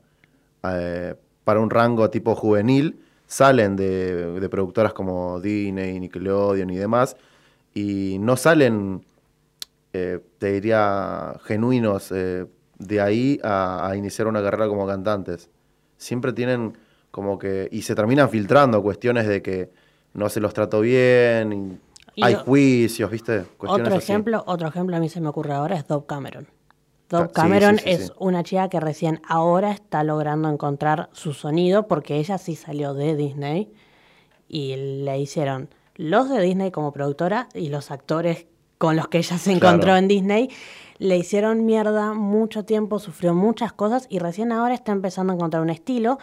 para 0.61 1.59
un 1.59 1.69
rango 1.69 2.09
tipo 2.09 2.35
juvenil, 2.35 2.99
salen 3.29 3.75
de, 3.75 4.39
de 4.39 4.49
productoras 4.49 4.91
como 4.91 5.39
Disney, 5.39 5.99
Nickelodeon 5.99 6.67
y 6.71 6.77
demás, 6.77 7.15
y 7.75 8.17
no 8.19 8.35
salen 8.35 9.05
eh, 9.93 10.19
te 10.39 10.51
diría, 10.53 11.35
genuinos 11.43 12.11
eh, 12.11 12.45
de 12.79 13.01
ahí 13.01 13.39
a, 13.43 13.87
a 13.87 13.95
iniciar 13.95 14.27
una 14.27 14.41
carrera 14.41 14.67
como 14.67 14.87
cantantes. 14.87 15.49
Siempre 15.97 16.33
tienen 16.33 16.75
como 17.11 17.37
que... 17.37 17.67
Y 17.71 17.81
se 17.83 17.93
terminan 17.95 18.29
filtrando 18.29 18.81
cuestiones 18.81 19.27
de 19.27 19.41
que 19.41 19.69
no 20.13 20.29
se 20.29 20.39
los 20.39 20.53
trató 20.53 20.81
bien, 20.81 21.79
y 22.15 22.21
Y 22.21 22.23
hay 22.23 22.33
o- 22.35 22.39
juicios, 22.39 23.09
¿viste? 23.11 23.43
Cuestiones 23.57 23.87
Otro 23.87 23.97
así. 23.97 24.11
ejemplo, 24.11 24.43
otro 24.47 24.67
ejemplo 24.67 24.95
a 24.95 24.99
mí 24.99 25.09
se 25.09 25.21
me 25.21 25.27
ocurre 25.29 25.53
ahora 25.53 25.75
es 25.75 25.87
Dove 25.87 26.05
Cameron. 26.07 26.47
Dove 27.09 27.27
sí, 27.27 27.33
Cameron 27.33 27.77
sí, 27.77 27.83
sí, 27.85 27.89
es 27.89 28.13
una 28.19 28.43
chica 28.43 28.69
que 28.69 28.79
recién 28.79 29.21
ahora 29.27 29.71
está 29.71 30.03
logrando 30.03 30.49
encontrar 30.49 31.09
su 31.11 31.33
sonido 31.33 31.87
porque 31.87 32.17
ella 32.17 32.37
sí 32.37 32.55
salió 32.55 32.93
de 32.93 33.15
Disney 33.15 33.71
y 34.47 34.75
le 35.03 35.19
hicieron 35.19 35.69
los 35.95 36.29
de 36.29 36.39
Disney 36.41 36.71
como 36.71 36.91
productora 36.91 37.49
y 37.53 37.69
los 37.69 37.91
actores 37.91 38.45
con 38.77 38.95
los 38.95 39.07
que 39.09 39.17
ella 39.17 39.37
se 39.37 39.51
Claro. 39.57 39.75
encontró 39.75 39.95
en 39.97 40.07
Disney 40.07 40.49
le 40.99 41.17
hicieron 41.17 41.65
mierda 41.65 42.13
mucho 42.13 42.63
tiempo, 42.65 42.99
sufrió 42.99 43.33
muchas 43.33 43.73
cosas 43.73 44.05
y 44.09 44.19
recién 44.19 44.51
ahora 44.51 44.73
está 44.73 44.91
empezando 44.91 45.33
a 45.33 45.35
encontrar 45.35 45.63
un 45.63 45.69
estilo 45.69 46.19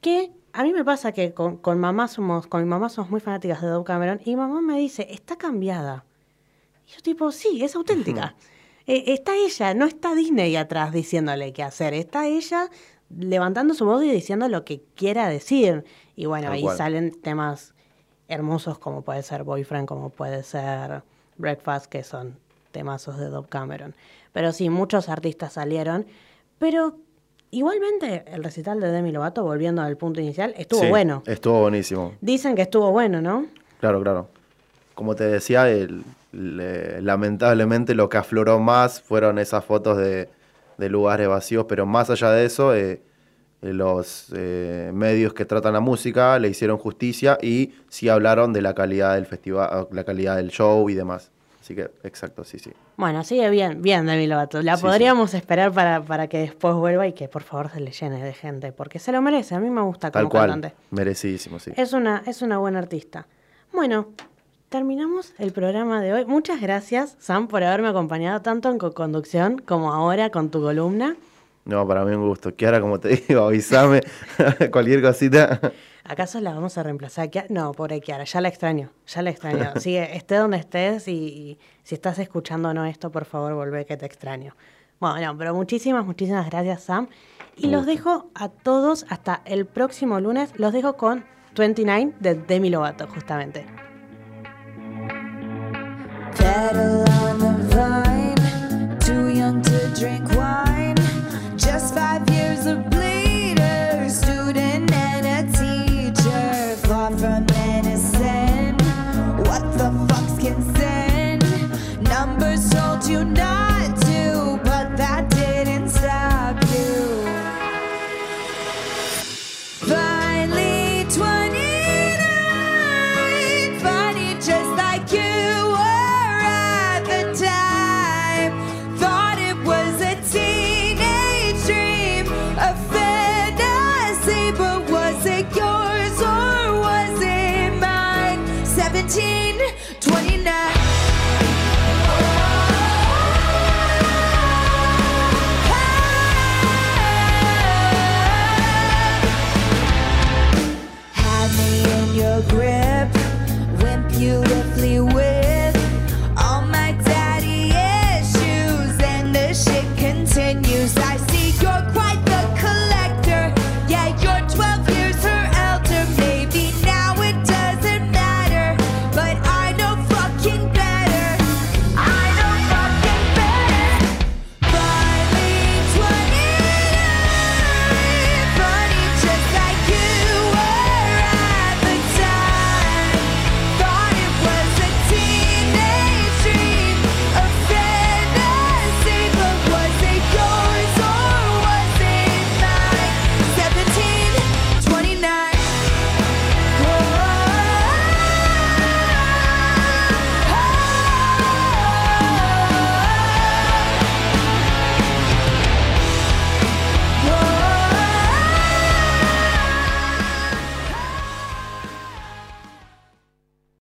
que 0.00 0.32
a 0.52 0.62
mí 0.62 0.72
me 0.72 0.84
pasa 0.84 1.12
que 1.12 1.32
con, 1.32 1.56
con 1.58 1.78
mamá 1.78 2.08
somos, 2.08 2.46
con 2.46 2.62
mi 2.62 2.68
mamá 2.68 2.88
somos 2.88 3.10
muy 3.10 3.20
fanáticas 3.20 3.60
de 3.62 3.68
Dove 3.68 3.84
Cameron 3.84 4.20
y 4.24 4.36
mamá 4.36 4.60
me 4.60 4.78
dice, 4.78 5.06
está 5.10 5.36
cambiada. 5.36 6.04
Y 6.86 6.92
yo 6.92 7.00
tipo, 7.02 7.30
sí, 7.32 7.62
es 7.62 7.74
auténtica. 7.76 8.34
Eh, 8.92 9.12
está 9.12 9.36
ella, 9.36 9.72
no 9.74 9.86
está 9.86 10.14
Disney 10.16 10.56
atrás 10.56 10.92
diciéndole 10.92 11.52
qué 11.52 11.62
hacer, 11.62 11.94
está 11.94 12.26
ella 12.26 12.68
levantando 13.16 13.72
su 13.74 13.84
voz 13.84 14.02
y 14.02 14.10
diciendo 14.10 14.48
lo 14.48 14.64
que 14.64 14.82
quiera 14.96 15.28
decir. 15.28 15.84
Y 16.16 16.26
bueno, 16.26 16.46
Tal 16.46 16.54
ahí 16.54 16.62
cual. 16.62 16.76
salen 16.76 17.12
temas 17.20 17.72
hermosos 18.26 18.78
como 18.80 19.02
puede 19.02 19.22
ser 19.22 19.44
Boyfriend, 19.44 19.86
como 19.86 20.10
puede 20.10 20.42
ser 20.42 21.02
Breakfast, 21.36 21.86
que 21.86 22.02
son 22.02 22.36
temazos 22.72 23.16
de 23.18 23.26
Dove 23.26 23.48
Cameron. 23.48 23.94
Pero 24.32 24.52
sí, 24.52 24.70
muchos 24.70 25.08
artistas 25.08 25.52
salieron, 25.52 26.06
pero 26.58 26.96
igualmente 27.52 28.24
el 28.26 28.42
recital 28.42 28.80
de 28.80 28.90
Demi 28.90 29.12
Lovato, 29.12 29.42
volviendo 29.44 29.82
al 29.82 29.96
punto 29.96 30.20
inicial, 30.20 30.52
estuvo 30.56 30.80
Sí, 30.80 30.88
bueno. 30.88 31.22
Estuvo 31.26 31.60
buenísimo. 31.60 32.14
Dicen 32.20 32.56
que 32.56 32.62
estuvo 32.62 32.90
bueno, 32.90 33.20
¿no? 33.20 33.46
Claro, 33.78 34.02
claro. 34.02 34.28
Como 34.94 35.14
te 35.14 35.24
decía, 35.24 35.68
el- 35.68 36.02
le- 36.32 37.00
lamentablemente 37.02 37.94
lo 37.94 38.08
que 38.08 38.18
afloró 38.18 38.58
más 38.60 39.00
fueron 39.00 39.38
esas 39.38 39.64
fotos 39.64 39.98
de, 39.98 40.28
de 40.78 40.88
lugares 40.88 41.28
vacíos, 41.28 41.66
pero 41.68 41.86
más 41.86 42.10
allá 42.10 42.30
de 42.32 42.44
eso, 42.46 42.74
eh, 42.74 43.02
eh, 43.62 43.72
los 43.72 44.32
eh, 44.34 44.90
medios 44.94 45.34
que 45.34 45.44
tratan 45.44 45.72
la 45.74 45.80
música 45.80 46.38
le 46.38 46.48
hicieron 46.48 46.78
justicia 46.78 47.36
y 47.42 47.72
sí 47.88 48.08
hablaron 48.08 48.52
de 48.52 48.62
la 48.62 48.74
calidad 48.74 49.14
del 49.16 49.26
festival, 49.26 49.88
la 49.90 50.04
calidad 50.04 50.36
del 50.36 50.50
show 50.50 50.88
y 50.88 50.94
demás. 50.94 51.30
Así 51.60 51.74
que, 51.74 51.90
exacto, 52.04 52.42
sí, 52.42 52.58
sí. 52.58 52.72
Bueno, 52.96 53.22
sigue 53.22 53.50
bien, 53.50 53.82
bien 53.82 54.06
Demi 54.06 54.26
Lovato. 54.26 54.62
La 54.62 54.76
Sí, 54.78 54.82
podríamos 54.82 55.34
esperar 55.34 55.70
para, 55.72 56.00
para 56.02 56.26
que 56.26 56.38
después 56.38 56.74
vuelva 56.74 57.06
y 57.06 57.12
que 57.12 57.28
por 57.28 57.42
favor 57.42 57.70
se 57.70 57.80
le 57.80 57.92
llene 57.92 58.24
de 58.24 58.32
gente, 58.32 58.72
porque 58.72 58.98
se 58.98 59.12
lo 59.12 59.20
merece. 59.20 59.54
A 59.54 59.60
mí 59.60 59.68
me 59.68 59.82
gusta 59.82 60.10
como 60.10 60.22
Tal 60.24 60.28
cual, 60.30 60.50
cantante. 60.50 60.74
merecidísimo, 60.90 61.58
sí. 61.58 61.72
Es 61.76 61.92
una, 61.92 62.22
es 62.26 62.40
una 62.40 62.56
buena 62.56 62.78
artista. 62.78 63.26
Bueno, 63.72 64.08
terminamos 64.70 65.34
el 65.38 65.52
programa 65.52 66.00
de 66.00 66.12
hoy. 66.12 66.24
Muchas 66.24 66.60
gracias, 66.60 67.16
Sam, 67.18 67.48
por 67.48 67.62
haberme 67.64 67.88
acompañado 67.88 68.40
tanto 68.40 68.70
en 68.70 68.78
co-conducción 68.78 69.58
como 69.58 69.92
ahora 69.92 70.30
con 70.30 70.50
tu 70.50 70.62
columna. 70.62 71.16
No, 71.64 71.86
para 71.86 72.04
mí 72.04 72.14
un 72.14 72.26
gusto. 72.26 72.54
Kiara, 72.54 72.80
como 72.80 73.00
te 73.00 73.08
digo, 73.08 73.42
avísame 73.46 74.00
cualquier 74.70 75.02
cosita. 75.02 75.60
¿Acaso 76.04 76.40
la 76.40 76.54
vamos 76.54 76.78
a 76.78 76.84
reemplazar? 76.84 77.28
No, 77.48 77.72
pobre 77.72 78.00
Kiara, 78.00 78.24
ya 78.24 78.40
la 78.40 78.48
extraño, 78.48 78.90
ya 79.06 79.22
la 79.22 79.30
extraño. 79.30 79.72
Sigue, 79.76 80.16
esté 80.16 80.36
donde 80.36 80.58
estés 80.58 81.08
y, 81.08 81.12
y 81.12 81.58
si 81.82 81.96
estás 81.96 82.20
escuchando 82.20 82.68
o 82.68 82.74
no 82.74 82.86
esto, 82.86 83.10
por 83.10 83.24
favor, 83.24 83.52
volvé 83.54 83.84
que 83.84 83.96
te 83.96 84.06
extraño. 84.06 84.54
Bueno, 85.00 85.36
pero 85.36 85.52
muchísimas, 85.52 86.06
muchísimas 86.06 86.48
gracias, 86.48 86.84
Sam. 86.84 87.08
Y 87.56 87.68
los 87.70 87.86
dejo 87.86 88.30
a 88.34 88.48
todos 88.48 89.04
hasta 89.08 89.42
el 89.46 89.66
próximo 89.66 90.20
lunes. 90.20 90.52
Los 90.56 90.72
dejo 90.72 90.96
con 90.96 91.24
29 91.56 92.14
de 92.20 92.34
Demi 92.34 92.70
Lovato, 92.70 93.08
justamente. 93.08 93.89
Pedal 96.34 97.08
on 97.24 97.38
the 97.38 97.52
vine, 97.74 98.98
too 99.00 99.28
young 99.28 99.62
to 99.62 99.88
drink 99.94 100.30
wine, 100.34 100.96
just 101.56 101.94
five 101.94 102.28
years 102.30 102.66
of 102.66 102.89